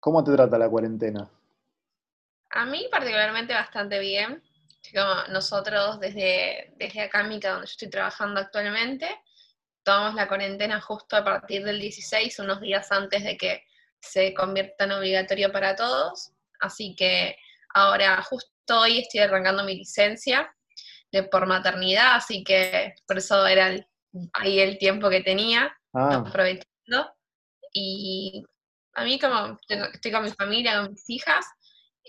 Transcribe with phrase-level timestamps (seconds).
[0.00, 1.30] ¿Cómo te trata la cuarentena?
[2.50, 4.42] A mí particularmente bastante bien.
[4.92, 9.08] Como nosotros desde, desde acá, Mica, donde yo estoy trabajando actualmente,
[9.84, 13.62] tomamos la cuarentena justo a partir del 16, unos días antes de que
[14.00, 16.32] se convierta en obligatorio para todos.
[16.60, 17.36] Así que
[17.74, 20.50] ahora, justo hoy, estoy arrancando mi licencia
[21.12, 23.74] de por maternidad, así que por eso era
[24.32, 26.24] ahí el tiempo que tenía, ah.
[26.26, 27.14] aprovechando.
[27.72, 28.44] Y
[28.94, 31.46] a mí como estoy con mi familia, con mis hijas,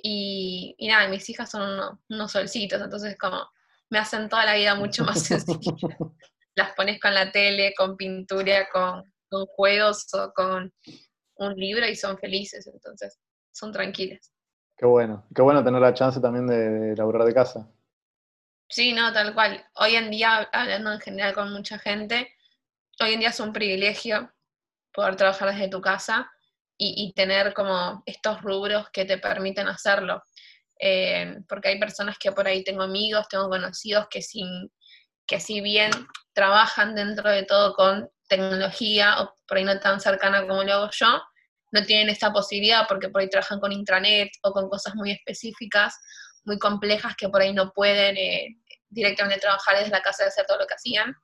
[0.04, 3.48] y, nada, mis hijas son unos, solcitos, entonces como
[3.90, 5.74] me hacen toda la vida mucho más sencilla.
[6.56, 9.04] Las pones con la tele, con pintura, con,
[9.56, 10.74] juegos o con
[11.36, 13.18] un libro y son felices, entonces
[13.52, 14.34] son tranquilas.
[14.76, 17.72] Qué bueno, qué bueno tener la chance también de, laburar de casa.
[18.68, 19.66] Sí, no, tal cual.
[19.76, 22.34] Hoy en día, hablando en general con mucha gente,
[23.00, 24.34] hoy en día es un privilegio
[24.94, 26.30] poder trabajar desde tu casa
[26.84, 30.24] y, tener como estos rubros que te permiten hacerlo.
[30.80, 34.72] Eh, porque hay personas que por ahí tengo amigos, tengo conocidos que, sin,
[35.28, 35.92] que si bien
[36.34, 40.90] trabajan dentro de todo con tecnología o por ahí no tan cercana como lo hago
[40.92, 41.22] yo,
[41.72, 45.96] no tienen esta posibilidad porque por ahí trabajan con intranet o con cosas muy específicas,
[46.46, 48.48] muy complejas que por ahí no pueden eh,
[48.90, 51.16] directamente trabajar desde la casa de hacer todo lo que hacían.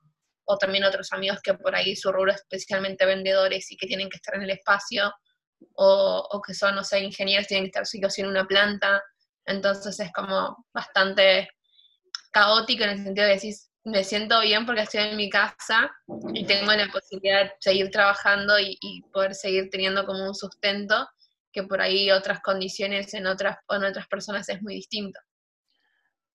[0.44, 4.16] O también otros amigos que por ahí su rubro especialmente vendedores y que tienen que
[4.16, 5.12] estar en el espacio
[5.74, 9.02] o, que son, no sé, ingenieros, tienen que estar sí o en una planta,
[9.44, 11.48] entonces es como bastante
[12.32, 15.90] caótico en el sentido de decir, me siento bien porque estoy en mi casa
[16.34, 18.76] y tengo la posibilidad de seguir trabajando y,
[19.12, 21.08] poder seguir teniendo como un sustento
[21.52, 25.18] que por ahí otras condiciones en otras, en otras personas es muy distinto.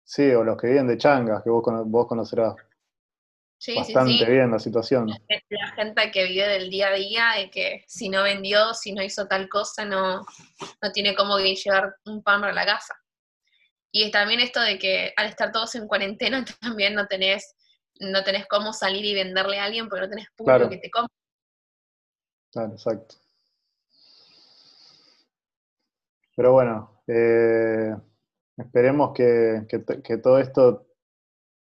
[0.04, 2.56] Sí, o los que viven de changas, que vos, vos conocerás
[3.76, 5.08] bastante bien la situación.
[5.50, 9.04] La gente que vive del día a día, de que si no vendió, si no
[9.04, 10.26] hizo tal cosa, no,
[10.82, 12.96] no tiene cómo llevar un pan para la casa.
[13.92, 17.56] Y también esto de que al estar todos en cuarentena también no tenés,
[18.00, 21.16] no tenés cómo salir y venderle a alguien porque no tenés público que te compre.
[22.52, 23.16] Claro, exacto.
[26.36, 27.96] Pero bueno, eh,
[28.58, 29.68] esperemos que,
[30.04, 30.88] que, todo esto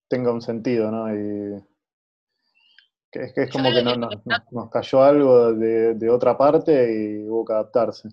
[0.07, 1.13] tenga un sentido, ¿no?
[1.13, 1.63] Y
[3.11, 7.53] es que es como que, no, nos cayó algo de, otra parte y hubo que
[7.53, 8.09] adaptarse.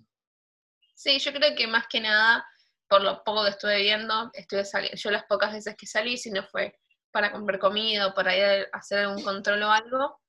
[0.95, 2.47] Sí, yo creo que más que nada,
[2.89, 4.65] por lo poco que estuve viendo, estuve
[4.95, 6.79] yo las pocas veces que salí, si no fue
[7.11, 10.21] para comprar comida o para ir a hacer algún control o algo,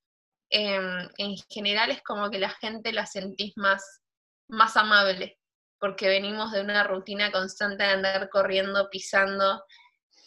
[0.50, 4.02] em, en general es como que la gente la sentís más,
[4.48, 5.40] más amable,
[5.80, 9.64] porque venimos de una rutina constante de andar corriendo, pisando,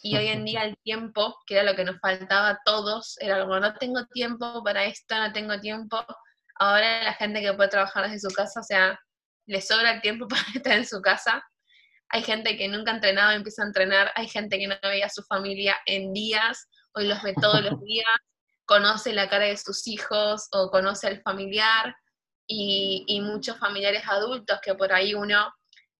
[0.03, 3.41] y hoy en día el tiempo, que era lo que nos faltaba a todos, era
[3.41, 6.03] como no tengo tiempo para esto, no tengo tiempo.
[6.55, 8.99] Ahora la gente que puede trabajar desde su casa, o sea,
[9.45, 11.43] le sobra el tiempo para estar en su casa.
[12.09, 14.11] Hay gente que nunca ha entrenado, empieza a entrenar.
[14.15, 17.79] Hay gente que no veía a su familia en días, hoy los ve todos los
[17.85, 18.05] días,
[18.65, 21.95] conoce la cara de sus hijos o conoce al familiar.
[22.47, 25.53] Y, y muchos familiares adultos que por ahí uno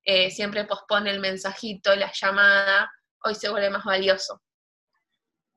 [0.04, 2.92] eh, siempre pospone el mensajito, la llamada,
[3.24, 4.42] hoy se vuelve más valioso.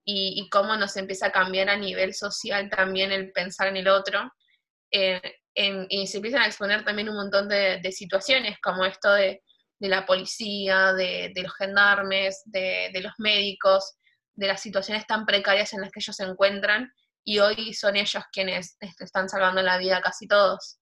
[0.06, 4.30] Y, cómo nos empieza a cambiar a nivel social también el pensar en el otro.
[4.90, 5.20] Eh,
[5.54, 9.42] y se empiezan a exponer también un montón de, situaciones, como esto de,
[9.80, 13.94] la policía, de, los gendarmes, de, los médicos,
[14.34, 16.92] de las situaciones tan precarias en las que ellos se encuentran,
[17.24, 20.78] y hoy son ellos quienes están salvando la vida casi todos,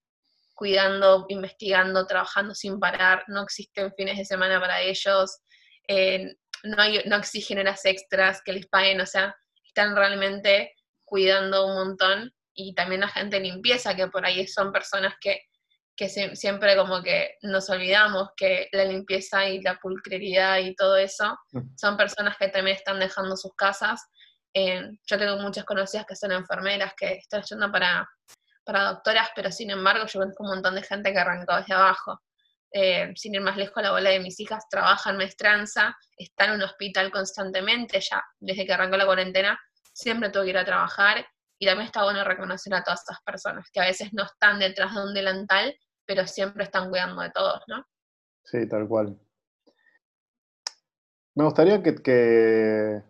[0.54, 5.38] cuidando, investigando, trabajando sin parar, no existen fines de semana para ellos,
[6.64, 9.34] no, hay, no exigen horas extras que les paguen, o sea,
[9.64, 10.74] están realmente
[11.04, 15.42] cuidando un montón y también la gente limpieza, que por ahí son personas que,
[16.34, 21.38] siempre como que nos olvidamos que la limpieza y la pulcrería y todo eso
[21.76, 24.02] son personas que también están dejando sus casas.
[24.52, 28.08] Eh, yo tengo muchas conocidas que son enfermeras, que están yendo para,
[28.64, 32.20] para doctoras, pero sin embargo yo conozco un montón de gente que arrancó desde abajo.
[32.75, 36.53] Eh, sin ir más lejos, la bola de mis hijas trabaja en maestranza, está en
[36.53, 39.60] un hospital constantemente, ya desde que arrancó la cuarentena,
[39.92, 41.27] siempre tuvo que ir a trabajar
[41.59, 44.95] y también está bueno reconocer a todas esas personas que a veces no están detrás
[44.95, 45.77] de un delantal,
[46.07, 47.84] pero siempre están cuidando de todos, ¿no?
[48.42, 49.18] Sí, tal cual.
[51.34, 53.03] Me gustaría que,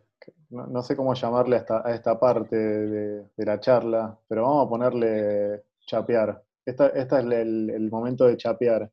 [0.51, 4.69] no, sé cómo llamarle a esta, a esta parte de, la charla, pero vamos a
[4.69, 6.43] ponerle chapear.
[6.65, 8.91] Este es el, el momento de chapear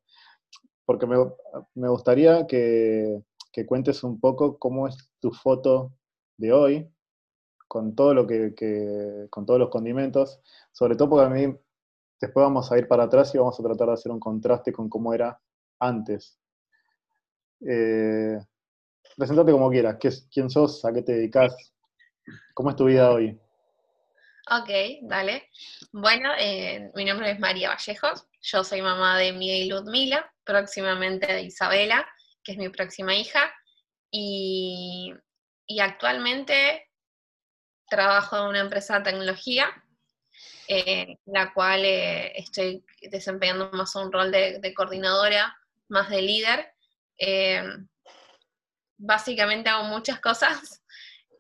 [0.90, 3.22] porque me, gustaría que,
[3.68, 5.94] cuentes un poco cómo es tu foto
[6.36, 6.92] de hoy,
[7.68, 10.42] con todo lo que, con todos los condimentos,
[10.72, 11.56] sobre todo porque a mí
[12.20, 14.90] después vamos a ir para atrás y vamos a tratar de hacer un contraste con
[14.90, 15.40] cómo era
[15.78, 16.40] antes.
[17.68, 18.40] Eh,
[19.16, 20.00] presentate como quieras,
[20.34, 20.84] ¿quién sos?
[20.86, 21.72] ¿A qué te dedicas?
[22.56, 23.40] ¿Cómo es tu vida hoy?
[24.50, 24.70] Ok,
[25.04, 25.50] dale.
[25.92, 31.44] Bueno, eh, mi nombre es María Vallejos, yo soy mamá de Miguel Ludmila, próximamente de
[31.44, 32.08] Isabela,
[32.44, 33.54] que es mi próxima hija,
[34.12, 35.14] y,
[35.80, 36.88] actualmente
[37.90, 39.70] trabajo en una empresa de tecnología,
[40.68, 45.56] en la cual eh, estoy desempeñando más un rol de, coordinadora,
[45.90, 46.74] más de líder.
[47.18, 47.64] Eh,
[48.98, 50.84] básicamente hago muchas cosas.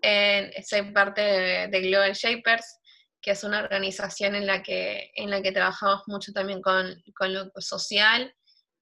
[0.67, 2.78] soy parte de Global Shapers,
[3.21, 7.51] que es una organización en la que, en la que trabajamos mucho también con, lo
[7.59, 8.33] social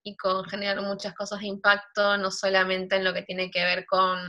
[0.04, 3.86] y con generar muchas cosas de impacto, no solamente en lo que tiene que ver
[3.86, 4.20] con,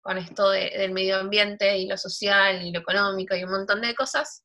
[0.00, 3.94] con esto del medio ambiente y lo social y lo económico y un montón de
[3.94, 4.44] cosas.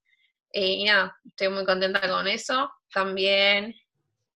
[0.53, 2.71] Eh, y nada, estoy muy contenta con eso.
[2.93, 3.75] También,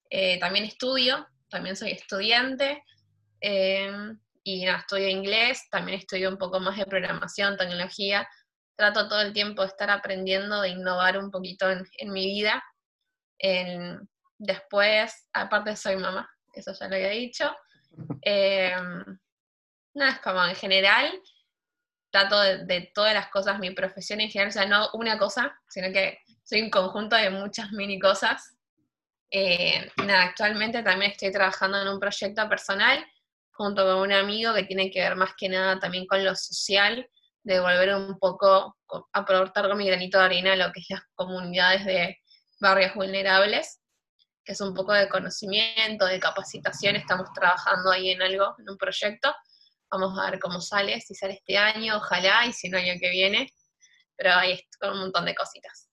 [0.10, 2.84] eh, también estudio, también soy estudiante.
[3.40, 3.92] Eh,
[4.44, 8.28] y nada, estudio inglés, también estudio un poco más de programación, tecnología,
[8.82, 12.64] trato todo el tiempo de estar aprendiendo, de innovar un poquito en, mi vida.
[14.40, 17.56] después, aparte soy mamá, eso ya lo había dicho.
[18.24, 19.20] Em,
[19.94, 21.22] nada, es como en general,
[22.10, 25.92] trato de, todas las cosas, mi profesión en general, o sea, no una cosa, sino
[25.94, 28.58] que soy un conjunto de muchas mini cosas.
[29.30, 33.06] Eh, nada, actualmente también estoy trabajando en un proyecto personal
[33.52, 37.08] junto con un amigo que tiene que ver más que nada también con lo social,
[37.44, 38.78] de volver un poco,
[39.14, 42.18] a aportar con mi granito de arena lo que es las comunidades de
[42.60, 43.82] barrios vulnerables,
[44.44, 48.78] que es un poco de conocimiento, de capacitación, estamos trabajando ahí en algo, en un
[48.78, 49.34] proyecto,
[49.90, 53.10] vamos a ver cómo sale, si sale este año, ojalá, y si no, año que
[53.10, 53.52] viene,
[54.16, 55.90] pero ahí con un montón de cositas.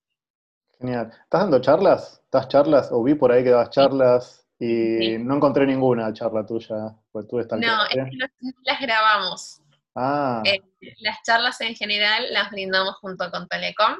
[0.78, 1.10] Genial.
[1.10, 2.20] ¿Estás dando charlas?
[2.24, 2.88] ¿Estás charlas?
[2.92, 6.94] O vi por ahí que das charlas y no encontré ninguna charla tuya.
[7.10, 9.60] Pues tú estás no, es que las grabamos.
[9.98, 10.42] Ah.
[10.44, 10.60] Eh,
[11.00, 13.96] las charlas en general las brindamos junto con Telecom,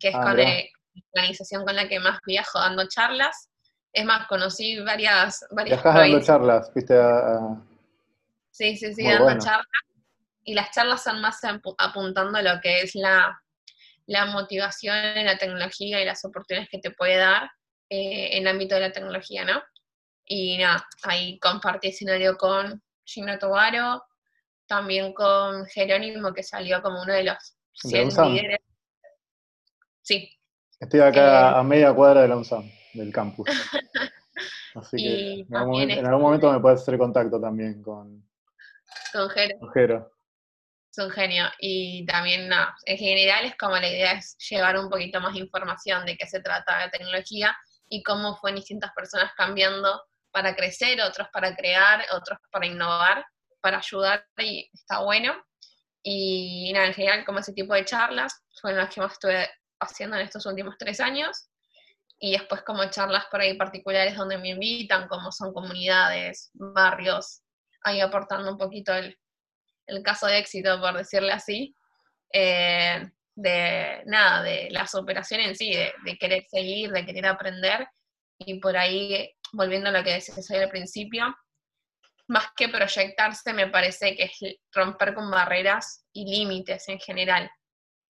[0.00, 0.62] que es ah, con la
[1.12, 3.50] organización con la que más viajo dando charlas.
[3.92, 5.44] Es más, conocí varias...
[5.50, 6.94] varias Viajás dando charlas, viste
[8.50, 9.66] Sí, sí, sí, dando charlas.
[10.44, 13.38] Y las charlas son más apuntando a lo que es la,
[14.32, 17.50] motivación en la tecnología y las oportunidades que te puede dar
[17.90, 19.62] eh, en el ámbito de la tecnología, ¿no?
[20.24, 24.02] Y nada, ahí compartí escenario con Gino Tobaro,
[24.68, 28.58] también con Jerónimo, que salió como uno de los 100 líderes.
[30.02, 30.30] Sí.
[30.78, 33.48] Estoy acá eh, a media cuadra de la UNSAM, del campus.
[34.74, 38.24] Así que en algún, momento, me puedes hacer contacto también con,
[39.12, 39.30] con
[39.72, 40.12] Jero.
[40.90, 41.46] Es un genio.
[41.58, 45.40] Y también, no, en general es como la idea es llevar un poquito más de
[45.40, 47.56] información de qué se trata la tecnología
[47.88, 50.00] y cómo fue distintas personas cambiando
[50.30, 53.24] para crecer, otros para crear, otros para innovar
[53.60, 55.34] para ayudar y está bueno.
[56.02, 59.48] Y nada, en general, como ese tipo de charlas fueron las que más estuve
[59.80, 61.48] haciendo en estos últimos tres años.
[62.20, 67.42] Y después como charlas por ahí particulares donde me invitan, como son comunidades, barrios,
[67.82, 69.16] ahí aportando un poquito el,
[69.86, 71.74] el caso de éxito, por decirle así,
[72.32, 77.88] eh, de nada, de la superación en sí, de, querer seguir, de querer aprender.
[78.38, 81.34] Y por ahí, volviendo a lo que decías al principio,
[82.28, 87.50] más que proyectarse, me parece que es romper con barreras y límites en general.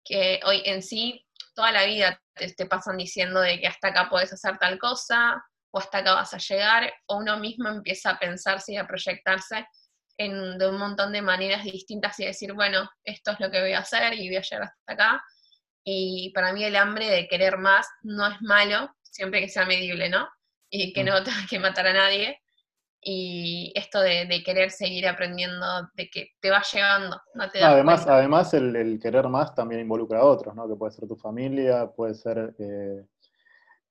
[0.05, 4.33] Que hoy en sí, toda la vida te, pasan diciendo de que hasta acá puedes
[4.33, 8.73] hacer tal cosa, o hasta acá vas a llegar, o uno mismo empieza a pensarse
[8.73, 9.67] y a proyectarse
[10.17, 13.73] en, de un montón de maneras distintas y decir, bueno, esto es lo que voy
[13.73, 15.25] a hacer y voy a llegar hasta acá.
[15.85, 20.09] Y para mí el hambre de querer más no es malo, siempre que sea medible,
[20.09, 20.29] ¿no?
[20.71, 21.07] Y que mm.
[21.07, 22.41] no tenga que matar a nadie,
[23.07, 28.55] y esto de, querer seguir aprendiendo, de que te va llevando, no te Además, además
[28.55, 30.67] el, querer más también involucra a otros, ¿no?
[30.67, 33.05] Que puede ser tu familia, puede ser eh,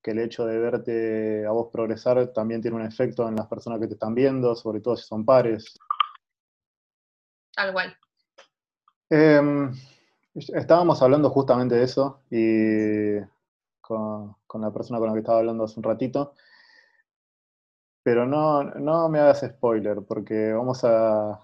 [0.01, 3.79] que el hecho de verte a vos progresar también tiene un efecto en las personas
[3.79, 5.77] que te están viendo, sobre todo si son pares.
[7.55, 7.95] Tal cual.
[9.11, 9.71] Em,
[10.33, 13.19] estábamos hablando justamente de eso y
[13.79, 16.33] con, con la persona con la que estaba hablando hace un ratito.
[18.03, 21.39] Pero no, no me hagas spoiler, porque vamos a,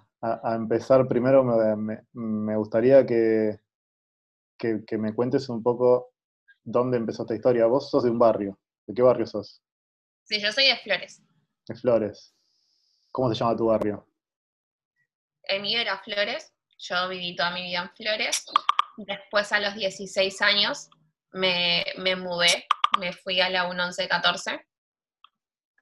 [0.54, 1.08] empezar.
[1.08, 3.60] Primero me, gustaría que,
[4.58, 6.14] que, me cuentes un poco
[6.64, 7.66] dónde empezó esta historia.
[7.66, 8.60] Vos sos de un barrio.
[8.86, 9.62] ¿De qué barrio sos?
[10.24, 11.22] Sí, yo soy de Flores.
[11.68, 12.36] De Flores.
[13.12, 14.06] ¿Cómo se llama tu barrio?
[15.44, 16.54] El mío era Flores.
[16.78, 18.46] Yo viví toda mi vida en Flores.
[18.98, 20.90] Después, a los 16 años,
[21.32, 22.66] me, me mudé
[22.98, 24.66] me fui a la 1114,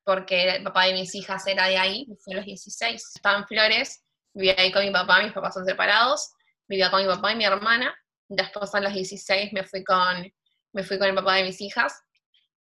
[0.08, 3.12] porque el papá de mis hijas era de ahí, fui a los 16.
[3.16, 6.32] Estaba en Flores, vivía ahí con mi papá, mis papás son separados,
[6.66, 7.94] vivía con mi papá y mi hermana.
[8.30, 10.32] Después a los 16 me fui con,
[10.72, 11.94] me fui con el papá de mis hijas,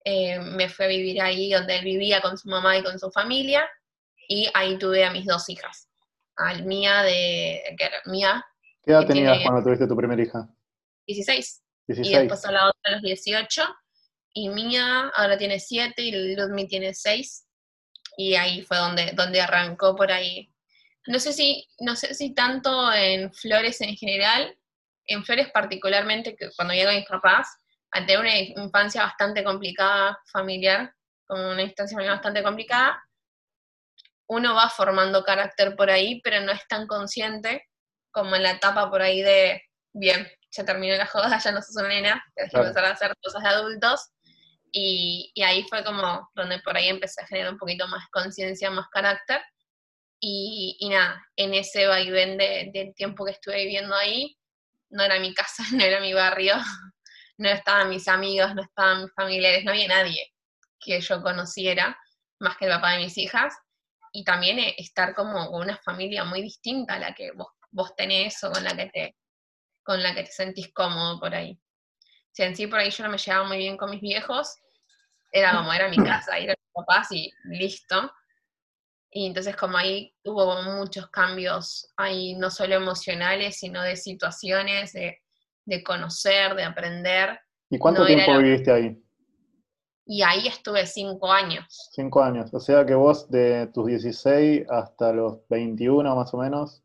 [0.04, 3.12] eh, me fui a vivir ahí donde él vivía con su mamá y con su
[3.12, 3.64] familia,
[4.28, 5.88] y ahí tuve a mis dos hijas.
[6.34, 8.44] Al Mía de, que era Mía.
[8.84, 10.48] ¿Qué edad tenías cuando tuviste tu primera hija?
[11.06, 11.62] 16.
[11.86, 12.12] 16.
[12.12, 13.62] Y después a la otra a los 18
[14.36, 17.46] y Mía ahora tiene siete y Ludmi tiene seis.
[18.18, 20.52] Y ahí fue donde, donde arrancó por ahí.
[21.06, 24.54] No sé, si, no sé si tanto en flores en general,
[25.06, 27.48] en flores particularmente, que cuando llego a mis papás,
[27.92, 30.92] al tener una infancia bastante complicada, familiar,
[31.26, 33.02] como una instancia bastante complicada,
[34.28, 37.64] uno va formando carácter por ahí, pero no es tan consciente
[38.10, 39.62] como en la etapa por ahí de,
[39.94, 43.14] bien, ya terminó la joda, ya no sos una nena, tienes que empezar a hacer
[43.22, 44.10] cosas de adultos,
[44.72, 48.88] y, ahí fue como donde por ahí empecé a generar un poquito más conciencia, más
[48.88, 49.40] carácter.
[50.20, 54.36] Y, nada, en ese vaivén de, del tiempo que estuve viviendo ahí,
[54.90, 56.54] no era mi casa, no era mi barrio,
[57.38, 60.32] no estaban mis amigos, no estaban mis familiares, no había nadie
[60.80, 61.98] que yo conociera
[62.40, 63.54] más que el papá de mis hijas.
[64.12, 67.94] Y también eh, estar como con una familia muy distinta a la que vos, vos
[67.96, 69.16] tenés o con la que te,
[69.82, 71.58] con la que te sentís cómodo por ahí.
[72.36, 74.58] Si en sí por ahí yo no me llevaba muy bien con mis viejos,
[75.32, 78.12] era como, era mi casa, ir a mis papás y listo.
[79.10, 85.82] Y entonces como ahí hubo muchos cambios, ahí no solo emocionales, sino de situaciones, de,
[85.82, 87.40] conocer, de aprender.
[87.70, 89.02] ¿Y cuánto tiempo viviste ahí?
[90.04, 91.88] Y ahí estuve cinco años.
[91.94, 96.84] Cinco años, o sea que vos de tus 16 hasta los 21 más o menos,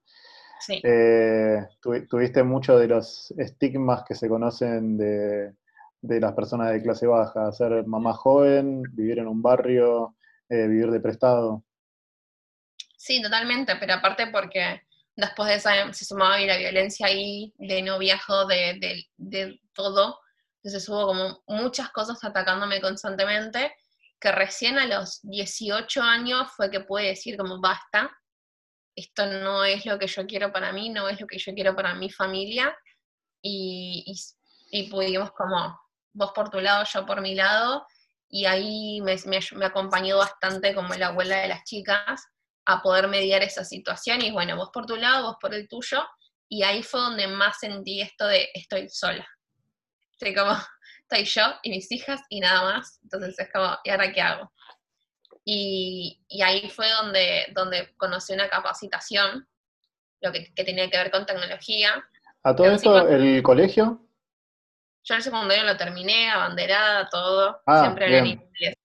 [0.65, 0.81] sí.
[0.83, 1.67] Eh,
[2.09, 5.53] tuviste mucho de los estigmas que se conocen de,
[6.01, 10.15] de las personas de clase baja, ser mamá joven, vivir en un barrio,
[10.49, 11.63] eh, vivir de prestado.
[12.97, 14.81] Sí, totalmente, pero aparte porque
[15.15, 20.19] después de esa se sumaba la violencia ahí, de no viajo, de, de, todo,
[20.63, 23.73] entonces hubo como muchas cosas atacándome constantemente,
[24.19, 28.11] que recién a los 18 años fue que pude decir como basta,
[28.95, 31.75] esto no es lo que yo quiero para mí, no es lo que yo quiero
[31.75, 32.75] para mi familia,
[33.41, 35.79] y, y, y pudimos como
[36.13, 37.85] vos por tu lado, yo por mi lado,
[38.29, 42.23] y ahí me, me, acompañó bastante como la abuela de las chicas
[42.65, 46.03] a poder mediar esa situación, y bueno, vos por tu lado, vos por el tuyo,
[46.49, 49.27] y ahí fue donde más sentí esto de estoy sola.
[50.11, 50.51] Estoy como,
[51.01, 54.51] estoy yo y mis hijas y nada más, entonces es como, ¿y ahora qué hago?
[55.43, 59.47] Y, y ahí fue donde, donde conocí una capacitación,
[60.21, 62.03] lo que, que tenía que ver con tecnología.
[62.43, 64.07] ¿A todo esto el colegio?
[65.03, 68.75] Yo el secundario lo terminé, abanderada, todo, ah, siempre en inglés.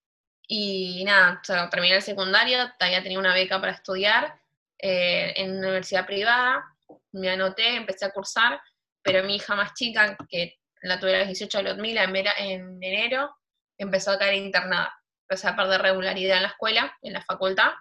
[0.49, 4.39] Y nada, o terminé el secundario, ya tenía una beca para estudiar
[4.79, 6.65] eh, en una universidad privada,
[7.13, 8.61] me anoté, empecé a cursar,
[9.03, 13.37] pero mi hija más chica, que la tuve a los 18 de mil en enero,
[13.77, 14.95] empezó a caer internada.
[15.29, 17.73] Empecé a perder regularidad en la escuela, en la facultad,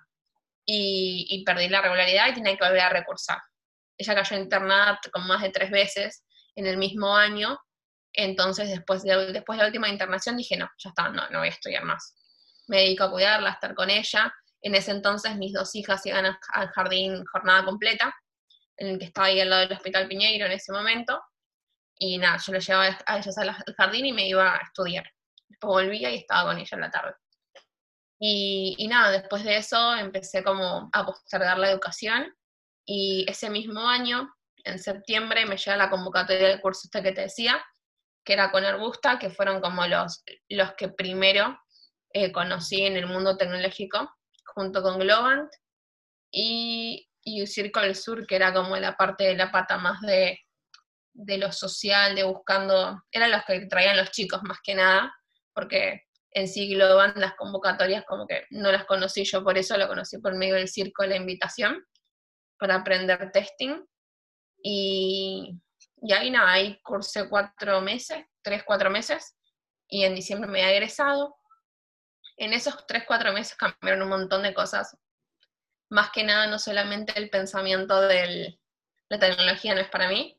[0.65, 3.37] y, y perdí la regularidad y tenía que volver a recursar.
[3.97, 6.25] Ella cayó internada con más de tres veces
[6.55, 7.59] en el mismo año,
[8.15, 11.49] entonces, después de, después de la última internación, dije, no, ya está, no, no voy
[11.49, 12.15] a estudiar más.
[12.67, 14.33] Me dedico a cuidarla, a estar con ella.
[14.61, 18.15] En ese entonces, mis dos hijas iban al jardín jornada completa,
[18.77, 21.21] en el que estaba ahí al lado del Hospital Piñeiro en ese momento.
[21.97, 25.05] Y nada, yo les llevaba a ellas al jardín y me iba a estudiar.
[25.47, 27.13] Después volvía y estaba con ella en la tarde.
[28.27, 32.35] Y, y nada, después de eso empecé como a postergar la educación.
[32.83, 37.21] Y ese mismo año, en septiembre, me llega la convocatoria del curso este que te
[37.21, 37.63] decía,
[38.23, 41.55] que era con Arbusta, que fueron como los, los que primero
[42.13, 44.11] eh, conocí en el mundo tecnológico,
[44.55, 45.53] junto con Globant,
[46.31, 50.39] y, y Circle Sur, que era como la parte de la pata más de,
[51.13, 55.15] de lo social, de buscando, eran los que traían los chicos más que nada,
[55.53, 56.05] porque
[56.35, 60.17] en sí Globant las convocatorias como que no las conocí yo, por eso lo conocí
[60.17, 61.81] por medio del circo la invitación,
[62.59, 63.81] para aprender testing.
[64.61, 65.57] Y,
[66.01, 69.37] y ahí nada, ahí cursé cuatro meses, tres, cuatro meses,
[69.87, 71.37] y en diciembre me he egresado.
[72.35, 74.97] En esos tres, cuatro meses cambiaron un montón de cosas.
[75.89, 78.59] Más que nada, no solamente el pensamiento de
[79.07, 80.37] la tecnología no es para mí,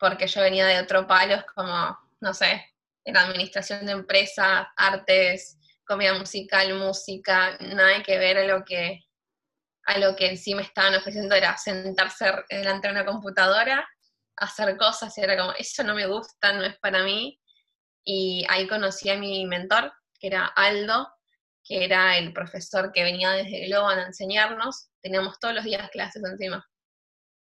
[0.00, 2.71] porque yo venía de otro palo, como, no sé,
[3.04, 9.00] en administración de empresas, artes, comida musical, música, nada que ver a lo que,
[9.86, 13.86] a lo que en sí estaban ofreciendo era sentarse delante de una computadora
[14.36, 17.38] hacer cosas y era como, eso no me gusta, no es para mí.
[18.04, 21.08] Y ahí conocí a mi mentor, que era Aldo,
[21.64, 24.88] que era el profesor que venía desde Globan a enseñarnos.
[25.00, 26.66] Teníamos todos los días clases encima.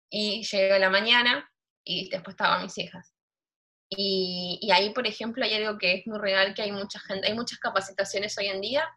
[0.09, 1.49] Y llegué a la mañana
[1.83, 3.13] y después estaban mis hijas.
[3.89, 7.27] Y, y, ahí, por ejemplo, hay algo que es muy real, que hay mucha gente,
[7.27, 8.87] hay muchas capacitaciones hoy en día,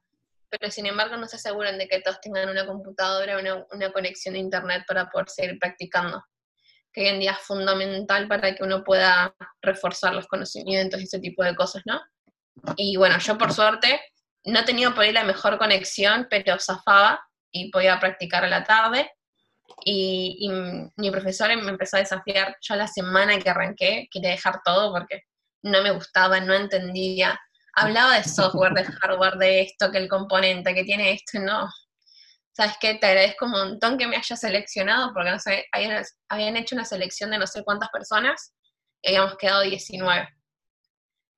[0.51, 4.35] pero sin embargo no se aseguran de que todos tengan una computadora, una, una conexión
[4.35, 6.23] a internet para poder seguir practicando,
[6.93, 11.21] que hoy en día es fundamental para que uno pueda reforzar los conocimientos y ese
[11.21, 11.99] tipo de cosas, ¿no?
[12.77, 13.99] Y bueno, yo por suerte
[14.45, 18.65] no he tenido por ahí la mejor conexión, pero zafaba y podía practicar a la
[18.65, 19.11] tarde.
[19.85, 20.49] Y,
[20.97, 22.57] mi profesor me empezó a desafiar.
[22.61, 25.23] Yo la semana que arranqué quería dejar todo porque
[25.63, 27.39] no me gustaba, no entendía.
[27.75, 31.69] Hablaba de software, de hardware, de esto, que el componente, que tiene esto, no.
[32.53, 32.95] ¿Sabes qué?
[32.95, 36.85] Te agradezco un montón que me hayas seleccionado porque no sé, habían, habían hecho una
[36.85, 38.55] selección de no sé cuántas personas
[39.01, 40.29] y habíamos quedado 19.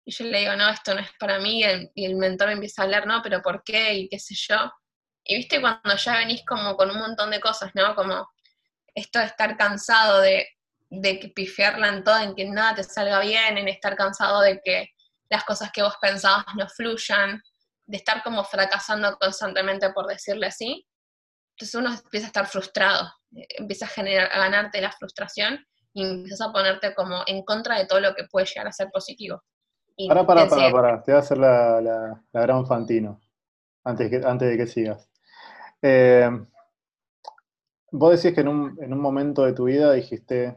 [0.06, 2.48] Y yo le digo, no, esto no es para mí, y el, y el mentor
[2.48, 3.94] me empieza a hablar, no, pero ¿por qué?
[3.94, 4.70] Y qué sé yo.
[5.24, 7.94] Y viste cuando ya venís como con un montón de cosas, ¿no?
[7.94, 8.28] Como
[8.94, 10.46] esto de estar cansado de,
[10.90, 14.60] de que pifiarla en todo, en que nada te salga bien, en estar cansado de
[14.62, 14.90] que
[15.30, 17.42] las cosas que vos pensabas no fluyan,
[17.86, 20.86] de estar como fracasando constantemente, por decirle así.
[21.52, 26.48] Entonces uno empieza a estar frustrado, empieza a, generar, a ganarte la frustración y empiezas
[26.48, 29.42] a ponerte como en contra de todo lo que puede llegar a ser positivo.
[30.08, 33.20] para, para, para, para, te voy a hacer la, la, la gran Fantino,
[33.84, 35.08] antes, que, antes de que sigas.
[35.86, 36.30] Eh,
[37.90, 40.56] vos decís que en un, en un, momento de tu vida dijiste,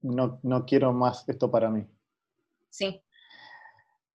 [0.00, 1.86] no, no quiero más esto para mí.
[2.70, 3.02] Sí.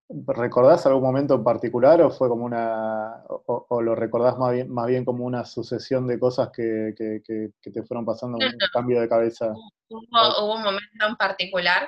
[0.10, 4.68] ¿Recordás algún momento en particular o fue como una, o, o lo recordás más bien,
[4.68, 8.48] más bien, como una sucesión de cosas que, que, que, que te fueron pasando, no,
[8.48, 8.66] un no.
[8.74, 9.54] cambio de cabeza?
[9.90, 11.88] Hubo, hubo, un momento en particular,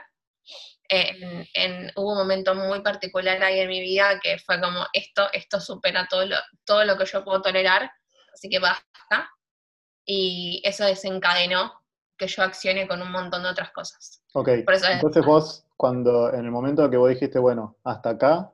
[0.90, 5.28] en, en, hubo un momento muy particular ahí en mi vida que fue como, esto,
[5.34, 7.92] esto supera todo lo, todo lo que yo puedo tolerar,
[8.34, 9.30] así que basta.
[10.06, 11.72] Y eso desencadenó
[12.18, 14.22] que yo accione con un montón de otras cosas.
[14.34, 18.52] Ok, entonces vos cuando en el momento que vos dijiste, bueno, hasta acá,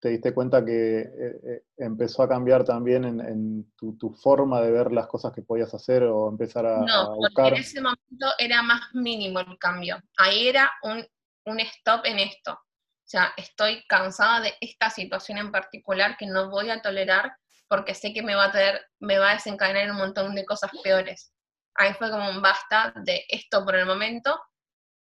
[0.00, 4.60] te diste cuenta que eh, eh, empezó a cambiar también en, en tu, tu, forma
[4.60, 7.54] de ver las cosas que podías hacer o empezar a, no, a buscar.
[7.54, 10.02] en ese momento era más mínimo el cambio.
[10.18, 11.06] Ahí era un,
[11.44, 12.52] un stop en esto.
[12.52, 17.36] O sea, estoy cansada de esta situación en particular que no voy a tolerar
[17.68, 20.70] porque sé que me va a tener, me va a desencadenar un montón de cosas
[20.82, 21.32] peores.
[21.74, 24.40] Ahí fue como un basta de esto por el momento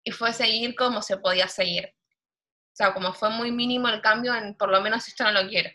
[0.03, 1.85] y fue seguir como se podía seguir.
[1.87, 5.47] O sea, como fue muy mínimo el cambio en por lo menos esto no lo
[5.47, 5.69] quiero.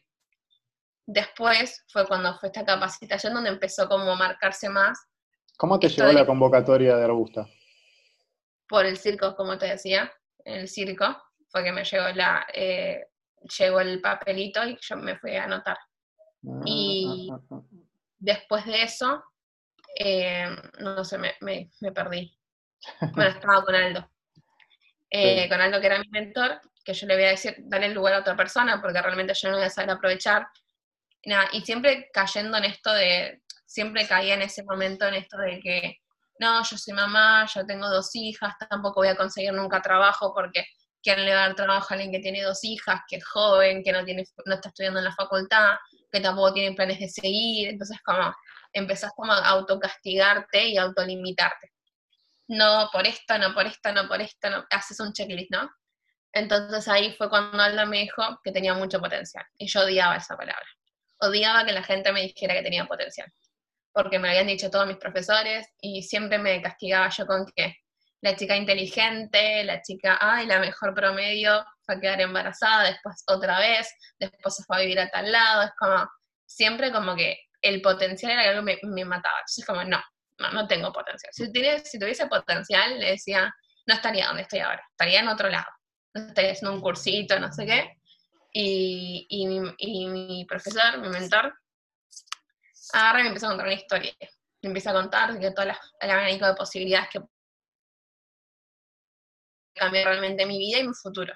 [1.06, 4.98] Después fue cuando fue esta capacitación donde empezó como a marcarse más.
[5.56, 7.46] ¿Cómo te llegó de, la convocatoria de Arbusta?
[8.68, 10.12] Por el circo, como te decía,
[10.46, 13.06] el circo, fue que me llegó la eh,
[13.58, 15.78] llegó el papelito y yo me fui a anotar.
[15.78, 17.62] Ah, y ah, ah,
[18.18, 19.24] después de eso,
[19.98, 20.48] eh,
[20.80, 22.32] no sé, me, me, me perdí.
[23.14, 24.08] Bueno, estaba con Aldo
[25.10, 25.48] eh, sí.
[25.48, 28.14] con algo que era mi mentor, que yo le voy a decir, dale el lugar
[28.14, 30.48] a otra persona, porque realmente yo no voy a saber aprovechar.
[31.24, 35.60] Nada, y siempre cayendo en esto de, siempre caía en ese momento en esto de
[35.60, 35.98] que,
[36.38, 40.64] no, yo soy mamá, yo tengo dos hijas, tampoco voy a conseguir nunca trabajo porque
[41.02, 44.04] quién le dar trabajo a alguien que tiene dos hijas, que es joven, que no,
[44.04, 45.76] tiene, no está estudiando en la facultad,
[46.10, 48.34] que tampoco tiene planes de seguir, entonces como
[48.72, 51.72] empezás como a autocastigarte y autolimitarte
[52.48, 55.70] no por esto, no por esto, no por esto, no, haces un checklist, ¿no?
[56.32, 59.44] Entonces ahí fue cuando Alda me dijo que tenía mucho potencial.
[59.58, 60.66] Y yo odiaba esa palabra.
[61.20, 63.32] Odiaba que la gente me dijera que tenía potencial.
[63.96, 67.76] Porque me habían dicho todos mis profesores y siempre me castigaba yo con que
[68.20, 73.58] la chica inteligente, la chica, ay, la mejor promedio fue a quedar embarazada, después otra
[73.58, 75.62] vez, después se fue a vivir a tal lado.
[75.62, 76.06] Es como,
[76.44, 79.38] siempre como que el potencial era algo que me, me mataba.
[79.38, 80.02] Entonces como, no,
[80.40, 81.32] no, no tengo potencial.
[81.32, 83.50] Si, tiene, si tuviese potencial, le decía,
[83.86, 85.66] no estaría donde estoy ahora, estaría en otro lado.
[86.12, 87.96] No estaría haciendo un cursito, no sé qué.
[88.52, 89.46] Y, y,
[89.78, 91.54] y mi profesor, mi mentor,
[92.92, 94.12] agarra y me empieza a contar una historia.
[94.62, 97.20] Me empieza a contar que todas las, el abanico de posibilidades que
[99.74, 101.32] cambiar realmente mi vida y mi futuro.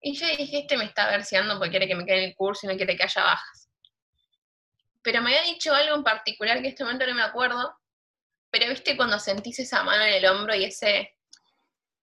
[0.00, 2.66] Y yo dije, este me está verseando porque quiere que me quede en el curso
[2.66, 3.70] y no quiere que haya bajas.
[5.02, 7.76] Pero me había dicho algo en particular que en este momento no me acuerdo,
[8.50, 11.16] pero viste cuando sentís esa mano en el hombro y ese,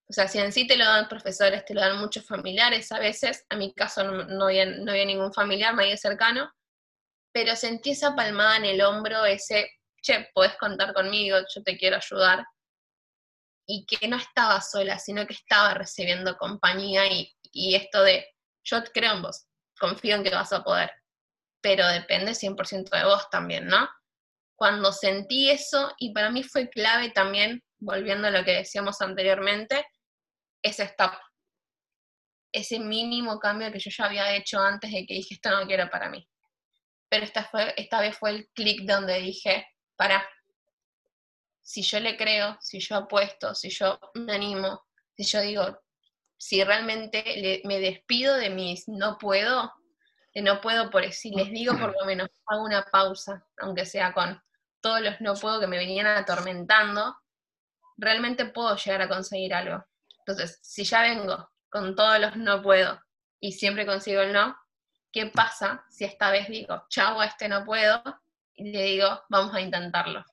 [0.08, 3.00] o sea, si en sí te lo dan profesores, te lo dan muchos familiares a
[3.00, 6.52] veces, a mi caso no, no, había, no había ningún familiar, nadie cercano,
[7.34, 9.69] pero sentí esa palmada en el hombro, ese,
[10.02, 12.46] che, podés contar conmigo, yo te quiero ayudar.
[13.67, 18.28] y que no estaba sola, sino que estaba recibiendo compañía y, y esto de,
[18.63, 19.48] yo creo en vos,
[19.80, 20.91] confío en que vas a poder,
[21.62, 23.89] pero depende 100% de vos también, ¿no?
[24.58, 29.86] Cuando sentí eso, y para mí fue clave también, volviendo a lo que decíamos anteriormente,
[30.62, 31.13] ese stop,
[32.54, 35.89] ese mínimo cambio que yo ya había hecho antes de que dije, esto no quiero
[35.89, 36.28] para mí.
[37.13, 40.28] Pero esta, fue, esta vez fue el clic donde dije, para,
[41.62, 44.84] si yo le creo, si yo apuesto, si yo me animo,
[45.15, 45.80] si yo digo,
[46.38, 49.71] si realmente me despido de mis no puedo,
[50.34, 54.12] de no puedo, por si les digo por lo menos, hago una pausa, aunque sea
[54.12, 54.41] con
[54.82, 57.15] todos los no puedo que me venían atormentando,
[57.95, 59.86] realmente puedo llegar a conseguir algo.
[60.17, 62.99] Entonces, si ya vengo con todos los no puedo
[63.39, 64.58] y siempre consigo el no,
[65.13, 68.04] ¿qué pasa si esta vez digo, chau, a este no puedo?
[68.56, 70.26] Y le digo, vamos a intentarlo.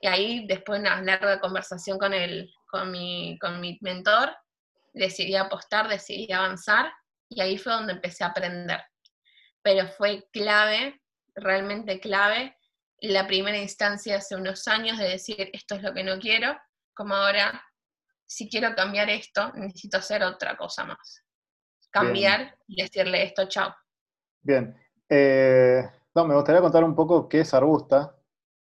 [0.00, 4.36] Y ahí, después de una larga conversación con, el, con, mi, con mi mentor,
[4.92, 6.92] decidí apostar, decidí avanzar,
[7.28, 8.84] y ahí fue donde empecé a aprender.
[9.62, 11.00] Pero fue clave,
[11.34, 12.56] realmente clave,
[13.00, 16.56] la primera instancia hace unos años de decir, esto es lo que no quiero,
[16.94, 17.62] como ahora,
[18.26, 21.22] si quiero cambiar esto, necesito hacer otra cosa más.
[21.90, 23.74] Cambiar y decirle esto, chao.
[24.46, 24.76] Bien.
[25.08, 25.82] Eh,
[26.14, 28.16] no, me gustaría contar un poco qué es Arbusta,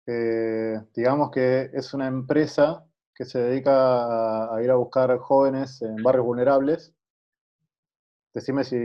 [0.06, 6.02] eh, digamos que es una empresa que se dedica a, ir a buscar jóvenes en
[6.02, 6.94] barrios vulnerables.
[8.32, 8.80] Decime si,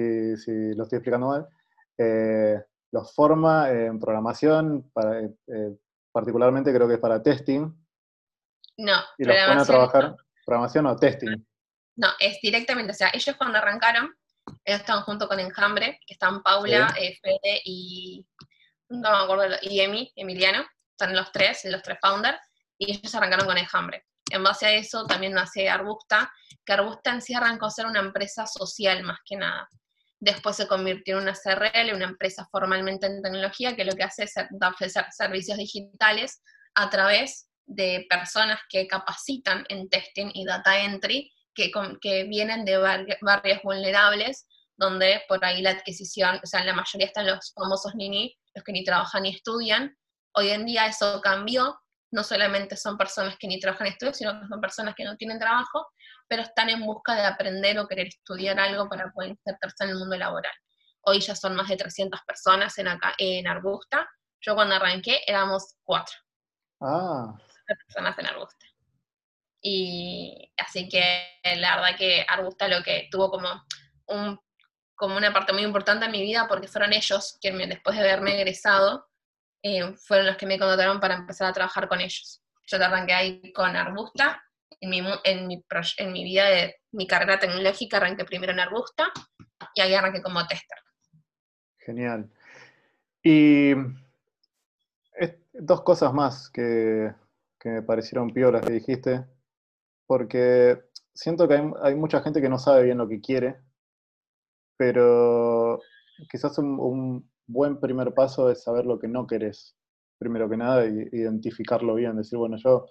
[0.76, 1.48] lo estoy explicando mal.
[1.98, 4.92] Eh, los forma en programación,
[5.48, 5.78] eh,
[6.12, 7.74] particularmente creo que es para testing.
[8.78, 10.16] No, y los pone a trabajar.
[10.46, 11.46] ¿Programación o testing?
[11.96, 14.14] No, es directamente, o sea, ellos cuando arrancaron,
[14.64, 18.26] ellos estaban junto con Enjambre, que están Paula, Fede y,
[18.90, 22.40] no me acuerdo, y Emi, Emiliano están los tres, los tres founders,
[22.78, 24.06] y ellos arrancaron con Enjambre.
[24.32, 26.32] En base a eso también nace Arbusta,
[26.66, 29.68] que Arbusta en sí arrancó a ser una empresa social más que nada.
[30.20, 34.24] Después se convirtió en una CRL, una empresa formalmente en tecnología, que lo que hace
[34.24, 36.42] es ofrecer servicios digitales
[36.76, 42.78] a través de personas que capacitan en testing y data entry, que, que vienen de
[43.22, 48.38] barrios vulnerables, donde por ahí la adquisición, o sea, la mayoría están los famosos nini,
[48.56, 49.96] los que ni trabajan ni estudian,
[50.34, 51.80] Hoy en día eso cambió,
[52.12, 55.18] no solamente son personas que ni trabajan en estudios, sino que son personas que no
[55.18, 55.88] tienen trabajo,
[56.28, 59.98] pero están en busca de aprender o querer estudiar algo para poder insertarse en el
[59.98, 60.54] mundo laboral.
[61.02, 64.08] Hoy ya son más de 300 personas en, acá, en Arbusta.
[64.42, 66.16] Yo cuando arranqué éramos cuatro.
[66.82, 67.36] Ah.
[67.68, 68.66] personas en Arbusta.
[69.62, 71.02] Y así que
[71.58, 73.50] la verdad que Arbusta lo que tuvo como,
[74.08, 74.40] un,
[74.96, 78.36] como una parte muy importante en mi vida porque fueron ellos quienes después de haberme
[78.36, 79.08] egresado
[79.62, 82.42] eh, fueron los que me contrataron para empezar a trabajar con ellos.
[82.68, 84.42] Yo te arranqué ahí con Arbusta,
[84.80, 85.48] en mi, en
[86.14, 89.12] mi, vida de mi carrera tecnológica arranqué primero en Arbusta
[89.76, 90.78] y ahí arranqué como tester.
[91.80, 92.30] Genial.
[93.22, 93.74] Y
[95.54, 97.14] dos cosas más que,
[97.60, 99.26] que me parecieron piolas que dijiste,
[100.10, 100.82] porque
[101.14, 103.58] siento que hay, hay, mucha gente que no sabe bien lo que quiere,
[104.76, 105.80] pero
[106.32, 109.76] quizás un, buen primer paso es saber lo que no querés,
[110.18, 112.88] primero que nada, y identificarlo bien, decir, bueno, yo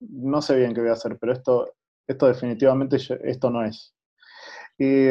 [0.00, 1.72] no sé bien qué voy a hacer, pero esto,
[2.08, 3.94] esto definitivamente esto no es.
[4.76, 5.06] Y,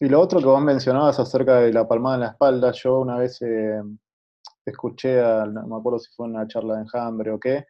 [0.00, 3.40] lo otro que vos mencionabas acerca de la palmada en la espalda, yo una vez
[3.40, 3.80] eh,
[4.66, 7.64] escuché, no me acuerdo si fue una charla de enjambre o qué,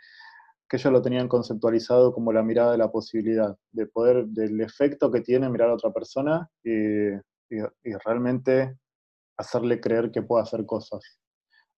[0.71, 5.11] que ellos lo tenían conceptualizado como la mirada de la posibilidad, de poder, del efecto
[5.11, 7.11] que tiene mirar a otra persona y,
[8.05, 8.77] realmente
[9.37, 11.03] hacerle creer que puede hacer cosas.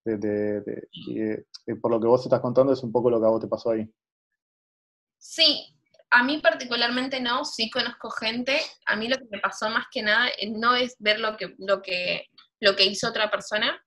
[0.04, 3.48] y, por lo que vos estás contando es un poco lo que a vos te
[3.48, 3.90] pasó ahí.
[5.16, 5.74] Sí,
[6.10, 10.02] a mí particularmente no, sí conozco gente, a mí lo que me pasó más que
[10.02, 12.26] nada eh, no es ver lo que, lo que,
[12.60, 13.82] lo que hizo otra persona,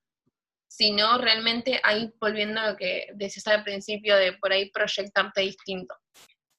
[0.76, 5.94] sino realmente ahí volviendo a lo que decías al principio de por ahí proyectarte distinto,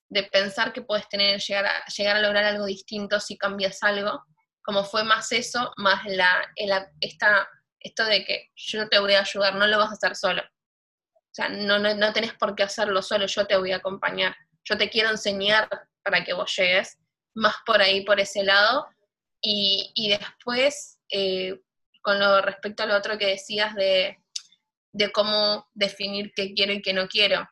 [0.09, 4.23] de pensar que puedes tener, llegar a, llegar a lograr algo distinto si cambias algo,
[4.63, 6.51] como fue más eso, más la,
[6.99, 7.47] esta,
[7.79, 10.41] esto de que yo te voy a ayudar, no lo vas a hacer solo.
[11.13, 14.35] O sea, no, no, no tenés por qué hacerlo solo, yo te voy a acompañar.
[14.63, 15.69] Yo te quiero enseñar
[16.03, 16.97] para que vos llegues,
[17.35, 18.87] más por ahí, por ese lado.
[19.43, 21.61] Y, y después, eh,
[22.07, 24.17] con lo respecto a lo otro que decías de,
[24.93, 27.45] de cómo definir qué quiero y qué no quiero.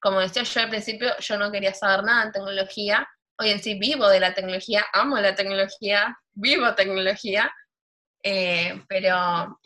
[0.00, 3.78] Como decía yo al principio, yo no quería saber nada en tecnología, hoy en sí
[3.78, 7.54] vivo de la tecnología, amo la tecnología, vivo tecnología,
[8.24, 9.60] eh, pero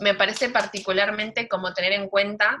[0.00, 2.58] me parece particularmente como tener en cuenta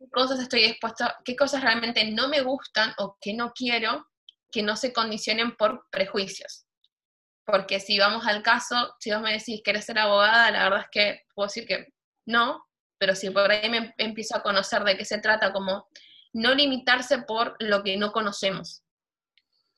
[0.00, 4.08] qué cosas estoy dispuesto, qué cosas realmente no me gustan o que no quiero
[4.50, 6.67] que no se condicionen por prejuicios.
[7.50, 10.80] Porque si vamos al caso, si vos me decís que eres ser abogada, la verdad
[10.80, 11.94] es que puedo decir que
[12.26, 12.62] no,
[12.98, 15.88] pero si por ahí me empiezo a conocer de qué se trata, como
[16.34, 18.82] no limitarse por lo que no conocemos.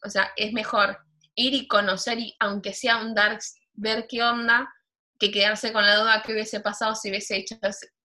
[0.02, 0.98] O sea, es mejor
[1.36, 3.38] ir y conocer, y aunque sea un dark,
[3.74, 4.68] ver qué onda,
[5.16, 7.56] que quedarse con la duda que hubiese pasado si hubiese hecho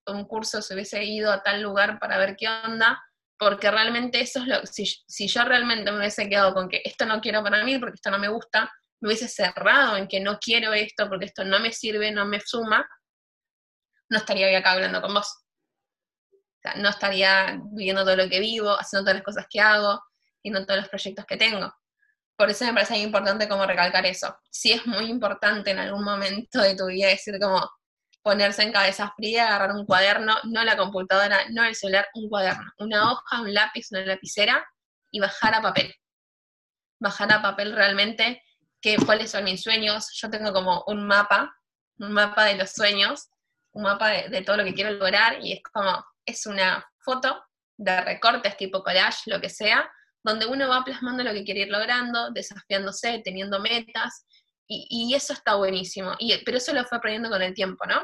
[0.06, 3.04] un curso, si hubiese ido a tal lugar para ver qué onda,
[3.40, 7.08] porque realmente eso es lo, si, si yo realmente me hubiese quedado con que esto
[7.08, 8.72] no quiero para mí, porque esto no me gusta,
[9.06, 12.40] me hubiese cerrado en que no quiero esto, porque esto no me sirve, no me
[12.40, 12.90] suma,
[14.10, 15.44] no estaría hoy acá hablando con vos.
[16.78, 20.02] No estaría viviendo todo lo que vivo, haciendo todas las cosas que hago,
[20.44, 21.72] no todos los proyectos que tengo.
[22.36, 24.36] Por eso me parece importante como recalcar eso.
[24.50, 27.70] Sí es muy importante en algún momento de tu vida decir como
[28.24, 32.72] ponerse en cabeza fría, agarrar un cuaderno, no la computadora, no el celular, un cuaderno,
[32.80, 34.68] una hoja, un lápiz, una lapicera
[35.12, 35.94] y bajar a papel.
[37.00, 38.42] Bajar a papel realmente
[38.86, 40.12] que, cuáles son mis sueños.
[40.14, 41.56] Yo tengo como un mapa,
[41.98, 43.30] un mapa de los sueños,
[43.72, 47.44] un mapa de, de todo lo que quiero lograr y es como, es una foto
[47.78, 49.90] de recortes tipo collage, lo que sea,
[50.24, 54.26] donde uno va plasmando lo que quiere ir logrando, desafiándose, teniendo metas,
[54.68, 56.16] y, eso está buenísimo.
[56.20, 58.02] Y, pero eso lo fue aprendiendo con el tiempo, ¿no?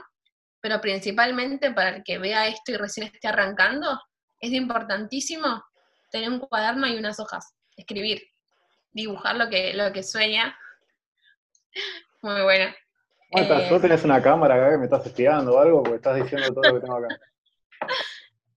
[0.61, 3.99] Pero principalmente para el que vea esto y recién esté arrancando,
[4.39, 5.63] es importantísimo
[6.11, 8.21] tener un cuaderno y unas hojas, escribir,
[8.91, 10.55] dibujar lo que, lo que sueña.
[12.21, 12.75] Muy buena.
[13.31, 15.83] Eh, ¿Tú tenés una cámara acá que me estás espiando o algo?
[15.83, 17.07] Porque estás diciendo todo lo que tengo acá.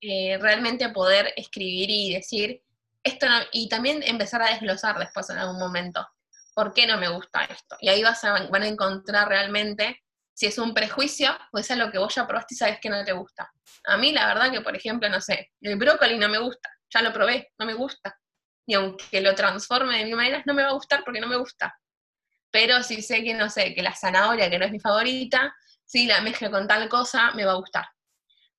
[0.06, 2.62] Eh, realmente poder escribir y decir,
[3.02, 6.06] esto y también empezar a desglosar después en algún momento.
[6.54, 7.76] ¿Por qué no me gusta esto?
[7.80, 10.02] Y ahí vas a, van a encontrar realmente
[10.34, 13.02] si es un prejuicio o es algo que vos ya probaste y sabes que no
[13.02, 13.50] te gusta.
[13.86, 17.00] A mí la verdad que, por ejemplo, no sé, el brócoli no me gusta, ya
[17.00, 18.14] lo probé, no me gusta.
[18.66, 21.36] Y aunque lo transforme de mi manera, no me va a gustar porque no me
[21.36, 21.74] gusta.
[22.54, 25.52] Pero si sé que, no sé, que la zanahoria, que no es mi favorita,
[25.84, 27.84] si la mezclo con tal cosa, me va a gustar.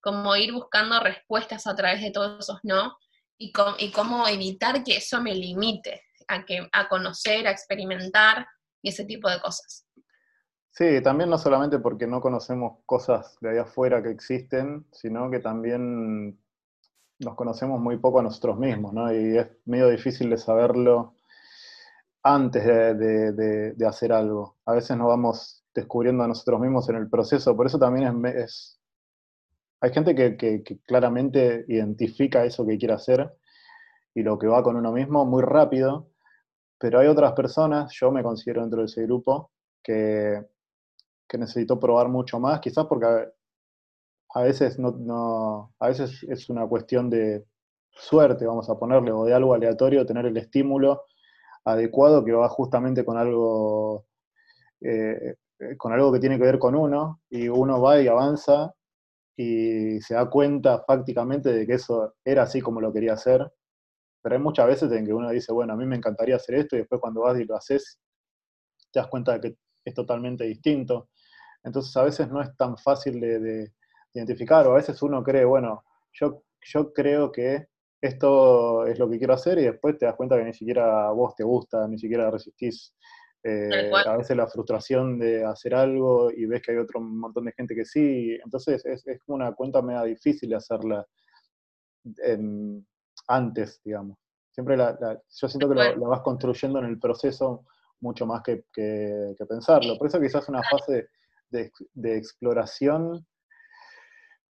[0.01, 2.97] Como ir buscando respuestas a través de todos esos no,
[3.38, 8.45] y, cómo evitar que eso me limite a, que, a conocer, a experimentar
[8.81, 9.88] y ese tipo de cosas.
[10.71, 15.39] Sí, también no solamente porque no conocemos cosas de ahí afuera que existen, sino que
[15.39, 16.38] también
[17.19, 19.10] nos conocemos muy poco a nosotros mismos, ¿no?
[19.13, 21.15] Y es medio difícil de saberlo
[22.27, 24.57] antes de, hacer algo.
[24.65, 28.79] A veces nos vamos descubriendo a nosotros mismos en el proceso, por eso también es
[29.79, 33.31] hay gente que, claramente identifica eso que quiere hacer
[34.15, 36.09] y lo que va con uno mismo muy rápido,
[36.79, 39.51] pero hay otras personas, yo me considero dentro de ese grupo,
[39.83, 40.43] que,
[41.27, 43.05] que necesito probar mucho más, quizás porque
[44.33, 47.45] a, veces, no, a veces es una cuestión de
[47.91, 51.03] suerte, vamos a ponerle, o de algo aleatorio, tener el estímulo
[51.65, 54.06] adecuado que va justamente con algo,
[54.82, 55.36] eh,
[55.78, 58.73] con algo que tiene que ver con uno, y uno va y avanza
[59.38, 63.51] y se da cuenta fácticamente de que eso era así como lo quería hacer.
[64.21, 66.75] Pero hay muchas veces en que uno dice, bueno, a mí me encantaría hacer esto
[66.75, 67.99] y después cuando vas y lo haces,
[68.91, 71.10] te das cuenta de que es totalmente distinto.
[71.63, 73.71] Entonces a veces no es tan fácil de,
[74.13, 77.67] identificar o a veces uno cree, bueno, yo, yo creo que
[78.06, 81.36] esto es lo que quiero hacer y después te das cuenta que ni siquiera vos
[81.36, 82.94] te gusta, ni siquiera resistís
[83.44, 87.52] eh, a veces la frustración de hacer algo y ves que hay otro montón de
[87.52, 88.38] gente que sí.
[88.44, 91.06] Entonces es, es como una cuenta media difícil de hacerla
[93.28, 94.18] antes, digamos.
[94.52, 94.98] Siempre la,
[95.30, 97.65] yo siento que lo, vas construyendo en el proceso
[98.00, 99.98] mucho más que, que, pensarlo.
[99.98, 101.10] Por eso quizás una fase
[101.50, 103.26] de, de, exploración.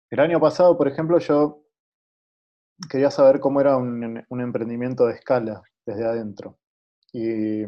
[0.09, 1.66] El año pasado, por ejemplo, yo
[2.89, 6.57] quería saber cómo era un, un emprendimiento de escala desde adentro.
[7.13, 7.65] Y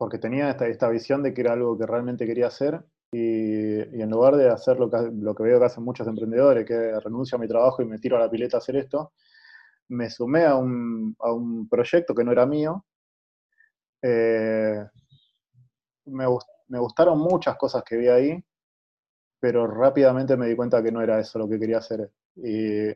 [0.00, 4.08] porque tenía esta, esta visión de que era algo que realmente quería hacer y, en
[4.08, 7.38] lugar de hacer lo que, lo que veo que hacen muchos emprendedores, que renuncio a
[7.38, 9.12] mi trabajo y me tiro a la pileta a hacer esto,
[9.88, 12.86] me sumé a un, a un proyecto que no era mío.
[14.00, 14.86] Eh,
[16.06, 16.24] me,
[16.68, 18.44] me, gustaron muchas cosas que vi ahí,
[19.40, 22.10] pero rápidamente me di cuenta que no era eso lo que quería hacer.
[22.36, 22.90] Y,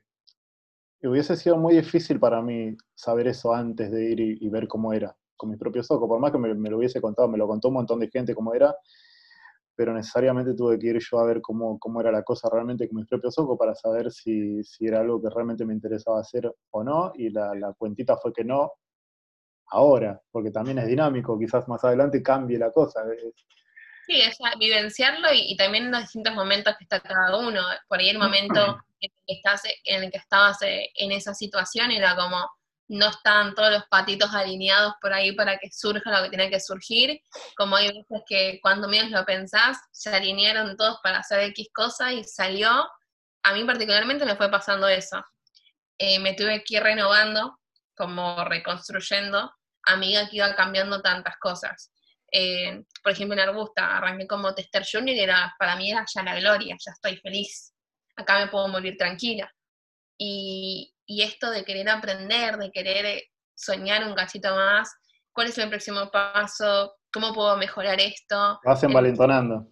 [1.07, 5.14] hubiese sido muy difícil para mí saber eso antes de ir y ver cómo era
[5.37, 7.74] con mis propios ojos, por más que me, lo hubiese contado, me lo contó un
[7.74, 8.74] montón de gente cómo era,
[9.74, 12.96] pero necesariamente tuve que ir yo a ver cómo, cómo era la cosa realmente con
[12.96, 16.85] mis propios ojos para saber si, si era algo que realmente me interesaba hacer o
[16.85, 18.72] no, y la, la, cuentita fue que no
[19.68, 23.02] ahora, porque también es dinámico, quizás más adelante cambie la cosa.
[24.06, 27.62] Sí, es vivenciarlo y, y, también los distintos momentos que está cada uno.
[27.88, 31.34] Por ahí el momento en el que, estás, en el que estabas eh, en esa
[31.34, 32.46] situación era como,
[32.88, 36.60] no están todos los patitos alineados por ahí para que surja lo que tiene que
[36.60, 37.20] surgir,
[37.56, 42.12] como hay veces que cuando menos lo pensás, se alinearon todos para hacer X cosa
[42.12, 42.86] y salió,
[43.42, 45.24] a mí particularmente me fue pasando eso.
[45.98, 47.58] Eh, me tuve que ir renovando,
[47.96, 49.52] como reconstruyendo,
[49.86, 51.90] a medida que iba cambiando tantas cosas.
[52.36, 56.20] Eh, por ejemplo, en Arbusta arranqué como tester junior y era, para mí era ya
[56.24, 57.72] la gloria, ya estoy feliz,
[58.16, 59.48] acá me puedo morir tranquila.
[60.18, 64.92] Y, y esto de querer aprender, de querer eh, soñar un cachito más,
[65.32, 68.58] cuál es el próximo paso, cómo puedo mejorar esto.
[68.64, 69.68] Lo hacen valentonando.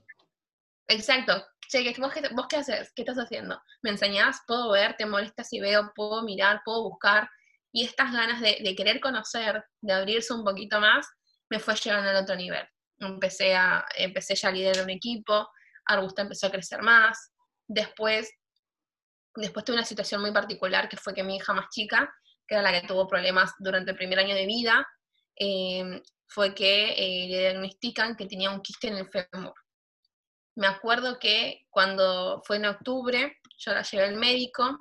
[0.87, 1.45] Exacto.
[1.69, 2.93] Che, ¿vos, qué, ¿vos qué haces?
[2.95, 3.61] ¿Qué estás haciendo?
[3.83, 4.41] ¿Me enseñás?
[4.47, 4.95] ¿Puedo ver?
[4.97, 5.91] ¿Te molesta si veo?
[5.97, 6.61] ¿Puedo mirar?
[6.65, 7.29] ¿Puedo buscar?
[7.73, 11.09] Y estas ganas de, de querer conocer, de abrirse un poquito más,
[11.53, 12.67] me fue llevando al otro nivel.
[12.99, 15.49] Empecé, a, empecé ya a liderar un equipo,
[15.85, 17.33] Arbusta empezó a crecer más,
[17.69, 18.33] después
[19.35, 22.13] Después tuve una situación muy particular que fue que mi hija más chica,
[22.47, 24.87] que era la que tuvo problemas durante el primer año de vida,
[25.37, 29.55] em, fue que eh, le diagnostican que tenía un quiste en el fémur.
[30.57, 34.79] Me acuerdo que cuando fue en octubre, yo la llevé al médico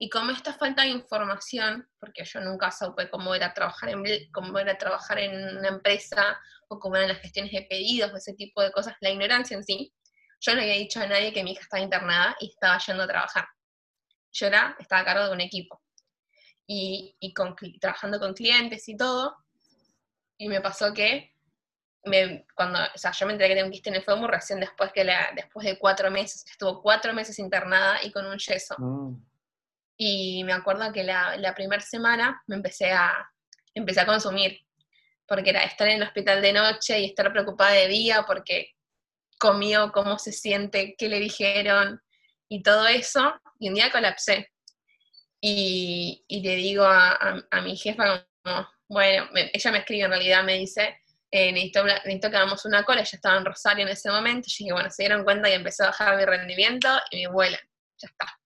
[0.00, 4.58] y como esta falta de información, porque yo nunca supe cómo era trabajar en, cómo
[4.58, 8.62] era trabajar en una empresa o cómo eran las gestiones de pedidos o ese tipo
[8.62, 9.94] de cosas, la ignorancia en sí,
[10.40, 13.06] yo no había dicho a nadie que mi hija estaba internada y estaba yendo a
[13.06, 13.44] trabajar
[14.32, 15.82] yo era, estaba a cargo de un equipo.
[16.66, 17.16] Y,
[17.80, 19.36] trabajando con clientes y todo,
[20.38, 21.34] y me pasó que
[22.54, 24.90] cuando, o sea, yo me enteré que tenía un quiste en el fémur recién después,
[24.92, 28.74] que la, después de cuatro meses, estuvo cuatro meses internada y con un yeso.
[28.78, 29.29] Mm.
[30.02, 33.30] Y me acuerdo que la, primera semana me empecé a,
[33.74, 34.58] empecé a consumir,
[35.26, 38.70] porque era estar en el hospital de noche y estar preocupada de día porque
[39.38, 42.00] comió, cómo se siente, qué le dijeron,
[42.48, 44.50] y todo eso, y un día colapsé.
[45.38, 50.56] Y, y le digo a, mi jefa, como, bueno, ella me escribe en realidad, me
[50.56, 50.98] dice,
[51.30, 54.64] eh, necesito, necesito, que hagamos una cola, ella estaba en Rosario en ese momento, y
[54.64, 57.60] dije, bueno, se dieron cuenta y empezó a bajar mi rendimiento y me vuelan,
[57.98, 58.39] ya está.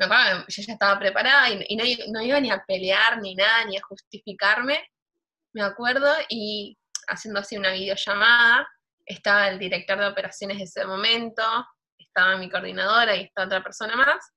[0.00, 3.66] Me acuerdo yo ya estaba preparada y, no, no, iba ni a pelear ni nada,
[3.66, 4.88] ni a justificarme,
[5.52, 8.66] me acuerdo, y haciendo así una videollamada,
[9.04, 11.42] estaba el director de operaciones de ese momento,
[11.98, 14.32] estaba mi coordinadora y esta otra persona más,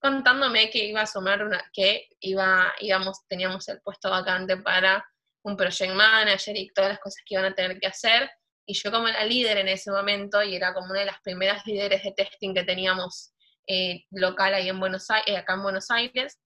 [0.00, 5.04] contándome que iba a sumar una, que iba, íbamos, teníamos el puesto vacante para
[5.44, 8.30] un project manager y todas las cosas que iban a tener que hacer.
[8.64, 11.66] Y yo como la líder en ese momento, y era como una de las primeras
[11.66, 13.31] líderes de testing que teníamos
[13.66, 16.38] eh, local ahí en Buenos Aires, eh, acá en Buenos Aires,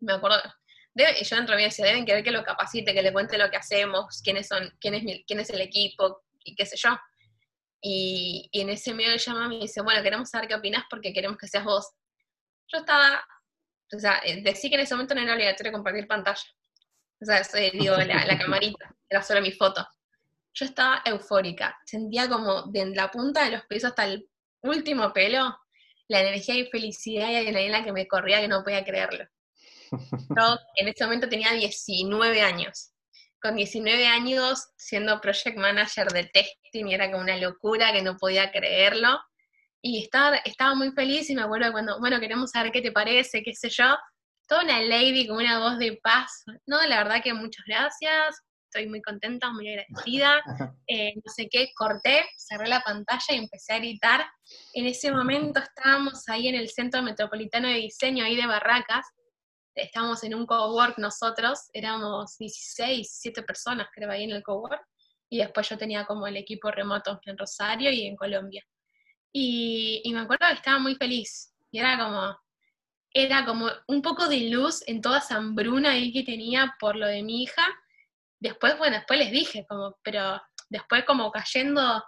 [0.00, 0.40] me acuerdo,
[0.94, 3.50] y yo dentro de mí decía, deben querer que lo capacite, que le cuente lo
[3.50, 6.96] que hacemos, quiénes son, quién es, quién es el equipo, y qué sé yo.
[7.82, 11.48] Y, en ese medio llama me dice, bueno, queremos saber qué opinas porque queremos que
[11.48, 11.90] seas vos.
[12.68, 13.24] Yo estaba,
[13.94, 16.42] o sea, eh, decía que en ese momento no era obligatorio compartir pantalla.
[17.20, 17.42] O sea,
[17.72, 19.86] digo, la, la camarita, era solo mi foto.
[20.54, 24.28] Yo estaba eufórica, sentía como de la punta de los pies hasta el
[24.62, 25.56] último pelo,
[26.10, 29.24] la energía y felicidad y adrenalina que me corría que no podía creerlo.
[29.90, 32.92] Yo en ese momento tenía 19 años
[33.40, 38.16] con 19 años siendo project manager de testing y era como una locura que no
[38.16, 39.18] podía creerlo.
[39.82, 43.42] Y estaba, estaba muy feliz y me acuerdo cuando, bueno, queremos saber qué te parece,
[43.42, 43.96] qué sé yo.
[44.46, 46.44] Toda una lady con una voz de paz.
[46.66, 50.42] No, la verdad que muchas gracias, estoy muy contenta, muy agradecida.
[50.92, 54.26] Eh, no sé qué, corté, cerré la pantalla y empecé a gritar.
[54.74, 59.06] En ese momento estábamos ahí en el Centro Metropolitano de Diseño, ahí de Barracas,
[59.74, 64.82] estábamos en un cowork nosotros, éramos 16, 17 personas creo ahí en el cowork,
[65.28, 68.64] y después yo tenía como el equipo remoto en Rosario y en Colombia.
[69.32, 72.36] Y, me acuerdo que estaba muy feliz, y era como,
[73.12, 77.06] era como un poco de luz en toda esa hambruna ahí que tenía por lo
[77.06, 77.62] de mi hija.
[78.40, 82.02] Después, bueno, después les dije, como, pero después como cayendo,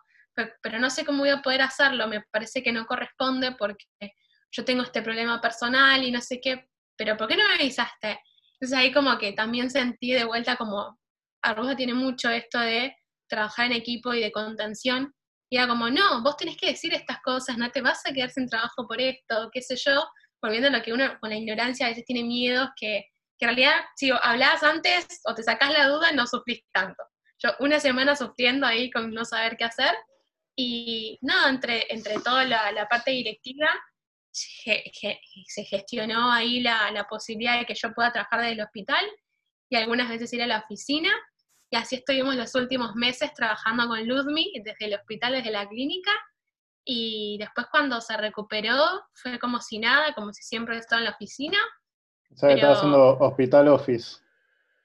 [0.63, 3.85] pero no sé cómo voy a poder hacerlo, me parece que no corresponde porque
[4.51, 8.19] yo tengo este problema personal y no sé qué, pero ¿por qué no me avisaste?
[8.55, 10.99] Entonces ahí como que también sentí de vuelta como,
[11.43, 12.97] Arruja tiene mucho esto de
[13.29, 15.13] trabajar en equipo y de contención,
[15.51, 18.31] y era como, no, vos tenés que decir estas cosas, no te vas a quedar
[18.31, 20.03] sin trabajo por esto, qué sé yo,
[20.41, 23.05] volviendo a lo que uno con la ignorancia a veces tiene miedos que,
[23.43, 27.03] que en realidad si hablabas antes o te sacás la duda no sufrís tanto.
[27.39, 29.93] Yo una semana sufriendo ahí con no saber qué hacer,
[30.55, 33.69] y nada, entre, entre toda la, la parte directiva,
[34.31, 39.05] se gestionó ahí la, posibilidad de que yo pueda trabajar desde el hospital
[39.69, 41.11] y algunas veces ir a la oficina.
[41.69, 46.13] Y así estuvimos los últimos meses trabajando con Ludmi desde el hospital, desde la clínica.
[46.85, 51.13] y después cuando se recuperó fue como si nada, como si siempre estaba en la
[51.13, 51.59] oficina.
[52.35, 54.19] O sea, estaba haciendo hospital office.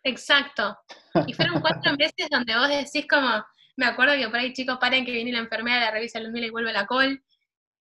[0.04, 0.78] Exacto.
[1.26, 3.44] Y fueron cuatro meses donde vos decís como,
[3.76, 6.50] me acuerdo que por ahí chicos paren que viene la enfermera, la revisa el y
[6.50, 7.24] vuelve la col.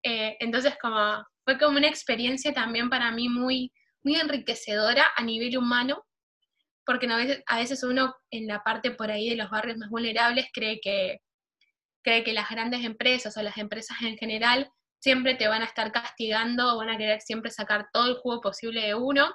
[0.04, 3.72] Eh, entonces como, fue como una experiencia también para mí muy,
[4.04, 6.06] muy enriquecedora a nivel humano,
[6.86, 9.90] porque a veces, a veces uno en la parte por ahí de los barrios más
[9.90, 11.20] vulnerables cree que,
[12.04, 15.92] cree que las grandes empresas o las empresas en general siempre te van a estar
[15.92, 19.34] castigando o van a querer siempre sacar todo el jugo posible de uno.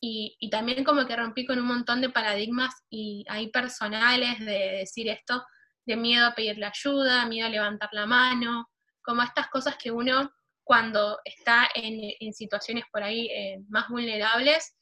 [0.00, 4.78] Y, y también como que rompí con un montón de paradigmas y hay personales de
[4.78, 5.44] decir esto,
[5.84, 8.70] de miedo a pedirle ayuda, miedo a levantar la mano,
[9.02, 10.30] como estas cosas que uno
[10.64, 14.76] cuando está en, situaciones por ahí eh, más vulnerables,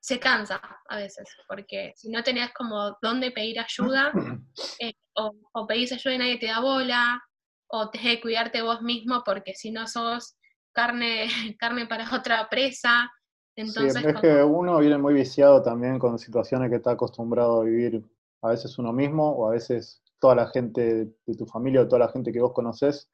[0.00, 4.12] se cansa a veces, porque si no tenés como dónde pedir ayuda,
[4.80, 7.22] eh, o, o, pedís ayuda y nadie te da bola,
[7.68, 10.36] o tenés que cuidarte vos mismo porque si no sos
[10.72, 11.26] carne,
[11.58, 13.10] carne para otra presa.
[13.56, 18.04] Entonces, es que uno viene muy viciado también con situaciones que está acostumbrado a vivir
[18.42, 22.00] a veces uno mismo o a veces toda la gente de tu familia o toda
[22.00, 23.10] la gente que vos conoces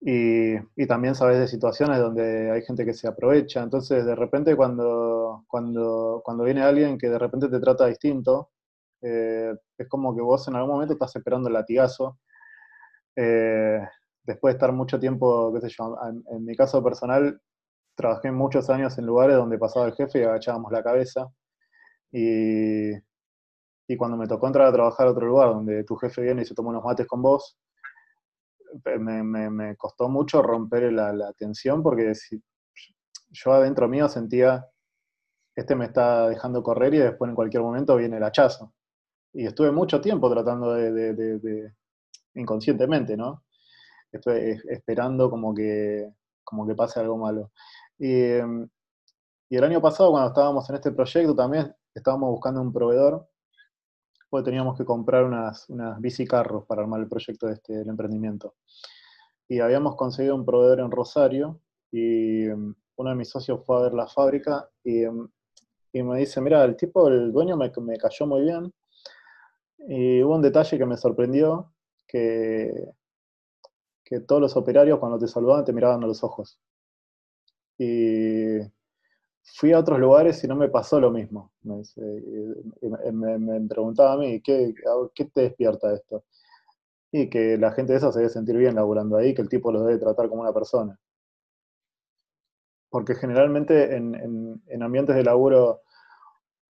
[0.00, 3.62] y, y, también sabes de situaciones donde hay gente que se aprovecha.
[3.62, 8.50] Entonces, de repente, cuando, cuando, cuando viene alguien que de repente te trata distinto,
[9.02, 12.18] eh, es como que vos en algún momento estás esperando el latigazo.
[13.14, 13.80] Eh,
[14.24, 15.94] después de estar mucho tiempo, qué sé yo,
[16.30, 17.38] en, mi caso personal,
[18.00, 21.28] trabajé muchos años en lugares donde pasaba el jefe y agachábamos la cabeza.
[22.12, 22.90] Y,
[23.88, 26.44] y cuando me tocó entrar a trabajar a otro lugar donde tu jefe viene y
[26.44, 27.58] se toma unos mates con vos,
[28.98, 32.40] me, costó mucho romper la, la tensión porque si,
[33.30, 34.66] yo adentro mío sentía,
[35.54, 38.72] este me está dejando correr y después en cualquier momento viene el hachazo.
[39.32, 41.72] Y estuve mucho tiempo tratando de,
[42.34, 43.44] inconscientemente, ¿no?
[44.10, 46.10] Estoy esperando como que,
[46.42, 47.52] como que pase algo malo.
[48.00, 48.32] Y,
[49.50, 53.28] el año pasado, cuando estábamos en este proyecto, también estábamos buscando un proveedor
[54.30, 58.54] porque teníamos que comprar unas, unas bicicarros para armar el proyecto de este, emprendimiento.
[59.48, 63.80] Y habíamos conseguido un proveedor en Rosario y um, uno de mis socios fue a
[63.80, 68.26] ver la fábrica y, y me dice, mira, el tipo, el dueño me, me, cayó
[68.26, 68.72] muy bien
[69.88, 71.74] y hubo un detalle que me sorprendió,
[72.06, 72.92] que,
[74.04, 76.60] que todos los operarios cuando te saludaban te miraban a los ojos.
[77.82, 78.58] Y
[79.42, 81.50] fui a otros lugares y no me pasó lo mismo.
[81.62, 84.74] Me, me, preguntaba a mí, ¿qué,
[85.14, 86.24] ¿qué, te despierta esto?
[87.10, 89.72] Y que la gente de esa se debe sentir bien laburando ahí, que el tipo
[89.72, 91.00] los debe tratar como una persona.
[92.90, 95.80] Porque generalmente en, en, ambientes de laburo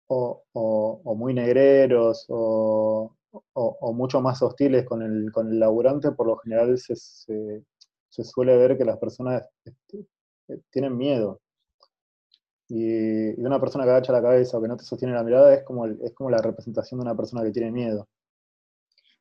[0.08, 3.16] o, o, muy negreros o,
[3.54, 8.58] o, mucho más hostiles con el, con el laburante, por lo general se, se, suele
[8.58, 9.48] ver que las personas
[10.70, 11.40] tienen miedo
[12.68, 15.64] y, una persona que agacha la cabeza o que no te sostiene la mirada es
[15.64, 18.06] como, es como la representación de una persona que tiene miedo.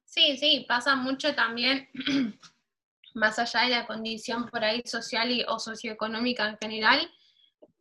[0.04, 1.88] Sí, sí, pasa mucho también,
[3.14, 7.10] más allá de la condición por ahí social y, o socioeconómica en general,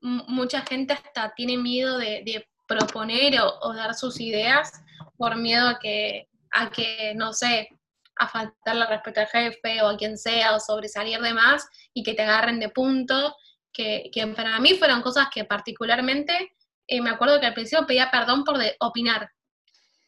[0.00, 4.72] mucha gente hasta tiene miedo de, proponer o, dar sus ideas
[5.16, 7.68] por miedo a que, a que, no sé,
[8.16, 12.14] a faltarle respeto al jefe o a quien sea o sobresalir de más y que
[12.14, 13.36] te agarren de punto
[13.72, 16.56] que, para mí fueron cosas que particularmente
[16.86, 19.30] eh, me acuerdo que al principio pedía perdón por opinar,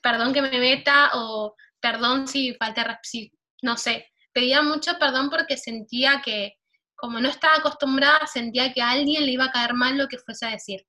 [0.00, 3.30] perdón que me meta o perdón si falta, si,
[3.62, 6.54] no sé, pedía mucho perdón porque sentía que
[6.98, 10.18] como no estaba acostumbrada, sentía que a alguien le iba a caer mal lo que
[10.18, 10.84] fuese a decir.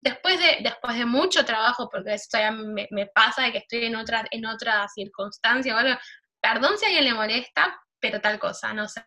[0.00, 3.94] Después de, después de mucho trabajo, porque esto ya me, pasa de que estoy en
[3.94, 5.74] otra, en otra circunstancia,
[6.40, 9.04] perdón si a alguien le molesta, pero tal cosa, no sé.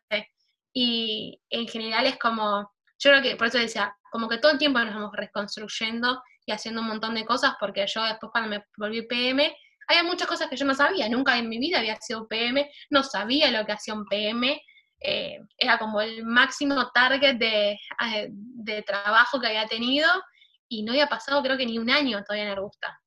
[0.73, 4.57] Y en general es como, yo creo que, por eso decía, como que todo el
[4.57, 8.65] tiempo nos vamos reconstruyendo y haciendo un montón de cosas, porque yo después cuando me
[8.77, 9.55] volví PM,
[9.87, 13.03] había muchas cosas que yo no sabía, nunca en mi vida había sido PM, no
[13.03, 14.61] sabía lo que hacía un PM,
[15.03, 20.07] eh, era como el máximo target de, eh, de, trabajo que había tenido
[20.69, 23.01] y no había pasado creo que ni un año todavía en Arbusta.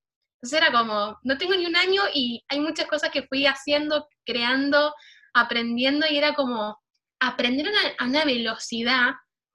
[0.44, 4.06] Entonces era como, no tengo ni un año y hay muchas cosas que fui haciendo,
[4.26, 4.94] creando,
[5.32, 6.78] aprendiendo y era como
[7.18, 9.12] aprender a una velocidad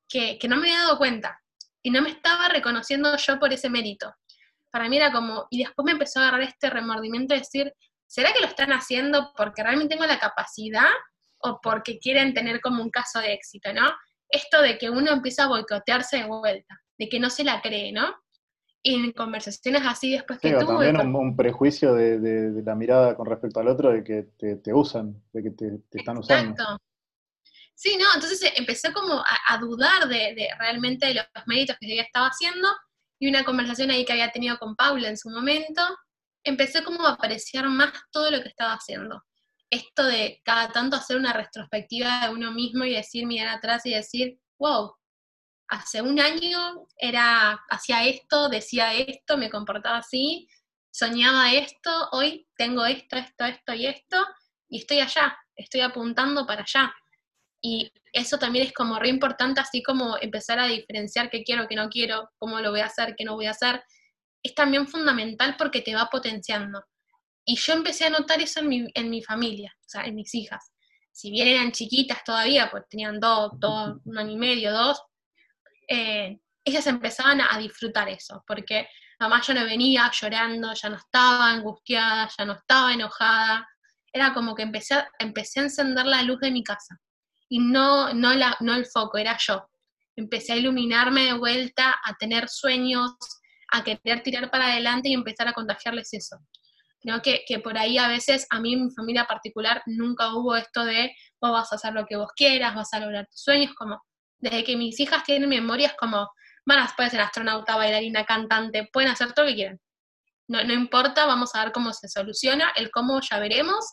[0.07, 1.39] que, no me había dado cuenta
[1.83, 4.11] y no me estaba reconociendo yo por ese mérito.
[4.71, 7.71] Para mí era como, y después me empezó a agarrar este remordimiento de decir,
[8.07, 10.89] ¿será que lo están haciendo porque realmente tengo la capacidad
[11.37, 13.95] o porque quieren tener como un caso de éxito, ¿no?
[14.27, 17.91] Esto de que uno empieza a boicotearse de vuelta, de que no se la cree,
[17.91, 18.15] ¿no?
[18.82, 20.91] Y en conversaciones así después que tuve...
[20.91, 25.43] También un, prejuicio de, la mirada con respecto al otro, de que te, usan, de
[25.43, 26.80] que te, están usando.
[27.75, 32.27] Sí, no, entonces empecé como a, dudar de, realmente de los méritos que ella estaba
[32.27, 32.67] haciendo
[33.19, 35.82] y una conversación ahí que había tenido con Paula en su momento,
[36.43, 39.23] empecé como a apreciar más todo lo que estaba haciendo.
[39.69, 43.93] Esto de cada tanto hacer una retrospectiva de uno mismo y decir, mirar atrás y
[43.93, 44.93] decir, wow,
[45.70, 50.47] hace un año era, hacía esto, decía esto, me comportaba así,
[50.91, 54.26] soñaba esto, hoy tengo esto, esto, esto y esto,
[54.67, 56.93] y estoy allá, estoy apuntando para allá.
[57.61, 61.76] Y eso también es como re importante, así como empezar a diferenciar qué quiero, qué
[61.76, 63.84] no quiero, cómo lo voy a hacer, qué no voy a hacer.
[64.41, 66.84] Es también fundamental porque te va potenciando.
[67.45, 70.34] Y yo empecé a notar eso en mi, en mi familia, o sea, en mis
[70.34, 70.72] hijas.
[71.11, 75.01] Si bien eran chiquitas todavía, pues tenían dos, dos un año y medio, dos,
[75.89, 78.87] eh, ellas empezaban a disfrutar eso, porque
[79.19, 83.67] mamá ya no venía llorando, ya no estaba angustiada, ya no estaba enojada.
[84.13, 86.99] Era como que empecé empecé a encender la luz de mi casa
[87.49, 89.67] y no, no, la, no el foco, era yo.
[90.15, 93.11] Empecé a iluminarme de vuelta, a tener sueños,
[93.71, 96.37] a querer tirar para adelante y empezar a contagiarles eso.
[97.03, 97.21] ¿no?
[97.21, 100.83] Que, que, por ahí a veces, a mí en mi familia particular, nunca hubo esto
[100.85, 104.01] de vos vas a hacer lo que vos quieras, vas a lograr tus sueños, como
[104.39, 106.29] desde que mis hijas tienen memorias como,
[106.65, 109.79] van a pueden ser astronauta, bailarina, cantante, pueden hacer todo lo que quieran.
[110.47, 113.85] No, no importa, vamos a ver cómo se soluciona, el cómo ya veremos,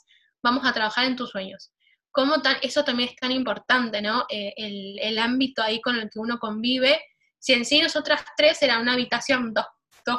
[0.43, 1.73] vamos a trabajar en tus sueños
[2.17, 4.25] cómo eso también es tan importante, ¿no?
[4.31, 6.99] Eh, el, ámbito ahí con el que uno convive.
[7.39, 9.67] Si en sí nosotras tres era una habitación dos,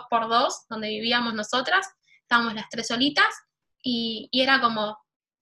[0.07, 1.87] por dos, donde vivíamos nosotras,
[2.21, 3.33] estábamos las tres solitas,
[3.81, 4.95] y, era como,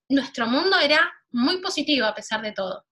[0.08, 2.86] nuestro mundo era muy positivo a pesar de todo.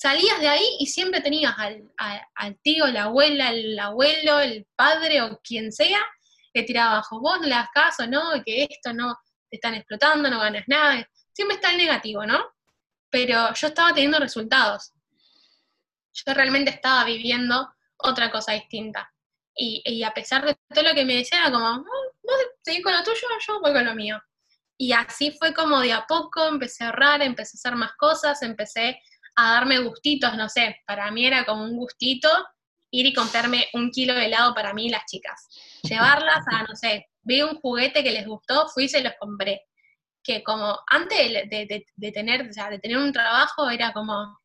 [0.00, 1.90] Salías de ahí y siempre tenías al,
[2.34, 6.00] al tío, la abuela, el abuelo, el padre o quien sea,
[6.54, 8.42] que tiraba abajo, vos no le das caso, ¿no?
[8.44, 9.18] Que esto no,
[9.50, 11.06] te están explotando, no ganas nada.
[11.34, 12.40] Siempre está el negativo, ¿no?
[13.10, 14.92] pero yo estaba teniendo resultados.
[16.12, 19.12] Yo realmente estaba viviendo otra cosa distinta.
[19.54, 21.82] Y, a pesar de todo lo que me decían, como, ah,
[22.22, 24.18] vos seguís con lo tuyo, yo voy con lo mío.
[24.78, 28.40] Y así fue como de a poco empecé a ahorrar, empecé a hacer más cosas,
[28.40, 29.02] empecé
[29.36, 32.28] a darme gustitos, no sé, para mí era como un gustito
[32.90, 35.48] ir y comprarme un kilo de helado para mí y las chicas.
[35.82, 39.62] Llevarlas a, no sé, vi un juguete que les gustó, fui y se los compré
[40.22, 44.38] que como antes de, tener, de tener un trabajo era como,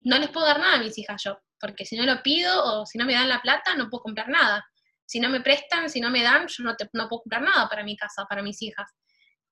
[0.00, 2.86] no les puedo dar nada a mis hijas yo, porque si no lo pido o
[2.86, 4.64] si no me dan la plata no puedo comprar nada.
[5.06, 7.84] Si no me prestan, si no me dan, yo no, no puedo comprar nada para
[7.84, 8.90] mi casa, para mis hijas.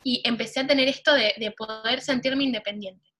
[0.02, 3.10] Y empecé a tener esto de, poder sentirme independiente,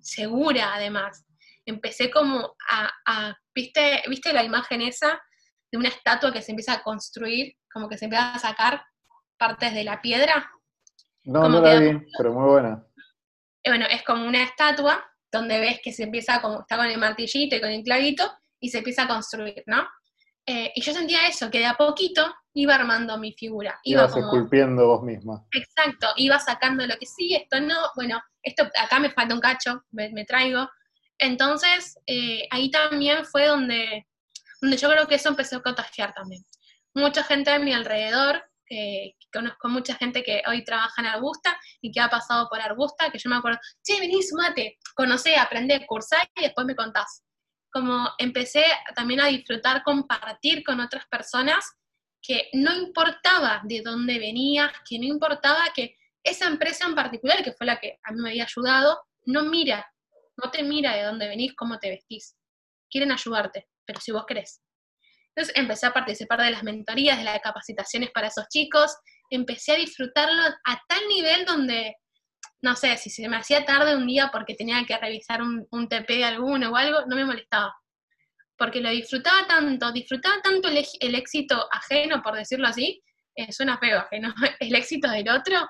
[0.00, 1.24] segura además.
[1.66, 5.20] Empecé como a, ¿viste, ¿viste la imagen esa
[5.70, 8.82] de una estatua que se empieza a construir, como que se empieza a sacar
[9.38, 10.50] partes de la piedra?
[11.24, 12.84] No, no la vi, pero muy buena.
[13.62, 16.98] Eh, bueno, es como una estatua donde ves que se empieza como, está con el
[16.98, 19.86] martillito y con el clavito y se empieza a construir, ¿no?
[20.46, 23.78] Eh, y yo sentía eso, que de a poquito iba armando mi figura.
[23.84, 25.44] Iba Ibas esculpiendo vos misma.
[25.52, 29.84] Exacto, iba sacando lo que sí, esto no, bueno, esto acá me falta un cacho,
[29.90, 30.68] me, traigo.
[31.18, 34.06] Entonces, eh, ahí también fue donde,
[34.60, 36.42] donde yo creo que eso empezó a contagiar también.
[36.94, 41.90] Mucha gente a mi alrededor eh, conozco mucha gente que hoy trabaja en Arbusta y
[41.90, 46.16] que ha pasado por Arbusta, que yo me acuerdo, che, vení, sumate, conocé, aprendé, cursé
[46.36, 47.24] y después me contás.
[47.72, 48.64] Como empecé
[48.94, 51.64] también a disfrutar, compartir con otras personas
[52.22, 57.52] que no importaba de dónde venías, que no importaba que esa empresa en particular, que
[57.52, 59.90] fue la que a mí me había ayudado, no mira,
[60.36, 62.36] no te mira de dónde venís, cómo te vestís.
[62.90, 64.60] Quieren ayudarte, pero si vos querés.
[65.34, 68.94] Entonces empecé a participar de las mentorías, de las capacitaciones para esos chicos,
[69.30, 71.96] empecé a disfrutarlo a tal nivel donde,
[72.62, 76.08] no sé, si se me hacía tarde un día porque tenía que revisar un, TP
[76.08, 77.74] de alguno o algo, no me molestaba.
[78.56, 83.02] Porque lo disfrutaba tanto, disfrutaba tanto el, éxito ajeno, por decirlo así,
[83.34, 85.68] eh, suena feo ajeno, el éxito del otro,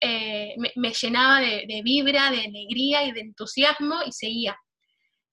[0.00, 4.56] eh, me, llenaba de, de vibra, de alegría y de entusiasmo y seguía.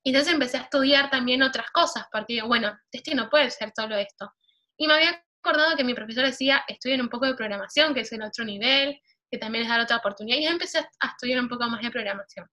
[0.04, 3.72] Y entonces empecé a estudiar también otras cosas, porque digo, bueno, este no puede ser
[3.76, 4.32] solo esto.
[4.78, 8.12] Y me había acordado que mi profesor decía, estudien un poco de programación, que es
[8.12, 10.38] el otro nivel, que también es dar otra oportunidad.
[10.38, 12.48] Y yo empecé a estudiar un poco más de programación.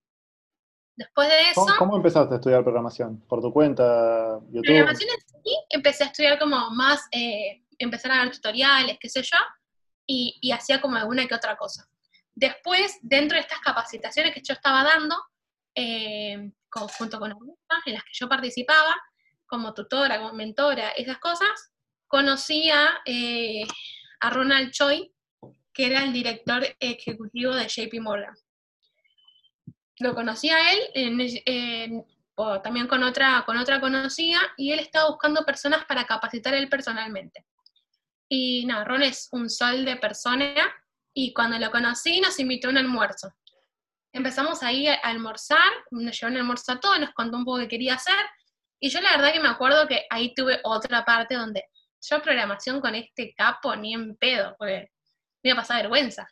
[0.96, 1.66] Después de eso...
[1.78, 3.20] ¿Cómo, empezaste a estudiar programación?
[3.28, 4.64] ¿Por tu cuenta, YouTube?
[4.64, 5.10] Programación
[5.44, 9.36] sí, empecé a estudiar como más, eh, empezar a ver tutoriales, qué sé yo,
[10.06, 11.86] y, y hacía como alguna que otra cosa.
[12.34, 15.16] Después, dentro de estas capacitaciones que yo estaba dando,
[15.74, 17.56] eh, junto con algunas
[17.86, 18.94] en las que yo participaba,
[19.46, 21.72] como tutora, como mentora, esas cosas,
[22.06, 23.66] conocí a, eh,
[24.20, 25.12] Ronald Choi,
[25.76, 28.34] que era el director ejecutivo de JP Morgan.
[29.98, 32.04] Lo conocí a él,
[32.62, 37.44] también con otra, con otra conocida, y él estaba buscando personas para capacitar él personalmente.
[38.28, 40.54] Y nada, Ron es un sol de persona,
[41.12, 43.34] y cuando lo conocí nos invitó a un almuerzo.
[44.12, 47.68] Empezamos ahí a almorzar, nos llevó un almuerzo a todos, nos contó un poco qué
[47.68, 48.24] quería hacer,
[48.80, 51.64] y yo la verdad que me acuerdo que ahí tuve otra parte donde
[52.00, 54.90] yo programación con este capo ni en pedo, porque
[55.46, 56.28] me iba a pasar vergüenza.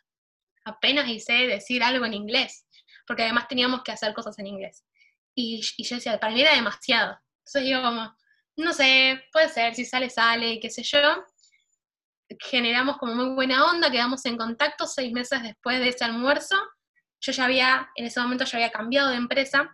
[0.65, 2.67] Apenas hice decir algo en inglés,
[3.07, 4.83] porque además teníamos que hacer cosas en inglés.
[5.33, 7.17] Y, yo decía, para mí era demasiado.
[7.45, 8.13] Entonces yo como,
[8.57, 11.23] no sé, puede ser, si sale, sale, qué sé yo.
[12.39, 16.57] Generamos como muy buena onda, quedamos en contacto seis meses después de ese almuerzo.
[17.21, 19.71] Yo ya había, en ese momento ya había cambiado de empresa.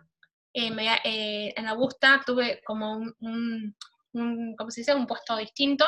[0.54, 0.70] Eh,
[1.04, 3.76] eh, en Augusta tuve como un,
[4.12, 4.94] un, ¿cómo se dice?
[4.94, 5.86] un puesto distinto.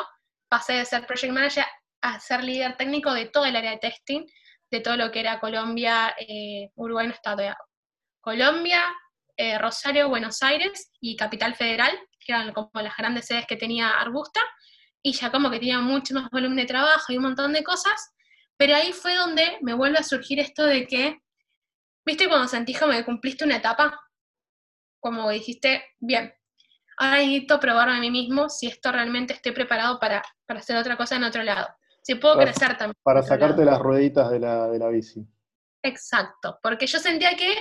[0.48, 1.64] Pasé de ser project manager
[2.05, 4.26] a ser líder técnico de todo el área de testing,
[4.70, 7.34] de todo lo que era Colombia, eh, Uruguay no está
[8.20, 8.82] Colombia,
[9.36, 13.90] eh, Rosario, Buenos Aires y Capital Federal, que eran como las grandes sedes que tenía
[13.90, 14.40] Arbusta,
[15.02, 18.12] y ya como que tenía mucho más volumen de trabajo y un montón de cosas,
[18.59, 21.22] pero ahí fue donde me vuelve a surgir esto de que,
[22.05, 23.98] ¿viste cuando sentís como que cumpliste una etapa?
[25.00, 26.34] Como dijiste, bien,
[26.98, 31.16] ahora necesito probarme a mí mismo si esto realmente estoy preparado para, hacer otra cosa
[31.16, 31.68] en otro lado.
[32.05, 32.96] Si puedo crecer también.
[33.02, 35.26] Para sacarte las rueditas de la, de la bici.
[35.82, 37.55] Exacto, porque yo sentía que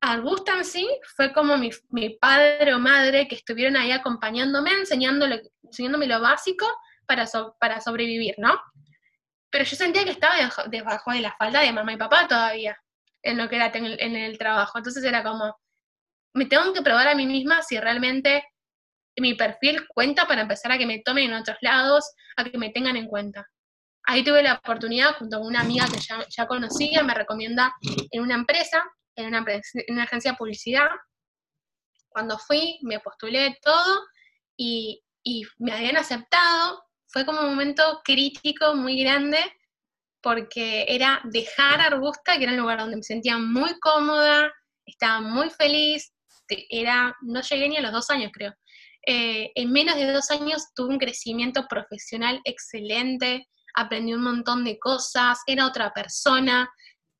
[0.00, 1.70] Augusta en sí fue como mi,
[2.18, 6.66] padre o madre que estuvieron ahí acompañándome, enseñándome, enseñándome lo básico
[7.06, 7.26] para,
[7.60, 8.58] para sobrevivir, ¿no?
[9.50, 10.34] Pero yo sentía que estaba
[10.68, 12.76] debajo, de la falda de mamá y papá todavía,
[13.22, 14.78] en lo que era en el trabajo.
[14.78, 15.56] Entonces era como,
[16.34, 18.44] me tengo que probar a mí misma si realmente
[19.16, 22.70] mi perfil cuenta para empezar a que me tomen en otros lados, a que me
[22.70, 23.46] tengan en cuenta.
[24.06, 25.98] Ahí tuve la oportunidad, junto con una amiga que
[26.28, 27.74] ya, conocía, me recomienda
[28.10, 28.84] en una empresa,
[29.16, 30.88] en una, en una agencia de publicidad.
[32.08, 34.04] Cuando fui, me postulé todo
[34.56, 36.84] y, y me habían aceptado.
[37.06, 39.38] Fue como un momento crítico muy grande
[40.20, 44.50] porque era dejar Arbusta, que era un lugar donde me sentía muy cómoda,
[44.86, 46.14] estaba muy feliz,
[46.48, 48.54] era, no llegué ni a los dos años creo,
[49.06, 54.78] eh, en menos de dos años tuve un crecimiento profesional excelente, aprendí un montón de
[54.78, 56.70] cosas, era otra persona.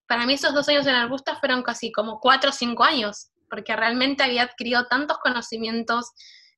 [0.06, 3.74] Para mí esos dos años en Arbusta fueron casi como cuatro o cinco años, porque
[3.76, 6.12] realmente había adquirido tantos conocimientos,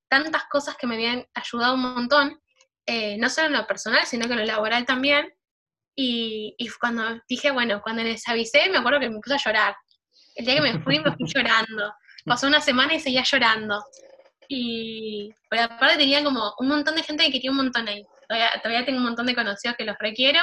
[0.08, 2.40] tantas cosas que me habían ayudado un montón,
[2.86, 5.32] eh, no solo en lo personal, sino que en lo laboral también.
[5.98, 9.76] Y, cuando dije, bueno, cuando les avisé, me acuerdo que me puse a llorar.
[10.34, 11.94] El día que me fui, me fui llorando.
[12.26, 13.82] Pasó una semana y seguía llorando.
[14.48, 18.04] Y pero aparte tenía como un montón de gente que quería un montón ahí.
[18.28, 20.40] Todavía, tengo un montón de conocidos que los requiero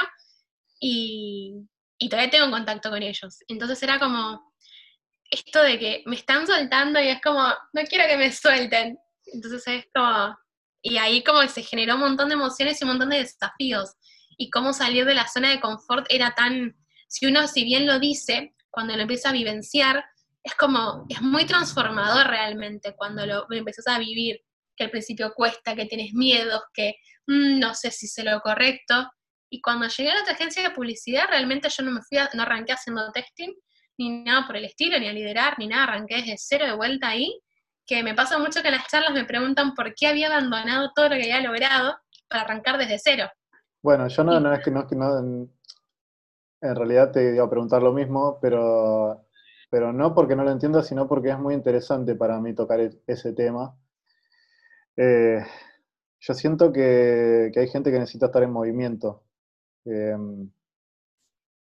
[0.80, 1.54] y,
[1.98, 3.38] y todavía tengo contacto con ellos.
[3.48, 4.52] Entonces era como
[5.30, 8.98] esto de que me están soltando y es como, no quiero que me suelten.
[9.26, 10.36] Entonces es como,
[10.82, 13.94] y ahí como se generó un montón de emociones y un montón de desafíos.
[14.36, 16.76] Y cómo salir de la zona de confort era tan,
[17.08, 20.04] si uno si bien lo dice, cuando lo empieza a vivenciar,
[20.42, 24.42] es como, es muy transformador realmente cuando lo, empezás a vivir,
[24.76, 26.96] que al principio cuesta, que tienes miedos, que
[27.26, 29.10] mm, no sé si sé lo correcto.
[29.50, 32.72] Y cuando llegué a otra agencia de publicidad, realmente yo no me fui, no arranqué
[32.72, 33.52] haciendo testing,
[33.98, 37.08] ni nada por el estilo, ni a liderar, ni nada, arranqué desde cero de vuelta
[37.08, 37.40] ahí,
[37.86, 41.08] que me pasa mucho que en las charlas me preguntan por qué había abandonado todo
[41.08, 41.96] lo que había logrado
[42.28, 43.28] para arrancar desde cero.
[43.82, 45.50] Bueno, yo no, no es que no, es que no en,
[46.60, 49.26] realidad te iba a preguntar lo mismo, pero
[49.70, 53.02] pero no porque no lo entiendo, sino porque es muy interesante para mí tocar e-,
[53.06, 53.76] ese tema.
[54.96, 55.44] Eh,
[56.20, 59.22] yo siento que, hay gente que necesita estar en movimiento.
[59.84, 60.50] Em,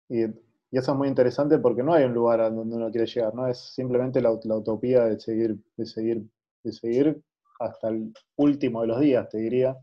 [0.08, 0.24] y,
[0.72, 3.48] eso es muy interesante porque no hay un lugar a donde uno quiere llegar, ¿no?
[3.48, 6.22] Es simplemente la, utopía de seguir, de seguir,
[6.62, 7.22] de seguir
[7.58, 9.76] hasta el último de los días, te diría.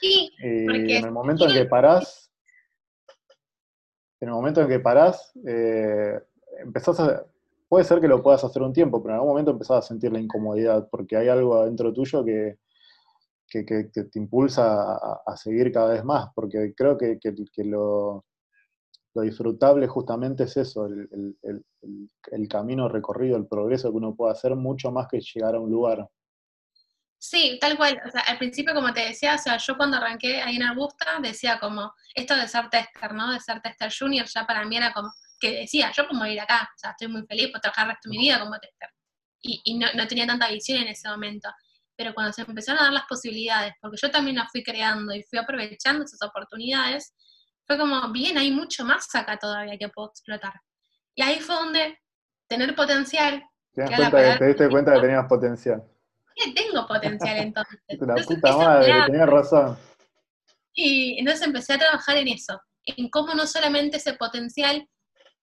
[0.00, 2.32] Sí, y en el momento en que parás,
[4.20, 6.20] en el momento en que parás, eh,
[6.58, 7.24] empezás a,
[7.68, 10.12] puede ser que lo puedas hacer un tiempo, pero en algún momento empezás a sentir
[10.12, 12.58] la incomodidad, porque hay algo adentro tuyo que,
[13.48, 17.18] que, te impulsa a, seguir cada vez más, porque creo que,
[17.64, 18.24] lo,
[19.14, 21.36] disfrutable justamente es eso, el,
[22.32, 25.70] el, camino recorrido, el progreso que uno puede hacer mucho más que llegar a un
[25.70, 26.08] lugar.
[27.26, 27.98] Sí, tal cual.
[28.06, 31.06] O sea, al principio, como te decía, o sea, yo cuando arranqué ahí en Arbusta,
[31.22, 33.32] decía como, esto de ser tester, ¿no?
[33.32, 36.68] De ser tester junior, ya para mí era como, que decía, yo como ir acá,
[36.74, 38.90] o sea, estoy muy feliz por trabajar el resto de mi vida como tester.
[39.40, 41.50] Y, no, tenía tanta visión en ese momento.
[41.96, 45.22] Pero cuando se empezaron a dar las posibilidades, porque yo también las fui creando y
[45.22, 47.14] fui aprovechando esas oportunidades,
[47.66, 50.54] fue como, bien, hay mucho más acá todavía que puedo explotar.
[51.14, 51.98] Y ahí fue donde
[52.48, 53.42] tener potencial
[53.74, 53.84] ¿Te,
[54.38, 55.82] te diste cuenta que tenías potencial?
[56.54, 57.80] tengo potencial entonces.
[57.88, 59.78] La puta madre, tenías razón.
[60.74, 64.88] Y entonces empecé a trabajar en eso, en cómo no solamente ese potencial,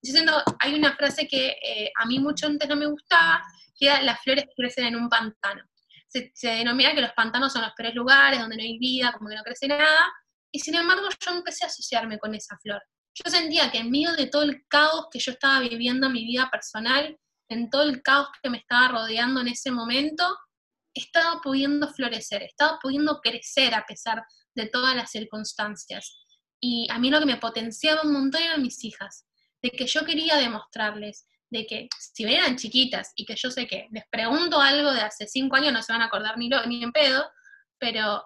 [0.02, 3.41] diciendo, hay una frase que eh, a mí mucho antes no me gustaba,
[3.78, 5.64] que era las flores crecen en un pantano.
[6.12, 9.36] Se, denomina que los pantanos son los peores lugares, donde no hay vida, como que
[9.36, 10.12] no crece nada,
[10.51, 12.82] y sin embargo yo empecé a asociarme con esa flor.
[13.14, 16.26] Yo sentía que en medio de todo el caos que yo estaba viviendo en mi
[16.26, 17.18] vida personal,
[17.49, 20.26] en todo el caos que me estaba rodeando en ese momento,
[20.93, 24.24] estaba pudiendo florecer, estaba pudiendo crecer a pesar
[24.55, 26.26] de todas las circunstancias.
[26.59, 29.26] Y a mí lo que me potenciaba un montón eran mis hijas,
[29.62, 33.88] de que yo quería demostrarles, de que si eran chiquitas y que yo sé que
[33.91, 36.82] les pregunto algo de hace cinco años, no se van a acordar ni, lo, ni
[36.82, 37.30] en pedo,
[37.78, 38.24] pero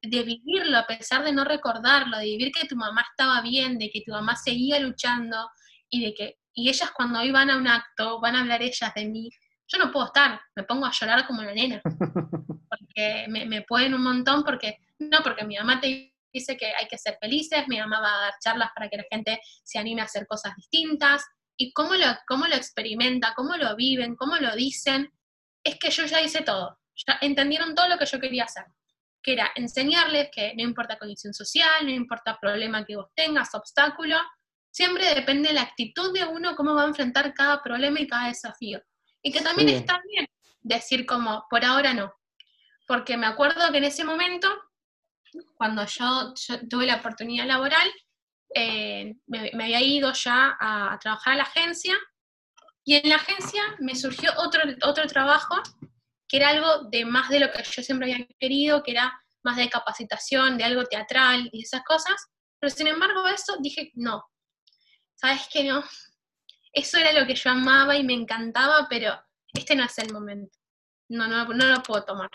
[0.00, 3.90] de vivirlo a pesar de no recordarlo, de vivir que tu mamá estaba bien, de
[3.90, 5.50] que tu mamá seguía luchando
[5.90, 8.92] y de que y ellas cuando hoy van a un acto van a hablar ellas
[8.94, 9.30] de mí,
[9.66, 11.80] yo no puedo estar, me pongo a llorar como una nena,
[12.70, 16.86] porque me, me pueden un montón, porque no, porque mi mamá te dice que hay
[16.88, 20.02] que ser felices, mi mamá va a dar charlas para que la gente se anime
[20.02, 21.24] a hacer cosas distintas,
[21.58, 25.12] y cómo lo, cómo lo experimenta, cómo lo viven, cómo lo dicen,
[25.62, 28.64] es que yo ya hice todo, ya entendieron todo lo que yo quería hacer,
[29.20, 34.16] que era enseñarles que no importa condición social, no importa problema que vos tengas, obstáculo,
[34.70, 38.28] siempre depende de la actitud de uno, cómo va a enfrentar cada problema y cada
[38.28, 38.80] desafío.
[39.20, 40.26] Y que también está bien
[40.60, 42.14] decir como, por ahora no.
[42.86, 44.48] Porque me acuerdo que en ese momento,
[45.56, 46.32] cuando yo,
[46.70, 47.90] tuve la oportunidad laboral,
[48.54, 51.94] eh, me, había ido ya a, trabajar a la agencia
[52.84, 55.56] y en la agencia me surgió otro, otro trabajo
[56.26, 59.56] que era algo de más de lo que yo siempre había querido, que era más
[59.56, 62.14] de capacitación, de algo teatral y esas cosas.
[62.58, 64.24] Pero sin embargo, eso dije, no,
[65.14, 65.82] ¿sabes qué no?
[66.72, 69.20] eso era lo que yo amaba y me encantaba, pero
[69.52, 70.56] este no es el momento.
[71.08, 72.30] No, no, no lo puedo tomar.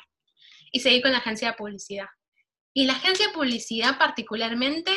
[0.72, 2.08] Y seguí con la agencia de publicidad.
[2.74, 4.92] Y la agencia de publicidad particularmente,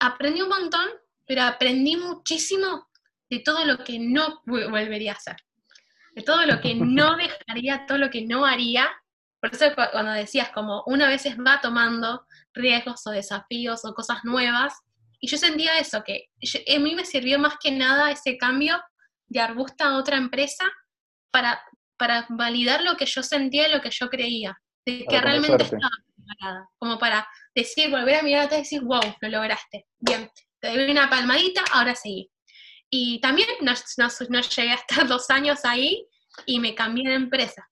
[0.00, 0.88] aprendí un montón,
[1.26, 2.88] pero aprendí muchísimo
[3.28, 5.36] de todo lo que no volvería a hacer.
[6.14, 7.16] De todo lo que no
[7.48, 8.90] dejaría, todo lo que no haría.
[9.40, 14.74] Por eso cuando decías como una vez va tomando riesgos o desafíos o cosas nuevas,
[15.20, 18.82] y yo sentía eso, que a mí me sirvió más que nada ese cambio
[19.28, 20.64] de Arbusta a otra empresa
[21.30, 21.62] para,
[21.98, 25.90] para validar lo que yo sentía y lo que yo creía, de que realmente estaba
[26.30, 30.68] preparada, como para decir, volver a mirar atrás y decir, wow, lo lograste, bien, te
[30.68, 32.30] doy una palmadita, ahora seguí.
[32.90, 36.06] Y también no, no, llegué a estar dos años ahí
[36.46, 37.66] y me cambié de empresa.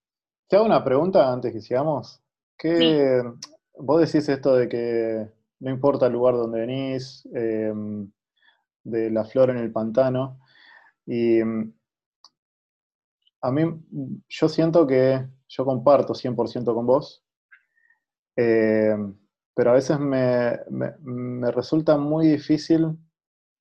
[0.49, 2.21] Te hago una pregunta antes que sigamos.
[2.57, 3.23] ¿Qué,
[3.81, 5.31] Vos decís esto de que
[5.61, 8.11] no importa el lugar donde venís, em,
[8.83, 10.41] de la flor en el pantano.
[11.07, 11.73] Y em,
[13.41, 13.63] a mí,
[14.29, 17.23] yo siento que yo comparto 100% con vos,
[18.41, 19.19] em,
[19.53, 20.61] pero a veces me,
[21.51, 22.97] resulta muy difícil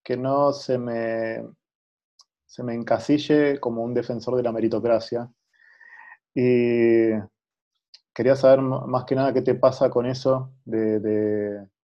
[0.03, 1.43] que no se me,
[2.45, 5.27] se me encasille como un defensor de la meritocracia.
[6.35, 7.09] Y
[8.13, 10.99] quería saber más que nada qué te pasa con eso de,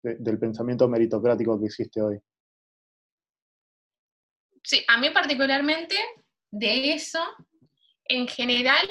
[0.04, 2.20] del pensamiento meritocrático que existe hoy.
[4.64, 5.96] Sí, a mí particularmente
[6.52, 7.20] de eso,
[8.06, 8.88] en general,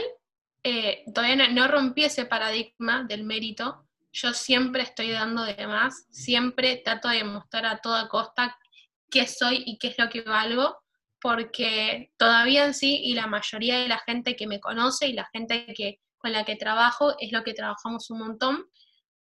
[0.65, 3.87] eh, todavía no, rompí ese paradigma del mérito.
[4.13, 8.59] Yo siempre estoy dando de más, siempre trato de demostrar a toda costa
[9.11, 10.77] qué soy y qué es lo que valgo,
[11.21, 15.29] porque todavía en sí, y la mayoría de la gente que me conoce y la
[15.33, 18.67] gente que, con la que trabajo, es lo que trabajamos un montón,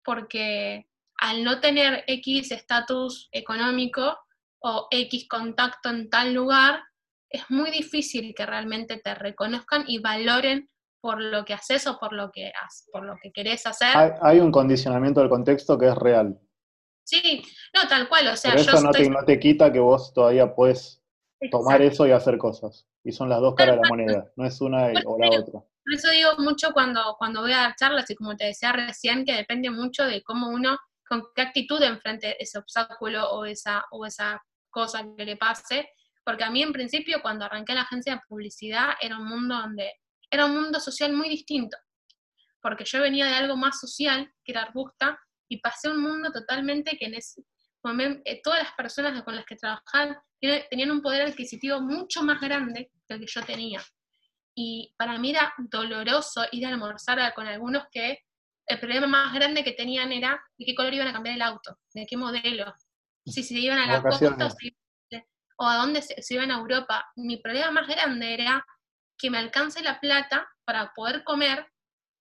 [0.03, 0.87] porque
[1.19, 4.19] al no tener X estatus económico
[4.61, 6.83] o X contacto en tal lugar,
[7.29, 10.69] es muy difícil que realmente te reconozcan y valoren
[11.01, 12.53] por lo que haces o por lo que,
[12.93, 13.89] por lo que querés hacer.
[14.21, 16.39] Hay, un condicionamiento del contexto que es real.
[17.05, 17.43] Sí,
[17.75, 20.55] no, tal cual, o sea, Pero eso no, te, no te quita que vos todavía
[20.55, 21.03] puedes
[21.51, 22.87] tomar eso y hacer cosas.
[23.03, 25.61] Y son las dos caras de la moneda, no es una o la otra.
[25.85, 29.25] Por eso digo mucho cuando, cuando voy a dar charlas y como te decía recién,
[29.25, 30.79] que depende mucho de cómo uno
[31.09, 35.89] con qué actitud enfrente ese obstáculo o esa, o esa cosa que le pase,
[36.25, 39.91] porque a mí en principio cuando arranqué la agencia de publicidad era un mundo donde
[40.31, 41.77] era un mundo social muy distinto,
[42.63, 45.19] porque yo venía de algo más social, que era arbusta,
[45.49, 47.43] y pasé a un mundo totalmente que en ese
[47.83, 52.41] momento eh, todas las personas con las que trabajaban tenían un poder adquisitivo mucho más
[52.41, 53.83] grande que el que yo tenía.
[54.55, 58.19] Y para mí era doloroso ir a almorzar con algunos que
[58.67, 61.79] el problema más grande que tenían era de qué color iban a cambiar el auto,
[61.93, 62.73] de qué modelo,
[63.27, 64.37] si se iban a la costa
[65.59, 67.07] o, a dónde se, iban a Europa.
[67.17, 68.65] Mi problema más grande era
[69.21, 71.67] que me alcance la plata para poder comer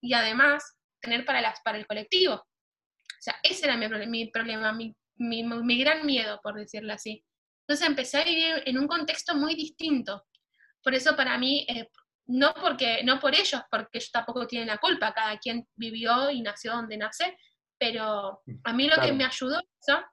[0.02, 2.36] y además tener para, las, para el colectivo.
[2.36, 7.24] O sea, ese era mi, mi problema, mi, mi, mi, gran miedo, por decirlo así.
[7.68, 10.26] Entonces empecé a vivir en un contexto muy distinto.
[10.84, 11.90] Por eso para mí, eh,
[12.28, 16.42] no, porque, no por ellos, porque ellos tampoco tienen la culpa, cada quien vivió y
[16.42, 17.38] nació donde nace,
[17.78, 20.04] pero a mí lo que me ayudó eso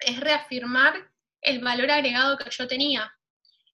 [0.00, 0.94] es reafirmar
[1.42, 3.12] el valor agregado que yo tenía,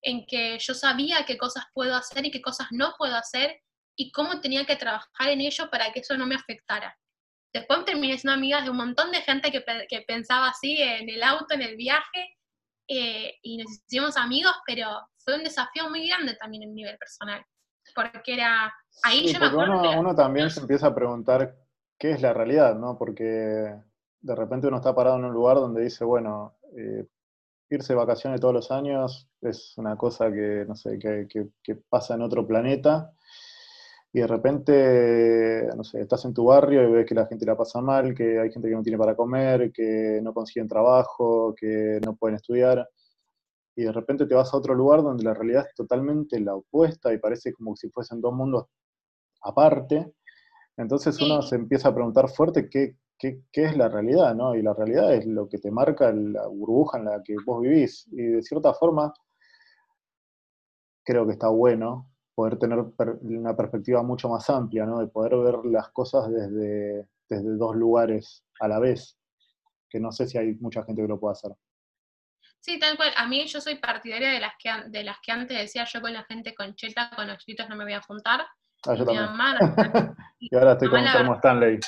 [0.06, 3.60] en que yo sabía qué cosas puedo hacer y qué cosas no puedo hacer
[3.96, 6.96] y cómo tenía que trabajar en ello para que eso no me afectara.
[7.52, 11.24] Después terminé siendo amigas de un montón de gente que, que pensaba así en el
[11.24, 12.36] auto, en el viaje,
[12.86, 14.88] eh, y nos hicimos amigos, pero
[15.24, 17.44] fue un desafío muy grande también en nivel personal,
[17.92, 21.56] porque era, ahí yo me acuerdo uno, uno también se empieza a preguntar
[21.98, 22.96] qué es la realidad, ¿no?
[22.96, 27.06] Porque de repente uno está parado en un lugar donde dice, bueno, eh,
[27.70, 32.14] irse de vacaciones todos los años es una cosa que, no sé, que, que, pasa
[32.14, 33.12] en otro planeta,
[34.12, 37.56] y de repente, no sé, estás en tu barrio y ves que la gente la
[37.56, 42.00] pasa mal, que hay gente que no tiene para comer, que no consiguen trabajo, que
[42.04, 42.88] no pueden estudiar,
[43.76, 47.12] y de repente te vas a otro lugar donde la realidad es totalmente la opuesta
[47.12, 48.66] y parece como si fuesen dos mundos
[49.42, 50.12] aparte,
[50.78, 54.54] entonces uno se empieza a preguntar fuerte qué, qué, qué, es la realidad, ¿no?
[54.54, 58.06] Y la realidad es lo que te marca la burbuja en la que vos vivís.
[58.12, 59.12] Y de cierta forma,
[61.04, 62.84] creo que está bueno poder tener
[63.22, 64.98] una perspectiva mucho más amplia, ¿no?
[64.98, 69.18] De poder ver las cosas desde, desde dos lugares a la vez,
[69.88, 71.52] que no sé si hay mucha gente que lo pueda hacer.
[72.60, 73.10] Sí, tal cual.
[73.16, 76.12] A mí yo soy partidaria de las que, de las que antes decía yo con
[76.12, 78.44] la gente con cheta, con los chitos no me voy a juntar.
[78.86, 79.28] Ah, yo también.
[80.40, 81.78] y ahora estoy con Termo Stanley.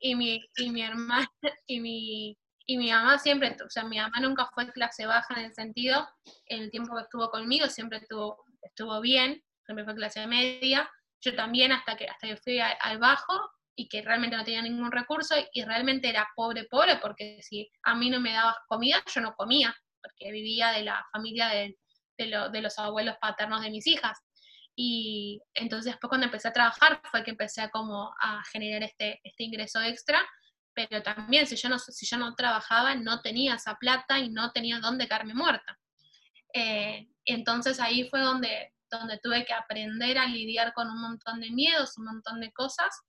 [0.00, 1.28] Y mi, y mi hermana,
[1.66, 5.46] y mi, y mi mamá siempre, o sea, mi mamá nunca fue clase baja en
[5.46, 6.08] el sentido,
[6.46, 10.90] en el tiempo que estuvo conmigo siempre estuvo estuvo bien, siempre fue clase media,
[11.20, 14.90] yo también hasta que, hasta que fui al bajo y que realmente no tenía ningún
[14.90, 19.20] recurso y realmente era pobre, pobre, porque si a mí no me dabas comida, yo
[19.20, 21.76] no comía, porque vivía de la familia de,
[22.16, 24.18] de, los abuelos paternos de mis hijas.
[24.80, 29.20] Y entonces después cuando empecé a trabajar fue que empecé a como a generar este,
[29.24, 30.24] este ingreso extra,
[30.72, 34.52] pero también si yo, no, si yo no trabajaba no tenía esa plata y no
[34.52, 35.76] tenía dónde quedarme muerta.
[36.54, 41.50] Eh, entonces ahí fue donde, donde tuve que aprender a lidiar con un montón de
[41.50, 43.00] miedos, un montón de cosas.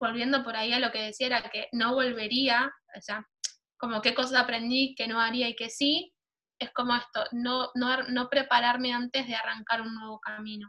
[0.00, 3.24] Volviendo por ahí a lo que decía, era que no volvería, o sea,
[3.76, 6.12] como qué cosas aprendí que no haría y que sí,
[6.58, 10.68] es como esto, no, no, no prepararme antes de arrancar un nuevo camino.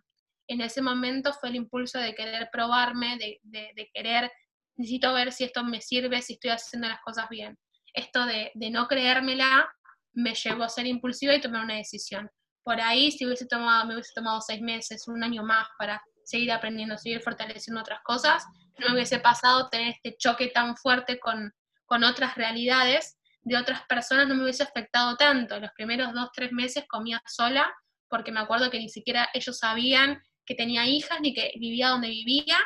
[0.50, 4.32] En ese momento fue el impulso de querer probarme, de, de, de querer,
[4.76, 7.58] necesito ver si esto me sirve, si estoy haciendo las cosas bien.
[7.94, 9.72] Esto de, de no creérmela
[10.14, 12.30] me llevó a ser impulsiva y tomar una decisión.
[12.64, 16.52] Por ahí, si hubiese tomado, me hubiese tomado seis meses, un año más para seguir
[16.52, 18.44] aprendiendo, seguir fortaleciendo otras cosas,
[18.80, 21.52] no me hubiese pasado tener este choque tan fuerte con,
[21.86, 25.60] con otras realidades de otras personas, no me hubiese afectado tanto.
[25.60, 27.72] Los primeros dos, tres meses comía sola,
[28.10, 32.10] porque me acuerdo que ni siquiera ellos sabían que tenía hijas ni que vivía donde
[32.10, 32.58] vivía,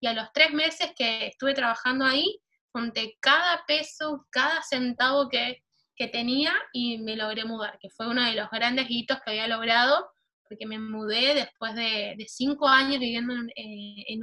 [0.00, 2.40] y a los tres meses que estuve trabajando ahí,
[2.72, 5.62] junté cada peso, cada centavo que
[5.96, 9.48] que tenía y me logré mudar, que fue uno de los grandes hitos que había
[9.48, 10.10] logrado,
[10.48, 14.18] porque me mudé después de, cinco años viviendo en, eh,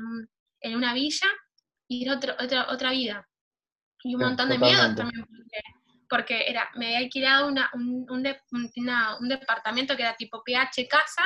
[0.61, 1.27] en, una villa
[1.87, 3.27] y era otra, otra vida.
[4.03, 5.25] Y un montón de miedos también,
[6.09, 11.23] porque, era, me había alquilado una, un, un, departamento que era tipo PH casa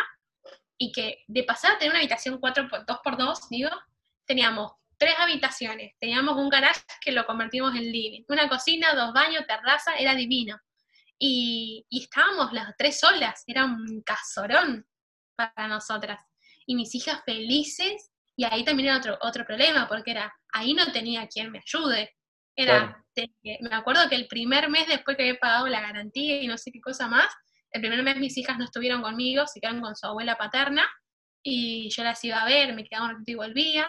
[0.84, 3.70] y que de pasar a tener una habitación 4 por, 2 por 2 digo,
[4.26, 9.48] teníamos tres habitaciones, teníamos un garage que lo convertimos en living, una cocina, dos baños,
[9.48, 10.60] terraza, era divino.
[11.18, 14.86] Y, estábamos las tres solas, era un casorón
[15.36, 16.20] para nosotras.
[16.66, 20.92] Y mis hijas felices, y ahí también era otro, otro problema, porque era, ahí no
[20.92, 22.14] tenía quien me ayude.
[22.56, 26.58] Era, me acuerdo que el primer mes después que había pagado la garantía y no
[26.58, 27.28] sé qué cosa más,
[27.74, 30.88] el primer mes mis hijas no estuvieron conmigo, se quedaron con su abuela paterna,
[31.44, 33.88] y yo las iba a ver, me quedaba un ratito y volvía,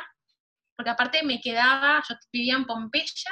[0.76, 3.30] porque aparte me quedaba, yo vivía en Pompeya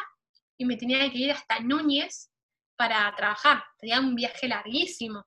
[0.56, 2.30] y me tenía que ir hasta Núñez
[2.76, 5.24] para trabajar, tenía un viaje larguísimo.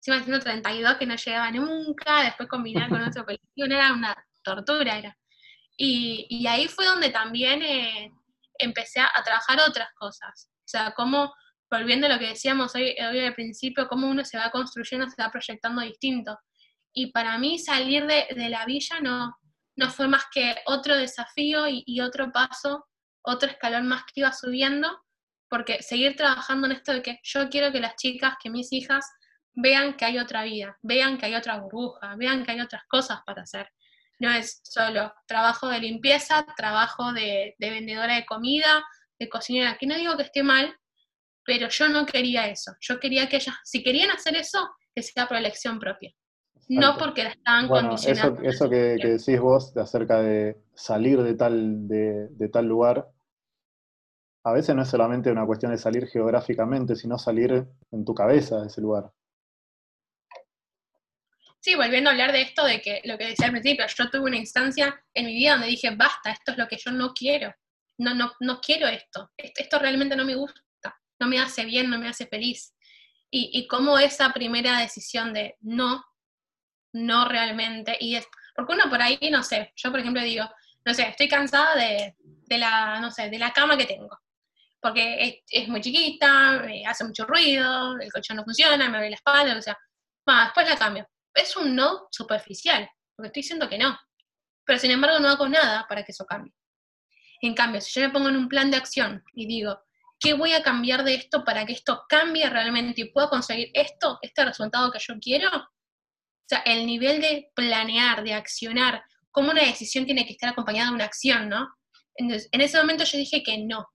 [0.00, 4.14] Encima haciendo 32 que no llegaba nunca, después combinar con otro colectivo, era una
[4.44, 5.18] tortura era.
[5.76, 8.12] Y, y ahí fue donde también eh,
[8.58, 10.50] empecé a, trabajar otras cosas.
[10.58, 11.34] O sea, cómo,
[11.70, 15.22] volviendo a lo que decíamos hoy, hoy al principio, cómo uno se va construyendo, se
[15.22, 16.38] va proyectando distinto.
[16.92, 19.36] Y para mí salir de, de la villa no,
[19.78, 22.86] no fue más que otro desafío y, otro paso,
[23.22, 24.88] otro escalón más que iba subiendo,
[25.48, 29.08] porque seguir trabajando en esto de que yo quiero que las chicas, que mis hijas
[29.54, 33.20] vean que hay otra vida, vean que hay otra burbuja, vean que hay otras cosas
[33.24, 33.70] para hacer.
[34.18, 38.84] No es solo trabajo de limpieza, trabajo de, vendedora de comida,
[39.16, 40.76] de cocinera, que no digo que esté mal,
[41.48, 42.76] pero yo no quería eso.
[42.78, 46.12] Yo quería que ellas, si querían hacer eso, que sea por elección propia.
[46.68, 48.42] No porque la estaban bueno, condicionando.
[48.42, 53.08] Eso, eso que, decís vos acerca de salir de tal, de tal lugar,
[54.44, 58.60] a veces no es solamente una cuestión de salir geográficamente, sino salir en tu cabeza
[58.60, 59.10] de ese lugar.
[61.60, 64.24] Sí, volviendo a hablar de esto, de que lo que decía al principio, yo tuve
[64.28, 67.54] una instancia en mi vida donde dije, basta, esto es lo que yo no quiero.
[67.96, 69.30] No, no, no quiero esto.
[69.38, 70.60] Esto realmente no me gusta.
[71.18, 72.74] No me hace bien, no me hace feliz.
[73.30, 76.04] Y, y cómo esa primera decisión de no,
[76.92, 80.44] no realmente, y es, porque uno por ahí, no sé, yo por ejemplo digo,
[80.84, 82.16] no sé, estoy cansada de,
[82.58, 84.18] la, no sé, de la cama que tengo
[84.80, 89.58] porque es, muy chiquita, hace mucho ruido, el colchón no funciona, me duele la espalda,
[89.58, 89.76] o sea,
[90.44, 91.08] después la cambio.
[91.34, 93.98] Es un no superficial, porque estoy diciendo que no.
[94.64, 96.52] Pero sin embargo no hago nada para que eso cambie.
[97.40, 99.80] En cambio, si yo me pongo en un plan de acción y digo,
[100.20, 104.18] ¿qué voy a cambiar de esto para que esto cambie realmente y pueda conseguir esto,
[104.22, 105.48] este resultado que yo quiero?
[105.48, 110.88] O sea, el nivel de planear, de accionar, como una decisión tiene que estar acompañada
[110.88, 111.68] de una acción, ¿no?
[112.16, 113.86] Entonces, en ese momento yo dije que no,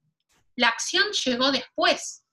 [0.56, 2.24] la acción llegó después,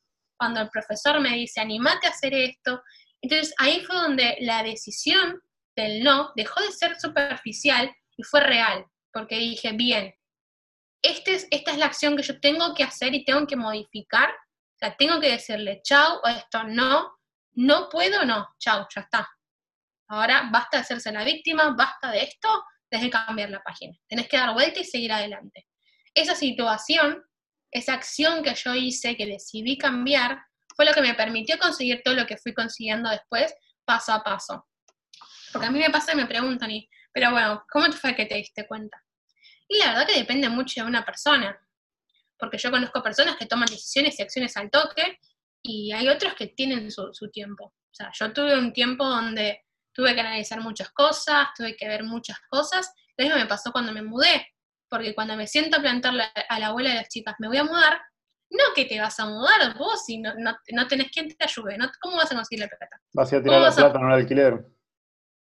[0.40, 2.82] cuando el profesor me dice, animate a hacer esto.
[3.20, 5.38] Entonces ahí fue donde la decisión
[5.76, 10.14] del no dejó de ser superficial y fue real, porque dije, bien,
[11.02, 14.30] este es, esta es la acción que yo tengo que hacer y tengo que modificar.
[14.30, 17.18] O sea, tengo que decirle chau o esto no,
[17.52, 19.28] no puedo, no, chau, ya está.
[20.08, 23.96] Ahora basta de hacerse la víctima, basta de esto, tenés que cambiar la página.
[24.08, 25.66] Tenés que dar vuelta y seguir adelante.
[26.14, 27.24] Esa situación
[27.70, 30.42] esa acción que yo hice, que decidí cambiar,
[30.74, 34.66] fue lo que me permitió conseguir todo lo que fui consiguiendo después, paso a paso.
[35.52, 38.36] Porque a mí me pasa y me preguntan, y, pero bueno, ¿cómo fue que te
[38.36, 39.02] diste cuenta?
[39.70, 41.58] Y la verdad que depende mucho de una persona,
[42.36, 45.18] porque yo conozco personas que toman decisiones y acciones al toque,
[45.62, 47.66] y hay otros que tienen su, su tiempo.
[47.66, 52.02] O sea, yo tuve un tiempo donde tuve que analizar muchas cosas, tuve que ver
[52.02, 54.46] muchas cosas, lo mismo me pasó cuando me mudé
[54.90, 57.64] porque cuando me siento a plantarle a la abuela de las chicas, me voy a
[57.64, 58.02] mudar,
[58.50, 62.16] no que te vas a mudar vos si no, no, tenés quien te ayude, ¿cómo
[62.16, 63.00] vas a conseguir la plata?
[63.14, 64.66] Vas a tirar la plata en un alquiler.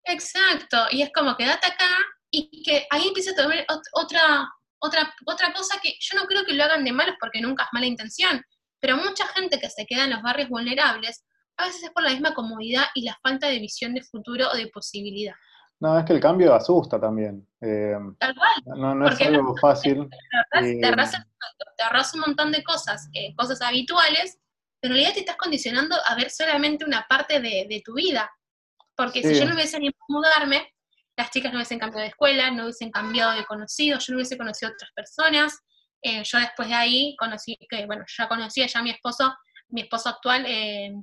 [0.05, 1.89] Exacto, y es como quédate acá
[2.35, 3.63] y que ahí empieza a tomar
[3.93, 7.63] otra, otra, otra cosa que yo no creo que lo hagan de malos porque nunca
[7.63, 8.43] es mala intención,
[8.79, 11.23] pero mucha gente que se queda en los barrios vulnerables
[11.57, 14.57] a veces es por la misma comodidad y la falta de visión de futuro o
[14.57, 15.35] de posibilidad.
[15.79, 17.47] No, es que el cambio asusta también.
[17.61, 18.53] Eh, Tal cual.
[18.77, 20.07] No, es algo fácil.
[20.51, 21.27] Te arrasa,
[22.15, 24.39] un montón de cosas, eh, cosas habituales,
[24.79, 28.29] pero en realidad te estás condicionando a ver solamente una parte de, tu vida.
[28.95, 30.72] Porque si yo no hubiese animado a mudarme,
[31.15, 34.37] las chicas no hubiesen cambiado de escuela, no hubiesen cambiado de conocido, yo no hubiese
[34.37, 35.59] conocido otras personas.
[36.01, 39.33] Eh, yo después de ahí conocí, que bueno, ya conocía ya a mi esposo,
[39.69, 40.43] mi esposo actual,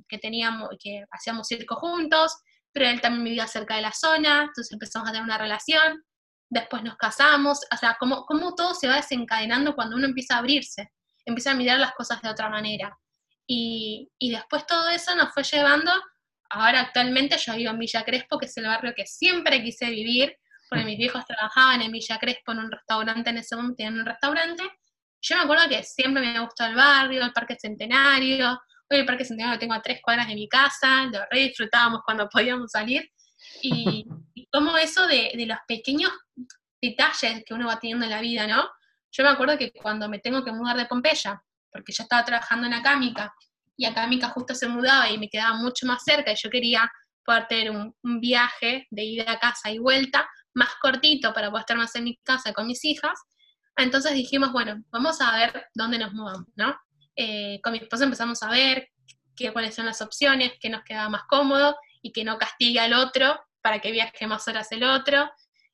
[0.07, 2.37] que teníamos, que hacíamos circo juntos,
[2.71, 6.03] pero él también vivía cerca de la zona, entonces empezamos a tener una relación,
[6.49, 10.39] después nos casamos, o sea, como, como todo se va desencadenando cuando uno empieza a
[10.39, 10.91] abrirse,
[11.25, 12.97] empieza a mirar las cosas de otra manera.
[13.47, 15.91] Y, y después todo eso nos fue llevando,
[16.51, 20.37] ahora actualmente yo vivo en Villa Crespo, que es el barrio que siempre quise vivir,
[20.69, 24.05] porque mis viejos trabajaban en Villa Crespo en un restaurante, en ese momento tenían un
[24.05, 24.63] restaurante,
[25.21, 28.59] yo me acuerdo que siempre me gustó el barrio, el Parque Centenario,
[28.91, 32.27] Hoy el Parque Centenario lo tengo a tres cuadras de mi casa, lo disfrutábamos cuando
[32.29, 33.09] podíamos salir.
[33.61, 34.05] Y,
[34.51, 36.11] como eso de, los pequeños
[36.81, 38.69] detalles que uno va teniendo en la vida, ¿no?
[39.11, 41.41] Yo me acuerdo que cuando me tengo que mudar de Pompeya,
[41.71, 43.33] porque yo estaba trabajando en Acámica,
[43.81, 46.91] y Acámica justo se mudaba y me quedaba mucho más cerca, y yo quería
[47.25, 51.77] poder tener un, viaje de ida a casa y vuelta más cortito para poder estar
[51.77, 53.19] más en mi casa con mis hijas.
[53.75, 56.79] Entonces dijimos, bueno, vamos a ver dónde nos mudamos, ¿no?
[57.15, 58.87] Eh, con mi esposo empezamos a ver
[59.35, 62.93] qué, cuáles son las opciones, qué nos quedaba más cómodo y que no castigue al
[62.93, 65.27] otro para que viaje más horas el otro,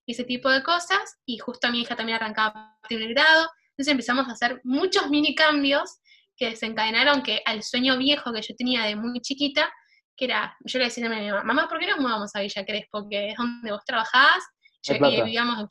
[0.05, 1.17] y ese tipo de cosas.
[1.25, 5.35] Y justo mi hija también arrancaba a primer grado, entonces empezamos a hacer muchos mini
[5.35, 5.99] cambios
[6.37, 9.71] que desencadenaron que al sueño viejo que yo tenía de muy chiquita,
[10.15, 12.65] que era, yo le decía a mi mamá, mamá, ¿por qué nos mudamos a Villa
[12.65, 13.07] Crespo?
[13.09, 14.43] Que es donde vos trabajás,
[14.83, 15.67] ya que vivíamos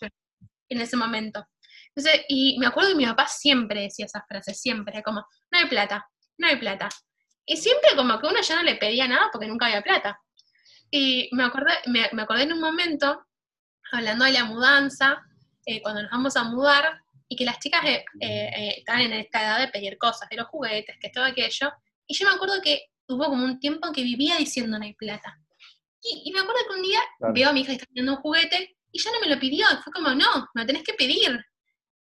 [0.69, 1.45] en ese momento.
[1.95, 5.67] Entonces, y me acuerdo que mi papá siempre decía esas frases, siempre, como, no hay
[5.67, 6.07] plata,
[6.39, 6.89] no hay plata.
[7.47, 10.21] Y siempre como que uno ya no le pedía nada porque nunca había plata.
[10.91, 13.27] Y me acordé, me, acordé en un momento,
[13.93, 15.23] hablando de la mudanza,
[15.65, 19.43] eh, cuando nos vamos a mudar, y que las chicas eh, eh, estaban en esta
[19.43, 21.73] edad de pedir cosas, de los juguetes, que todo aquello.
[22.07, 24.95] Y yo me acuerdo que hubo como un tiempo en que vivía diciendo no hay
[24.95, 25.39] plata.
[26.03, 27.01] Y, me acuerdo que un día
[27.35, 29.67] veo a mi hija que está pidiendo un juguete y ya no me lo pidió.
[29.83, 31.45] fue como, no, me lo tenés que pedir.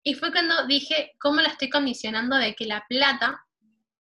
[0.04, 3.46] Y fue cuando dije, ¿cómo la estoy condicionando de que la plata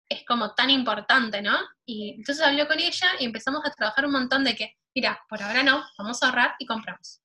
[0.07, 1.57] es como tan importante, ¿no?
[1.85, 5.41] Y entonces hablé con ella y empezamos a trabajar un montón de que, mira, por
[5.41, 7.21] ahora no, vamos a ahorrar y compramos.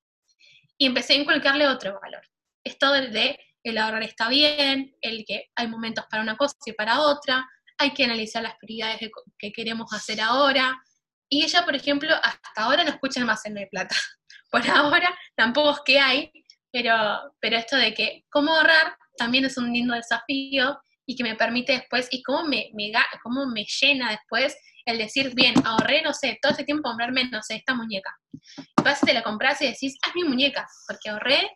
[0.77, 2.23] Y empecé a inculcarle otro valor.
[2.65, 3.39] Esto de
[3.71, 7.47] el ahorrar está bien, el que hay momentos para una cosa y para otra,
[7.79, 10.81] hay que analizar las prioridades que queremos hacer ahora.
[11.29, 13.95] Y ella, por ejemplo, hasta ahora no escucha en de plata.
[14.51, 16.33] Por ahora tampoco es que hay,
[16.71, 21.35] pero, pero esto de que cómo ahorrar también es un lindo desafío y que me
[21.35, 22.71] permite después, y cómo me,
[23.23, 24.57] cómo me llena después
[24.87, 28.15] el decir, bien, ahorré, no sé, todo este tiempo comprarme, no sé, esta muñeca.
[28.83, 31.51] Vas te la compras y decís, ah, es mi muñeca, porque ahorré,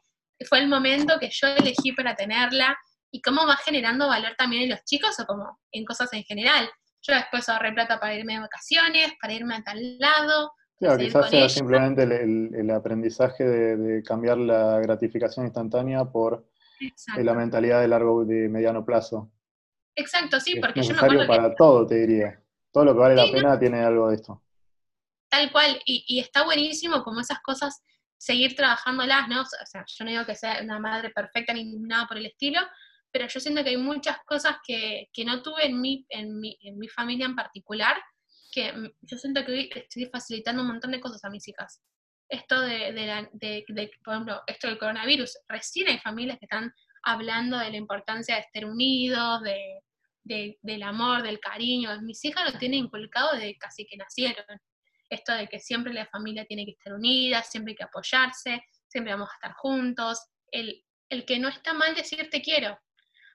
[0.47, 2.77] fue el momento que yo elegí para tenerla,
[3.11, 6.69] y cómo va generando valor también en los chicos o como en cosas en general.
[7.03, 10.53] Yo después ahorré plata para irme de vacaciones, para irme a tal lado.
[10.79, 16.47] Claro, quizás sea simplemente el, aprendizaje de, cambiar la gratificación instantánea por
[17.17, 19.31] la mentalidad de largo, de mediano plazo.
[19.95, 22.41] Exacto, sí, porque yo me acuerdo para todo, te diría.
[22.73, 24.43] Todo lo que vale la pena tiene algo de esto.
[25.29, 27.83] Tal cual, y, y, está buenísimo como esas cosas,
[28.21, 29.41] seguir trabajándolas, ¿no?
[29.41, 32.61] O sea, yo no digo que sea una madre perfecta ni nada por el estilo,
[33.11, 36.59] pero yo siento que hay muchas cosas que, que no tuve en mi, en, mi,
[36.61, 37.97] en mi familia en particular,
[38.53, 41.83] que yo siento que hoy estoy facilitando un montón de cosas a mis hijas.
[42.29, 46.75] Esto de, la, de, de, por ejemplo, esto del coronavirus, recién hay familias que están
[47.03, 52.03] hablando de la importancia de estar unidos, de, del amor, del cariño.
[52.03, 54.45] Mis hijas lo tienen inculcado desde casi que nacieron.
[55.11, 59.13] Esto de que siempre la familia tiene que estar unida, siempre hay que apoyarse, siempre
[59.13, 60.21] vamos a estar juntos.
[60.51, 62.79] El, el que no está mal decir te quiero,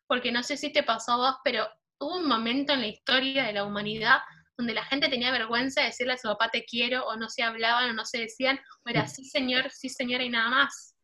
[0.08, 1.68] porque no sé si te pasó a vos, pero
[2.00, 4.20] hubo un momento en la historia de la humanidad
[4.58, 7.44] donde la gente tenía vergüenza de decirle a su papá te quiero, o no se
[7.44, 10.96] hablaban, o no se decían, o era sí señor, sí señora y nada más.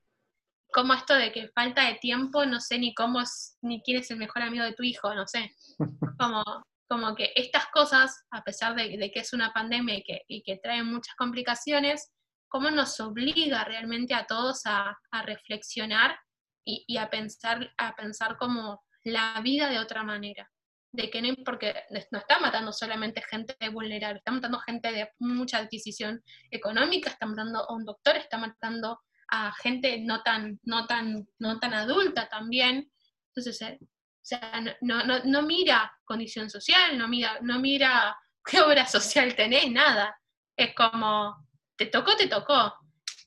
[0.71, 4.09] Como esto de que falta de tiempo, no sé ni cómo es, ni quién es
[4.09, 5.53] el mejor amigo de tu hijo, no sé.
[6.17, 6.43] Como,
[6.91, 10.57] como que estas cosas, a pesar de, que es una pandemia y que, y que
[10.57, 12.11] trae muchas complicaciones,
[12.49, 16.19] cómo nos obliga realmente a todos a, reflexionar
[16.65, 20.51] y, y, a pensar, a pensar como la vida de otra manera.
[20.91, 21.73] De que no, porque
[22.11, 27.69] no está matando solamente gente vulnerable, está matando gente de mucha adquisición económica, está matando
[27.69, 28.99] a un doctor, está matando
[29.31, 32.91] a gente no tan, no tan, no tan adulta también.
[33.29, 33.79] Entonces, eh,
[34.21, 38.15] o sea, no, no, no, mira condición social, no mira, no mira
[38.45, 40.15] qué obra social tenés, nada.
[40.55, 42.75] Es como, te tocó, te tocó.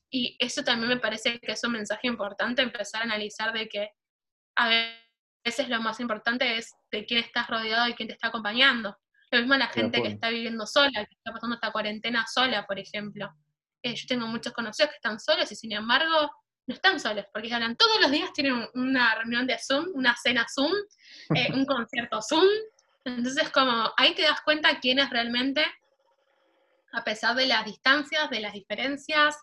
[0.09, 3.89] Y eso también me parece que es un mensaje importante, empezar a analizar de que,
[4.57, 4.69] a
[5.43, 8.97] veces lo más importante es de quién estás rodeado y quién te está acompañando.
[9.31, 12.79] Lo mismo la gente que está viviendo sola, que está pasando esta cuarentena sola, por
[12.79, 13.29] ejemplo.
[13.83, 16.31] Eh, yo tengo muchos conocidos que están solos y sin embargo
[16.67, 20.45] no están solos, porque hablan todos los días, tienen una reunión de Zoom, una cena
[20.53, 20.73] Zoom,
[21.35, 22.47] eh, un concierto Zoom.
[23.03, 25.63] Entonces, como ahí te das cuenta quién es realmente,
[26.91, 29.37] a pesar de las distancias, de las diferencias,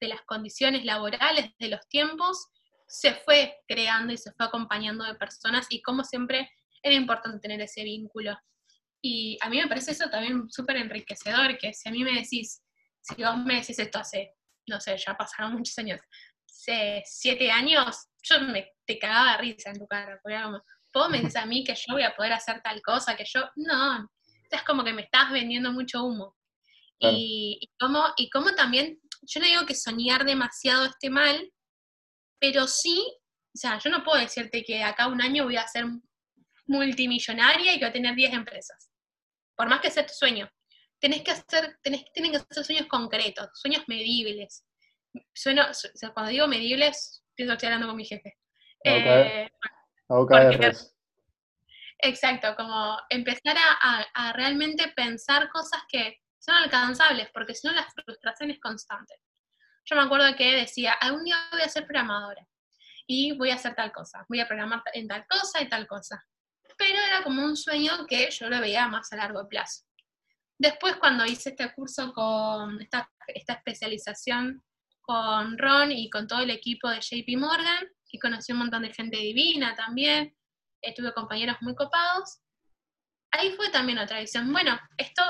[0.00, 2.48] de las condiciones laborales, de los tiempos,
[2.86, 6.50] se fue creando y se fue acompañando de personas y como siempre
[6.82, 8.38] era importante tener ese vínculo.
[9.02, 12.62] Y a mí me parece eso también súper enriquecedor, que si a mí me decís,
[13.00, 14.34] si vos me decís esto hace,
[14.66, 16.00] no sé, ya pasaron muchos años,
[16.48, 20.62] siete años, yo me, te cagaba de risa en tu cara, porque como,
[20.94, 23.48] vos me decís a mí que yo voy a poder hacer tal cosa, que yo,
[23.56, 24.08] no,
[24.50, 26.36] es como que me estás vendiendo mucho humo.
[27.00, 31.52] Y, y, como, y como también, yo no digo que soñar demasiado esté mal,
[32.40, 33.06] pero sí,
[33.54, 35.84] o sea, yo no puedo decirte que acá un año voy a ser
[36.66, 38.90] multimillonaria y que voy a tener 10 empresas.
[39.56, 40.48] Por más que sea tu sueño.
[41.00, 44.64] Tenés que hacer, tenés, tienen que ser sueños concretos, sueños medibles.
[45.32, 45.66] Sueno,
[46.14, 48.36] cuando digo medibles, estoy hablando con mi jefe.
[48.84, 49.48] Eh,
[51.98, 57.86] exacto, como empezar a, a, realmente pensar cosas que son alcanzables, porque si no la
[58.04, 59.14] frustración es constante
[59.88, 62.46] yo me acuerdo que decía, algún día voy a ser programadora
[63.06, 66.22] y voy a hacer tal cosa, voy a programar en tal cosa y tal cosa.
[66.76, 69.84] Pero era como un sueño que yo lo veía más a largo plazo.
[70.58, 74.62] Después cuando hice este curso con esta, esta especialización
[75.08, 78.92] con Ron y con todo el equipo de JP Morgan, y conocí un montón de
[78.92, 80.36] gente divina también,
[80.94, 82.40] tuve compañeros muy copados,
[83.32, 85.22] ahí fue también otra visión, bueno, esto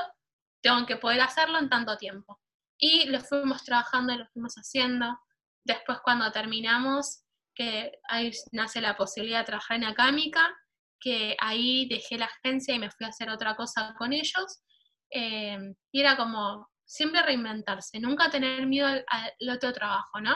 [0.61, 2.41] tengo que poder hacerlo en tanto tiempo.
[2.77, 5.17] Y lo fuimos trabajando y lo fuimos haciendo.
[5.65, 7.23] Después cuando terminamos,
[7.55, 10.53] que ahí nace la posibilidad de trabajar en Acámica,
[10.99, 14.61] que ahí dejé la agencia y me fui a hacer otra cosa con ellos.
[15.11, 15.57] eh,
[15.91, 20.35] y era como siempre reinventarse, nunca tener miedo al, otro trabajo, ¿no?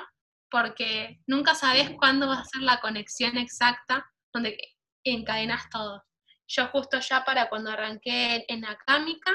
[0.51, 4.55] Porque nunca sabes cuándo va a ser la conexión exacta donde
[5.03, 6.03] encadenas todo.
[6.47, 9.31] Yo justo ya para cuando arranqué en Acámica,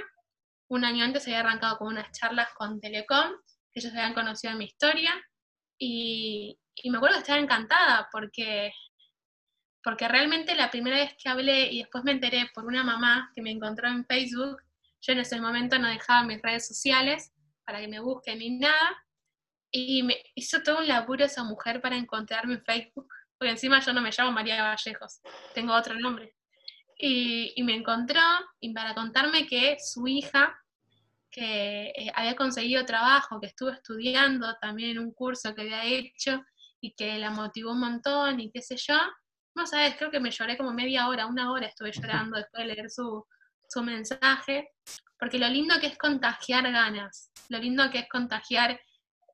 [0.69, 3.33] un año antes había arrancado con unas charlas con Telecom,
[3.73, 5.13] que ellos habían conocido mi historia,
[5.77, 8.73] y, y me acuerdo que estaba encantada porque
[9.83, 13.43] porque realmente la primera vez que hablé y después me enteré por una mamá que
[13.43, 14.59] me encontró en Facebook,
[15.01, 17.33] yo en ese momento no dejaba mis redes sociales
[17.65, 18.97] para que me busquen ni nada,
[19.71, 23.93] y me hizo todo un laburo esa mujer para encontrarme en Facebook, porque encima yo
[23.93, 25.21] no me llamo María Vallejos,
[25.55, 26.35] tengo otro nombre.
[27.01, 28.21] Y, me encontró
[28.59, 30.59] y para contarme que su hija,
[31.31, 36.43] que eh, había conseguido trabajo, que estuvo estudiando también en un curso que había hecho
[36.81, 38.99] y que la motivó un montón y qué sé yo,
[39.55, 42.75] no sabes, creo que me lloré como media hora, una hora estuve llorando después de
[42.75, 43.25] leer su,
[43.77, 44.71] mensaje,
[45.19, 48.81] porque lo lindo que es contagiar ganas, lo lindo que es contagiar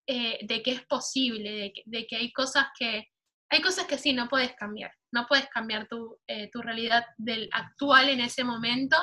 [0.07, 3.09] eh, de que es posible, de que, hay cosas que,
[3.51, 7.49] hay cosas que sí, no puedes cambiar, no puedes cambiar tu, eh, tu realidad del
[7.53, 8.97] actual en ese momento,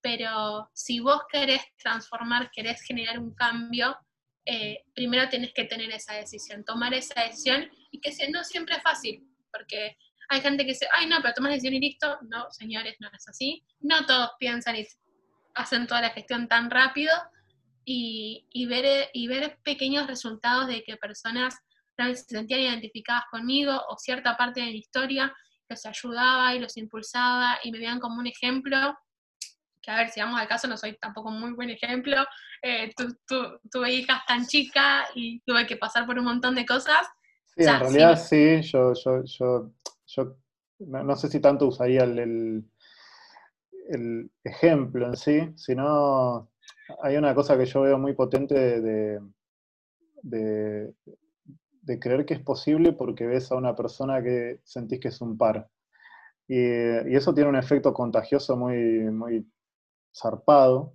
[0.00, 3.96] pero si vos querés transformar, querés generar un cambio,
[4.44, 8.82] eh, primero tienes que tener esa decisión, tomar esa decisión y que no siempre es
[8.82, 9.96] fácil, porque
[10.28, 12.18] hay gente que dice, ay no, pero tomas decisión y listo.
[12.22, 13.64] No, señores, no es así.
[13.80, 14.86] No todos piensan y
[15.54, 17.12] hacen toda la gestión tan rápido
[17.84, 21.56] y, ver, y ver pequeños resultados de que personas
[21.96, 25.32] se sentían identificadas conmigo o cierta parte de mi historia
[25.68, 28.96] los ayudaba y los impulsaba y me veían como un ejemplo
[29.82, 32.24] que a ver, si vamos al caso, no soy tampoco muy buen ejemplo,
[32.62, 32.94] eh,
[33.68, 37.04] tuve hijas tan chicas y tuve que pasar por un montón de cosas.
[37.56, 39.72] Sí, en realidad sí, yo, yo, yo
[40.14, 40.36] yo
[40.78, 42.64] no, sé si tanto usaría el,
[43.88, 46.50] el, ejemplo en sí, sino
[47.02, 49.20] hay una cosa que yo veo muy potente de,
[50.22, 50.94] de,
[52.00, 55.68] creer que es posible porque ves a una persona que sentís que es un par.
[56.48, 58.78] Y, y eso tiene un efecto contagioso muy,
[59.10, 59.46] muy
[60.14, 60.94] zarpado,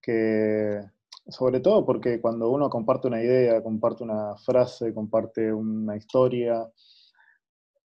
[0.00, 0.80] que
[1.28, 6.68] sobre todo porque cuando uno comparte una idea, comparte una frase, comparte una historia,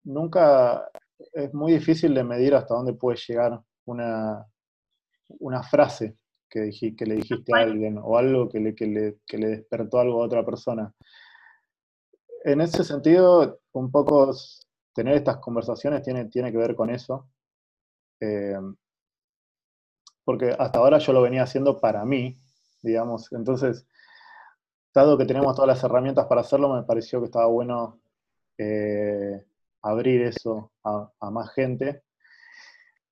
[0.04, 0.88] nunca
[1.32, 4.46] es muy difícil de medir hasta dónde puede llegar una,
[5.40, 6.16] una frase
[6.48, 9.98] que, que le dijiste a alguien o algo que le, que, le, que le despertó
[9.98, 10.92] algo a otra persona.
[12.44, 14.32] En ese sentido, un poco
[14.94, 17.28] tener estas conversaciones tiene, tiene que ver con eso.
[18.20, 18.58] Eh,
[20.24, 22.38] porque hasta ahora yo lo venía haciendo para mí,
[22.82, 23.32] digamos.
[23.32, 23.86] Entonces,
[24.94, 28.00] dado que tenemos todas las herramientas para hacerlo, me pareció que estaba bueno
[28.58, 29.44] eh,
[29.84, 32.02] abrir eso a, más gente.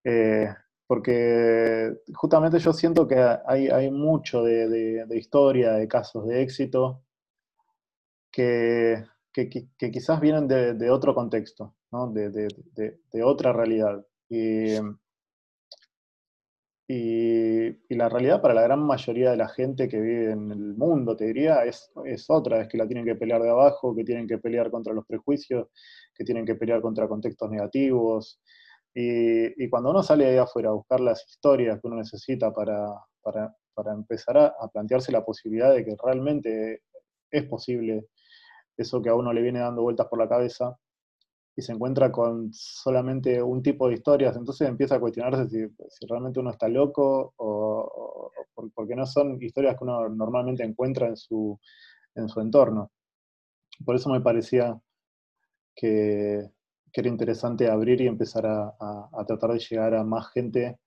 [0.04, 0.48] Eh,
[0.86, 3.16] porque justamente yo siento que
[3.46, 7.02] hay, mucho de, historia, de casos de éxito,
[8.30, 9.04] que,
[9.78, 14.04] quizás vienen de, otro contexto, de, otra realidad.
[14.28, 14.76] Y,
[17.88, 21.26] la realidad para la gran mayoría de la gente que vive en el mundo, te
[21.26, 24.38] diría, es, es otra, es que la tienen que pelear de abajo, que tienen que
[24.38, 25.68] pelear contra los prejuicios,
[26.14, 28.40] que tienen que pelear contra contextos negativos.
[28.94, 32.88] Y, cuando uno sale ahí afuera a buscar las historias que uno necesita para,
[33.94, 36.82] empezar a, plantearse la posibilidad de que realmente
[37.30, 38.06] es posible
[38.76, 40.76] eso que a uno le viene dando vueltas por la cabeza,
[41.54, 46.40] y se encuentra con solamente un tipo de historias, entonces empieza a cuestionarse si, realmente
[46.40, 48.30] uno está loco o,
[48.74, 51.58] porque no son historias que uno normalmente encuentra en su,
[52.14, 52.90] en su entorno.
[53.84, 54.78] Por eso me parecía
[55.74, 56.50] que,
[56.94, 60.78] era interesante abrir y empezar a, tratar de llegar a más gente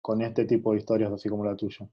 [0.00, 1.86] con este tipo de historias, así como la tuya.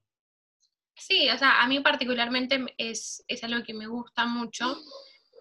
[0.96, 4.78] Sí, o sea, a mí particularmente es, algo que me gusta mucho.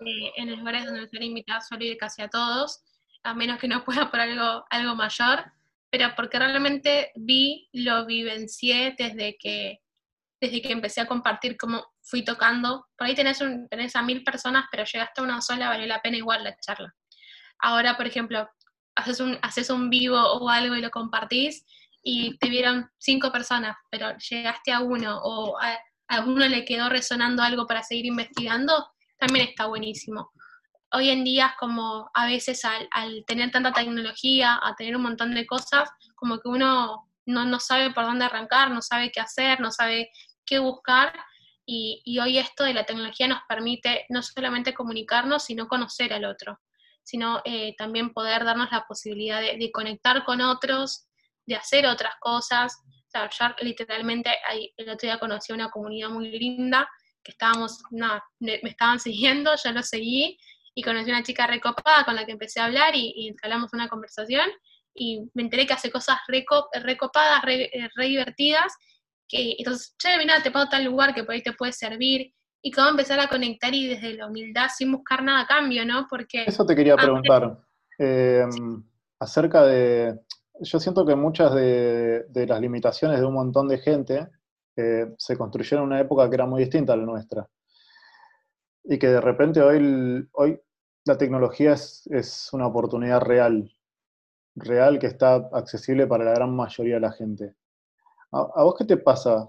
[0.04, 2.82] Eh, en los lugares donde estoy invitada suelo ir casi a todos,
[3.24, 5.44] a menos que no pueda por algo, algo mayor,
[5.90, 9.80] pero porque realmente vi, lo vivencié desde que,
[10.40, 12.86] desde que empecé a compartir cómo fui tocando.
[12.97, 16.01] Por ahí tenés, un, tenés a mil personas, pero llegaste a una sola, valió la
[16.01, 16.94] pena igual la charla.
[17.59, 18.48] Ahora, por ejemplo,
[18.94, 21.65] haces un, haces un vivo o algo y lo compartís
[22.02, 27.43] y te vieron cinco personas, pero llegaste a uno o a, uno le quedó resonando
[27.43, 30.31] algo para seguir investigando, también está buenísimo.
[30.93, 35.47] Hoy en día como a veces al, tener tanta tecnología, a tener un montón de
[35.47, 39.70] cosas, como que uno no, no sabe por dónde arrancar, no sabe qué hacer, no
[39.70, 40.10] sabe
[40.48, 41.12] qué buscar
[41.70, 46.58] y, hoy esto de la tecnología nos permite no solamente comunicarnos, sino conocer al otro,
[47.02, 51.06] sino eh, también poder darnos la posibilidad de, conectar con otros,
[51.44, 52.74] de hacer otras cosas,
[53.06, 54.30] O sea, yo literalmente
[54.78, 56.88] el otro día conocí una comunidad muy linda,
[57.22, 60.38] que estábamos, nada, me estaban siguiendo, yo lo seguí,
[60.74, 63.74] y conocí a una chica recopada con la que empecé a hablar y, y hablamos
[63.74, 64.48] una conversación,
[64.94, 68.72] y me enteré que hace cosas recopadas, re, re divertidas,
[69.28, 72.32] que entonces, che, mira, te puedo tal lugar que por ahí te puede servir,
[72.62, 76.06] y cómo empezar a conectar y desde la humildad sin buscar nada a cambio, ¿no?
[76.09, 76.44] Porque...
[76.44, 77.59] Eso te quería preguntar,
[77.98, 78.44] eh,
[79.20, 80.18] acerca de,
[80.60, 84.28] yo siento que muchas de, las limitaciones de un montón de gente
[84.76, 87.48] eh, se construyeron en una época que era muy distinta a la nuestra.
[88.84, 90.60] Y que de repente hoy, hoy
[91.05, 93.70] la tecnología es, una oportunidad real,
[94.55, 97.55] real que está accesible para la gran mayoría de la gente.
[98.32, 99.48] ¿A, vos qué te pasa?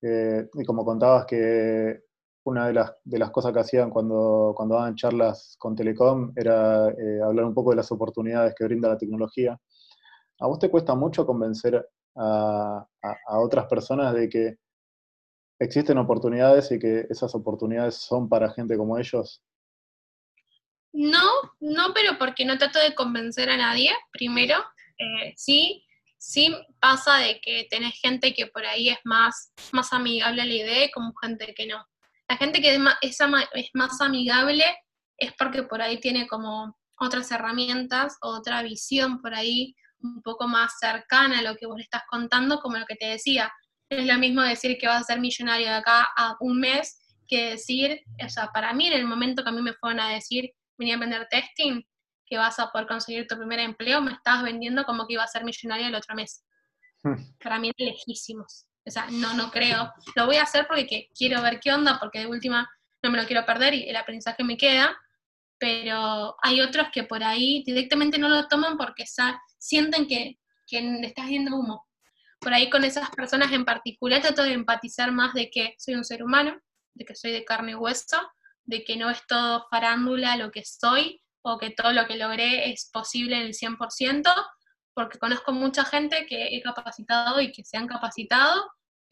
[0.00, 2.00] Y como contabas que
[2.44, 6.88] una de las, de las cosas que hacían cuando, cuando daban charlas con Telecom era
[6.88, 9.58] eh, hablar un poco de las oportunidades que brinda la tecnología.
[10.40, 11.86] ¿A vos te cuesta mucho convencer
[12.16, 12.86] a,
[13.28, 14.56] otras personas de que
[15.60, 19.42] existen oportunidades y que esas oportunidades son para gente como ellos?
[20.92, 21.28] No,
[21.60, 24.56] no, pero porque no trato de convencer a nadie, primero.
[24.98, 25.84] Eh, sí,
[26.18, 30.54] sí pasa de que tenés gente que por ahí es más, más amigable a la
[30.54, 31.84] idea como gente que no.
[32.28, 34.64] La gente que es más, es más amigable
[35.16, 40.78] es porque por ahí tiene como otras herramientas, otra visión por ahí un poco más
[40.78, 43.52] cercana a lo que vos le estás contando, como lo que te decía.
[43.88, 47.50] Es lo mismo decir que vas a ser millonario de acá a un mes que
[47.50, 50.50] decir, o sea, para mí en el momento que a mí me fueron a decir,
[50.76, 51.82] venía a vender testing,
[52.28, 55.28] que vas a poder conseguir tu primer empleo, me estabas vendiendo como que iba a
[55.28, 56.44] ser millonario el otro mes.
[57.42, 58.66] Para mí lejísimos.
[58.86, 59.92] O sea, no, no creo.
[60.16, 62.68] Lo voy a hacer porque quiero ver qué onda, porque de última
[63.02, 64.98] no me lo quiero perder y el aprendizaje me queda,
[65.58, 69.04] pero hay otros que por ahí directamente no lo toman porque
[69.58, 71.86] sienten que, que le estás viendo humo.
[72.40, 76.04] Por ahí con esas personas en particular trato de empatizar más de que soy un
[76.04, 76.58] ser humano,
[76.94, 78.20] de que soy de carne y hueso,
[78.64, 82.70] de que no es todo farándula lo que soy o que todo lo que logré
[82.70, 84.32] es posible en el 100%,
[84.94, 88.68] porque conozco mucha gente que he capacitado y que se han capacitado,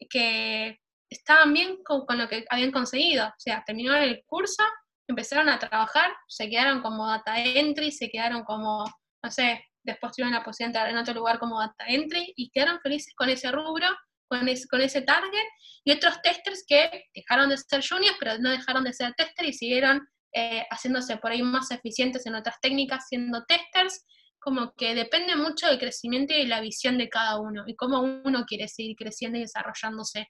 [0.09, 0.77] que
[1.09, 3.27] estaban bien con, lo que habían conseguido.
[3.27, 4.63] O sea, terminaron el curso,
[5.07, 8.85] empezaron a trabajar, se quedaron como data entry, se quedaron como,
[9.23, 12.79] no sé, después tuvieron la posibilidad de en otro lugar como data entry y quedaron
[12.81, 13.87] felices con ese rubro,
[14.27, 15.47] con ese, con ese target.
[15.85, 19.53] Y otros testers que dejaron de ser juniors, pero no dejaron de ser testers y
[19.53, 24.05] siguieron eh, haciéndose por ahí más eficientes en otras técnicas, siendo testers
[24.39, 28.45] como que depende mucho del crecimiento y la visión de cada uno y cómo uno
[28.45, 30.29] quiere seguir creciendo y desarrollándose.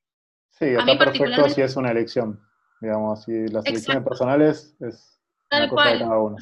[0.49, 2.41] Sí, está perfecto si es una elección,
[2.81, 5.19] digamos, si las elecciones personales es
[5.51, 6.35] una cosa de cada uno.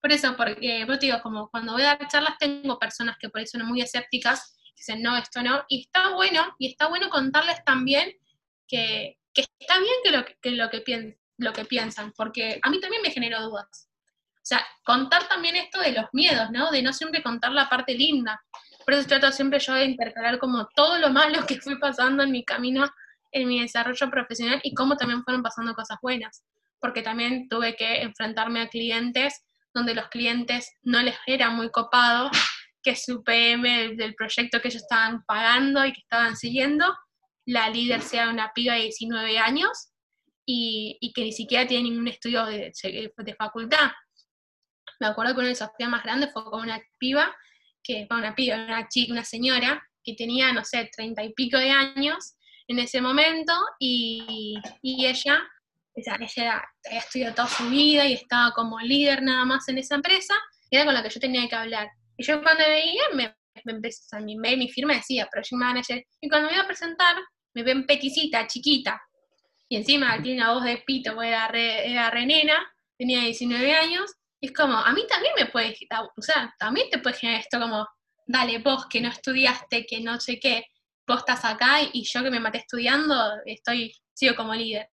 [0.00, 3.40] por eso, porque yo digo, como cuando voy a dar charlas tengo personas que por
[3.40, 7.64] ahí son muy escépticas, dicen no, esto no, y está bueno, y está bueno contarles
[7.64, 8.12] también
[8.68, 10.80] que, que está bien que lo que, lo, que
[11.42, 13.88] lo que piensan, porque a mí también me generó dudas.
[14.36, 16.70] O sea, contar también esto de los miedos, ¿no?
[16.70, 18.42] De no siempre contar la parte linda.
[18.84, 22.32] Por eso trato siempre yo de intercalar como todo lo malo que fui pasando en
[22.32, 22.90] mi camino,
[23.30, 26.42] en mi desarrollo profesional y cómo también fueron pasando cosas buenas.
[26.80, 32.30] Porque también tuve que enfrentarme a clientes donde los clientes no les era muy copado
[32.82, 36.92] que su PM del proyecto que ellos estaban pagando y que estaban siguiendo,
[37.46, 39.91] la líder sea una piba de 19 años
[40.44, 43.90] y, que ni siquiera tiene ningún estudio de, de facultad
[45.02, 47.34] me acuerdo que una desafío más grande fue con una piba,
[47.82, 51.58] que fue una piba, una chica, una señora, que tenía, no sé, treinta y pico
[51.58, 52.36] de años
[52.68, 55.42] en ese momento, y, ella,
[55.94, 60.34] ella había estudiado toda su vida y estaba como líder nada más en esa empresa,
[60.70, 61.90] y era con la que yo tenía que hablar.
[62.16, 66.28] Y yo cuando veía, me, me empecé, mi mail, mi firma decía Project Manager, y
[66.28, 67.16] cuando me iba a presentar,
[67.54, 69.02] me ven peticita, chiquita,
[69.72, 72.26] y encima tiene una voz de pito, era re, era re
[72.98, 75.74] tenía 19 años, es como, a mí también me puede,
[76.14, 77.88] o sea, también te puede generar esto como,
[78.26, 80.66] dale, vos que no estudiaste, que no sé qué,
[81.08, 83.16] vos estás acá y yo que me maté estudiando,
[83.46, 84.90] estoy, sigo como líder.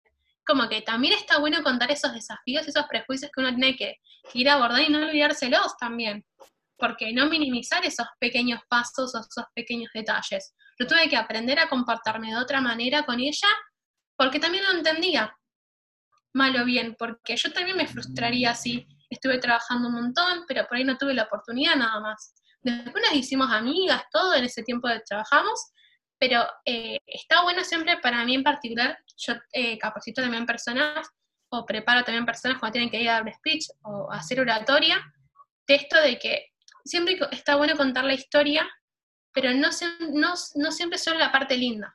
[0.46, 3.94] Como que también está bueno contar esos desafíos, esos prejuicios que uno tiene que
[4.34, 6.22] ir a abordar y no olvidárselos también.
[6.76, 10.54] Porque no minimizar esos pequeños pasos o esos pequeños detalles.
[10.78, 13.48] Yo tuve que aprender a comportarme de otra manera con ella
[14.16, 15.36] porque también lo entendía,
[16.32, 20.76] mal o bien, porque yo también me frustraría si estuve trabajando un montón, pero por
[20.76, 22.34] ahí no tuve la oportunidad nada más.
[22.60, 25.72] Después nos hicimos amigas, todo en ese tiempo que trabajamos,
[26.18, 31.08] pero eh, está bueno siempre para mí en particular, yo eh, capacito también personas
[31.50, 35.00] o preparo también personas cuando tienen que ir a dar speech o hacer oratoria,
[35.66, 36.46] de esto de que
[36.84, 38.68] siempre está bueno contar la historia
[39.36, 39.68] pero no,
[40.14, 41.94] no, no siempre solo la parte linda,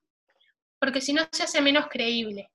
[0.81, 2.49] porque si no se hace menos creíble.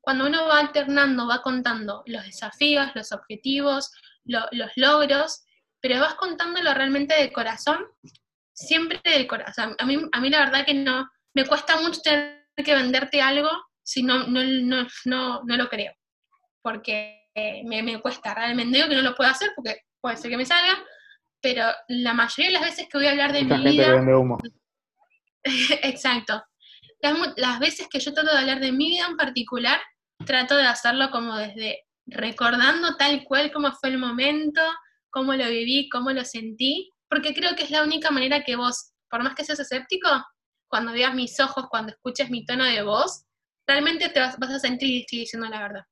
[0.00, 3.90] Cuando uno va alternando, va contando los desafíos, los objetivos,
[4.24, 5.44] los logros,
[5.80, 7.84] pero vas contándolo realmente de corazón,
[8.52, 9.74] siempre del corazón.
[9.78, 13.50] A mí, a mí la verdad que no, me cuesta mucho tener que venderte algo
[13.82, 15.92] si no, no, no, no, no lo creo,
[16.62, 17.30] porque
[17.64, 20.46] me, me, cuesta realmente, digo que no lo puedo hacer porque puede ser que me
[20.46, 20.78] salga,
[21.40, 23.96] pero la mayoría de las veces que voy a hablar de mi vida...
[23.96, 24.38] humo.
[25.82, 26.44] Exacto.
[27.36, 29.80] Las, veces que yo trato de hablar de mi vida en particular,
[30.24, 34.60] trato de hacerlo como desde recordando tal cual como fue el momento,
[35.10, 38.92] cómo lo viví, cómo lo sentí, porque creo que es la única manera que vos,
[39.10, 40.08] por más que seas escéptico,
[40.68, 43.24] cuando veas mis ojos, cuando escuches mi tono de voz,
[43.66, 45.84] realmente te vas, a sentir y estoy diciendo la verdad.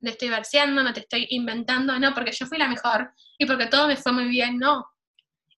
[0.00, 3.66] No estoy verseando, no te estoy inventando, no, porque yo fui la mejor y porque
[3.66, 4.86] todo me fue muy bien, no.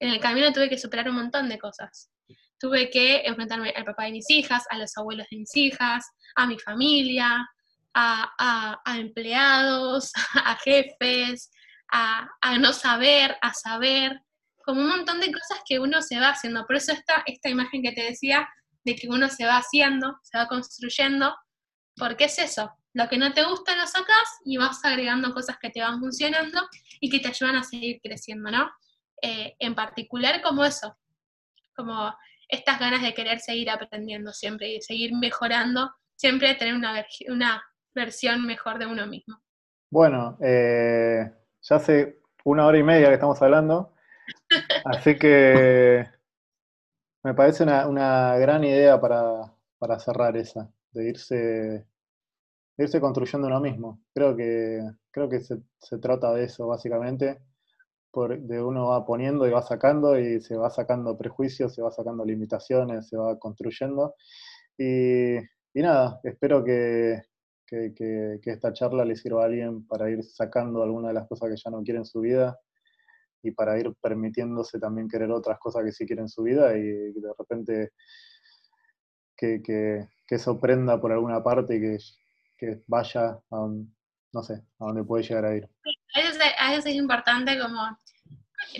[0.01, 2.11] En el camino tuve que superar un montón de cosas.
[2.59, 6.05] Tuve que enfrentarme al papá de mis hijas, a los abuelos de mis hijas,
[6.35, 7.47] a mi familia,
[7.95, 10.13] a, empleados,
[10.45, 11.51] a jefes,
[11.91, 12.29] a,
[12.59, 14.21] no saber, a saber,
[14.65, 16.67] como un montón de cosas que uno se va haciendo.
[16.67, 18.49] Por eso está esta imagen que te decía
[18.85, 21.35] de que uno se va haciendo, se va construyendo,
[21.97, 25.71] porque es eso, lo que no te gusta lo sacas y vas agregando cosas que
[25.71, 26.69] te van funcionando
[27.01, 28.71] y que te ayudan a seguir creciendo, ¿no?
[29.23, 30.97] Eh, en particular como eso,
[31.75, 32.15] como
[32.49, 37.63] estas ganas de querer seguir aprendiendo siempre y seguir mejorando, siempre tener una, una
[37.95, 39.41] versión mejor de uno mismo.
[39.91, 41.31] Bueno, eh,
[41.63, 43.95] ya hace una hora y media que estamos hablando,
[44.85, 46.07] así que
[47.23, 51.87] me parece una, gran idea para, cerrar esa, de irse,
[52.77, 54.01] irse construyendo uno mismo.
[54.15, 54.81] Creo que,
[55.11, 57.41] creo que se, trata de eso, básicamente.
[58.11, 61.91] Por, de uno va poniendo y va sacando y se va sacando prejuicios, se va
[61.91, 64.15] sacando limitaciones, se va construyendo.
[64.79, 67.23] Y, y nada, espero que,
[67.69, 71.57] que, esta charla le sirva a alguien para ir sacando alguna de las cosas que
[71.57, 72.59] ya no quiere en su vida
[73.43, 76.83] y para ir permitiéndose también querer otras cosas que sí quiere en su vida y
[76.83, 77.93] de repente
[79.37, 81.99] que, que, eso prenda por alguna parte y
[82.59, 83.69] que, vaya a,
[84.33, 85.69] no sé, a donde puede llegar a ir.
[86.15, 87.81] A veces, es importante como,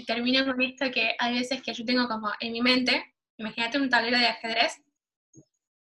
[0.07, 3.89] termino con esto que hay veces que yo tengo como en mi mente, imagínate un
[3.89, 4.77] tablero de ajedrez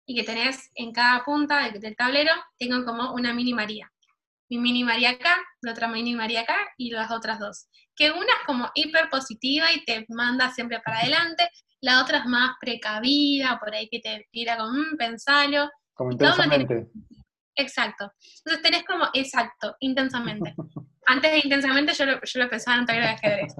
[0.07, 3.91] y que tenés en cada punta del, tablero, tengo como una mini María.
[4.49, 7.69] Mi mini María acá, la otra mini María acá y las otras dos.
[7.95, 11.49] Que una es como hiper positiva y te manda siempre para adelante,
[11.81, 15.71] la otra es más precavida, por ahí que te tira como, un mm, pensalo.
[15.95, 16.89] Como intensamente.
[17.57, 18.13] Exacto.
[18.39, 20.55] Entonces tenés como, exacto, intensamente.
[21.07, 23.55] Antes de intensamente yo lo, yo lo pensaba en un tablero de ajedrez.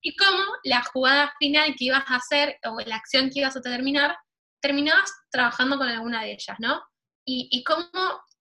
[0.00, 3.62] Y como la jugada final que ibas a hacer o la acción que ibas a
[3.62, 4.16] terminar
[4.60, 6.82] terminabas trabajando con alguna de ellas, ¿no?
[7.26, 7.88] Y, cómo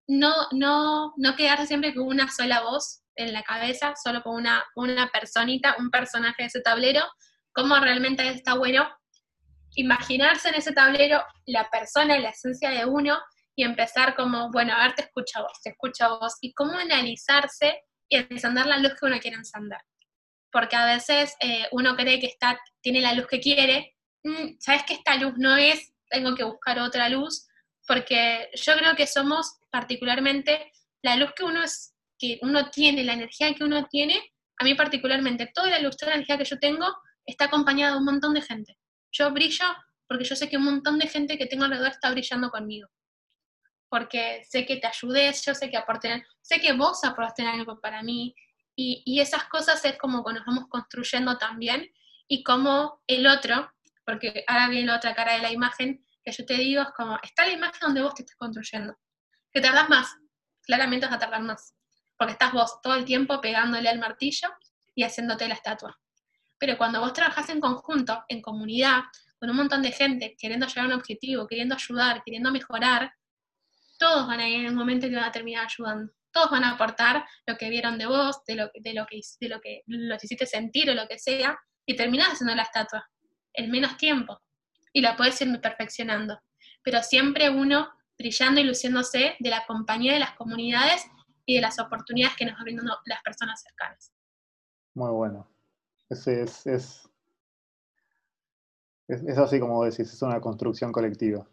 [0.07, 4.63] no, no, no quedarse siempre con una sola voz en la cabeza, solo con una,
[4.75, 7.01] una personita, un personaje de ese tablero,
[7.53, 8.89] cómo realmente está bueno
[9.75, 13.19] imaginarse en ese tablero la persona, la esencia de uno
[13.55, 17.81] y empezar como, bueno, a ver, te escucha vos, te escucha vos, y cómo analizarse
[18.09, 19.79] y encender la luz que uno quiere encender.
[20.51, 24.83] Porque a veces eh, uno cree que está, tiene la luz que quiere, mm, sabes
[24.83, 27.47] que esta luz no es tengo que buscar otra luz,
[27.87, 30.71] porque yo creo que somos particularmente
[31.01, 34.21] la luz que uno es, que uno tiene, la energía que uno tiene,
[34.59, 36.85] a mí particularmente, toda la luz, toda la energía que yo tengo
[37.25, 38.77] está acompañada de un montón de gente.
[39.11, 39.65] Yo brillo
[40.07, 42.87] porque yo sé que un montón de gente que tengo alrededor está brillando conmigo.
[43.93, 48.01] Porque sé que te ayudé, yo sé que aporté, sé que vos aportaste algo para
[48.01, 48.33] mí,
[48.75, 51.91] y, y, esas cosas es como que nos vamos construyendo también,
[52.27, 53.71] y como el otro,
[54.03, 57.19] porque ahora viene la otra cara de la imagen, que yo te digo, es como,
[57.21, 58.97] está la imagen donde vos te estás construyendo.
[59.51, 60.15] Que tardas más,
[60.63, 61.75] claramente vas a tardar más,
[62.17, 64.49] porque estás vos todo el tiempo pegándole al martillo
[64.95, 65.99] y haciéndote la estatua.
[66.57, 69.03] Pero cuando vos trabajás en conjunto, en comunidad,
[69.37, 73.13] con un montón de gente, queriendo llegar a un objetivo, queriendo ayudar, queriendo mejorar,
[73.97, 76.11] todos van a ir en un momento que van a terminar ayudando.
[76.31, 79.49] Todos van a aportar lo que vieron de vos, de lo, de lo que, de
[79.49, 83.07] lo que los hiciste sentir o lo que sea, y terminás haciendo la estatua
[83.53, 84.41] en menos tiempo
[84.93, 86.39] y la puedes ir perfeccionando.
[86.83, 91.05] Pero siempre uno brillando y luciéndose de la compañía de las comunidades
[91.45, 94.13] y de las oportunidades que nos brindan las personas cercanas.
[94.93, 95.47] Muy bueno.
[96.09, 97.09] Es, es, es,
[99.07, 101.45] es, así como decís, es una construcción colectiva.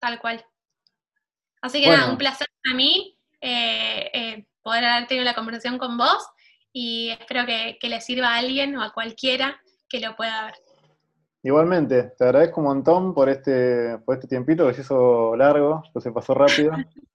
[0.00, 0.44] Tal cual.
[1.66, 5.98] Así que nada, un placer para mí eh, eh, poder haber tenido la conversación con
[5.98, 6.24] vos
[6.72, 10.54] y espero que, que le sirva a alguien o a cualquiera que lo pueda ver.
[11.42, 16.00] Igualmente, te agradezco un montón por este, por este tiempito que se hizo largo, que
[16.00, 16.72] se pasó rápido.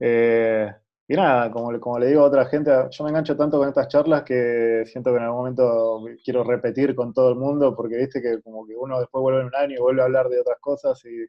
[0.00, 0.70] Eh,
[1.06, 3.86] y nada, como, como le digo a otra gente, yo me engancho tanto con estas
[3.88, 8.20] charlas que siento que en algún momento quiero repetir con todo el mundo, porque viste
[8.20, 10.58] que como que uno después vuelve en un año y vuelve a hablar de otras
[10.60, 11.24] cosas, y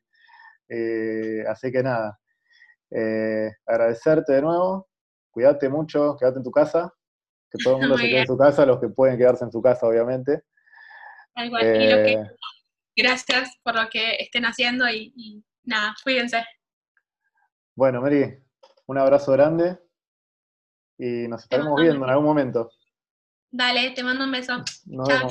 [0.68, 2.20] eh, así que nada,
[2.98, 4.88] eh, agradecerte de nuevo,
[5.30, 6.94] cuídate mucho, quédate en tu casa,
[7.52, 9.62] que todo el mundo se quede en su casa, los que pueden quedarse en su
[9.62, 10.44] casa, obviamente.
[11.62, 12.24] Eh,
[12.96, 16.46] gracias por lo que estén haciendo y, nada, cuídense.
[17.76, 18.42] Bueno, Mary,
[18.86, 19.78] un abrazo grande
[20.98, 22.70] y nos estaremos viendo en algún momento.
[23.52, 24.64] Dale, te mando un beso.
[25.06, 25.30] Chao,